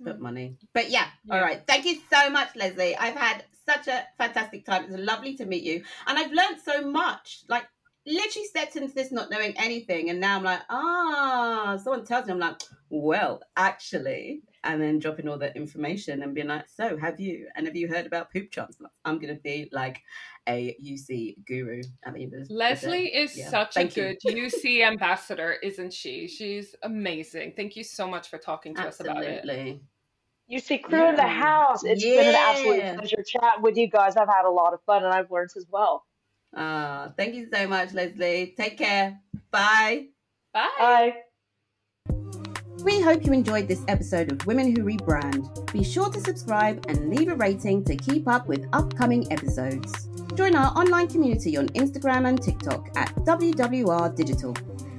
But 0.00 0.20
money. 0.20 0.56
But 0.72 0.90
yeah, 0.90 1.06
yeah, 1.24 1.34
all 1.34 1.40
right. 1.40 1.62
Thank 1.66 1.84
you 1.86 1.98
so 2.12 2.30
much, 2.30 2.54
Leslie. 2.56 2.96
I've 2.96 3.16
had 3.16 3.44
such 3.66 3.88
a 3.88 4.06
fantastic 4.18 4.64
time. 4.64 4.84
It's 4.84 4.96
lovely 4.96 5.36
to 5.36 5.46
meet 5.46 5.64
you. 5.64 5.82
And 6.06 6.18
I've 6.18 6.32
learned 6.32 6.60
so 6.64 6.88
much. 6.88 7.42
Like, 7.48 7.64
literally 8.06 8.46
stepped 8.46 8.76
into 8.76 8.94
this 8.94 9.10
not 9.10 9.30
knowing 9.30 9.54
anything. 9.58 10.10
And 10.10 10.20
now 10.20 10.36
I'm 10.36 10.44
like, 10.44 10.60
ah, 10.70 11.78
someone 11.82 12.04
tells 12.04 12.26
me, 12.26 12.32
I'm 12.32 12.38
like, 12.38 12.62
well, 12.90 13.42
actually. 13.56 14.42
And 14.66 14.82
then 14.82 14.98
dropping 14.98 15.28
all 15.28 15.38
the 15.38 15.54
information 15.56 16.22
and 16.22 16.34
being 16.34 16.48
like, 16.48 16.68
so 16.68 16.96
have 16.96 17.20
you? 17.20 17.48
And 17.54 17.66
have 17.66 17.76
you 17.76 17.88
heard 17.88 18.04
about 18.04 18.32
poop 18.32 18.50
chance? 18.50 18.76
I'm 19.04 19.18
going 19.18 19.34
to 19.34 19.40
be 19.40 19.68
like 19.72 20.02
a 20.48 20.76
UC 20.84 21.44
guru 21.46 21.82
at 22.04 22.14
the 22.14 22.22
end 22.24 22.34
of 22.34 22.50
Leslie 22.50 23.06
is 23.06 23.36
yeah. 23.36 23.48
such 23.48 23.74
Thank 23.74 23.96
a 23.96 24.14
good 24.14 24.18
UC 24.26 24.86
ambassador, 24.86 25.52
isn't 25.62 25.92
she? 25.92 26.28
She's 26.28 26.74
amazing. 26.82 27.54
Thank 27.56 27.76
you 27.76 27.84
so 27.84 28.08
much 28.08 28.28
for 28.28 28.38
talking 28.38 28.74
to 28.74 28.82
Absolutely. 28.82 29.26
us 29.26 29.44
about 29.44 29.56
it. 29.56 29.80
UC, 30.50 30.82
crew 30.82 30.98
yeah. 30.98 31.10
in 31.10 31.16
the 31.16 31.22
house. 31.22 31.84
It's 31.84 32.04
yeah. 32.04 32.16
been 32.16 32.28
an 32.28 32.34
absolute 32.34 32.98
pleasure 32.98 33.24
chatting 33.26 33.62
with 33.62 33.76
you 33.76 33.88
guys. 33.88 34.16
I've 34.16 34.28
had 34.28 34.44
a 34.44 34.50
lot 34.50 34.74
of 34.74 34.80
fun 34.82 35.04
and 35.04 35.12
I've 35.12 35.30
learned 35.30 35.50
as 35.56 35.66
well. 35.70 36.04
Uh, 36.56 37.08
thank 37.16 37.34
you 37.34 37.48
so 37.52 37.66
much, 37.66 37.92
Leslie. 37.92 38.54
Take 38.56 38.78
care. 38.78 39.20
Bye. 39.50 40.06
Bye. 40.52 40.70
Bye. 40.78 41.12
We 42.86 43.00
hope 43.00 43.26
you 43.26 43.32
enjoyed 43.32 43.66
this 43.66 43.82
episode 43.88 44.30
of 44.30 44.46
Women 44.46 44.72
Who 44.72 44.84
Rebrand. 44.84 45.72
Be 45.72 45.82
sure 45.82 46.08
to 46.08 46.20
subscribe 46.20 46.86
and 46.88 47.10
leave 47.10 47.26
a 47.26 47.34
rating 47.34 47.82
to 47.84 47.96
keep 47.96 48.28
up 48.28 48.46
with 48.46 48.68
upcoming 48.72 49.26
episodes. 49.32 50.06
Join 50.36 50.54
our 50.54 50.70
online 50.78 51.08
community 51.08 51.56
on 51.56 51.66
Instagram 51.70 52.28
and 52.28 52.40
TikTok 52.40 52.96
at 52.96 53.12
WWR 53.24 54.14
Digital. 54.14 54.56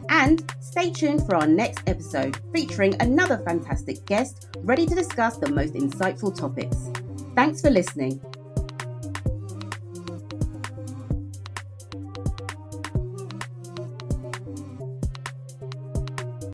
And 0.09 0.53
stay 0.59 0.91
tuned 0.91 1.25
for 1.25 1.35
our 1.35 1.47
next 1.47 1.87
episode 1.87 2.37
featuring 2.51 2.93
another 3.01 3.37
fantastic 3.45 4.05
guest 4.05 4.49
ready 4.63 4.85
to 4.85 4.93
discuss 4.93 5.37
the 5.37 5.49
most 5.49 5.73
insightful 5.73 6.37
topics. 6.37 6.91
Thanks 7.35 7.61
for 7.61 7.69
listening. 7.69 8.21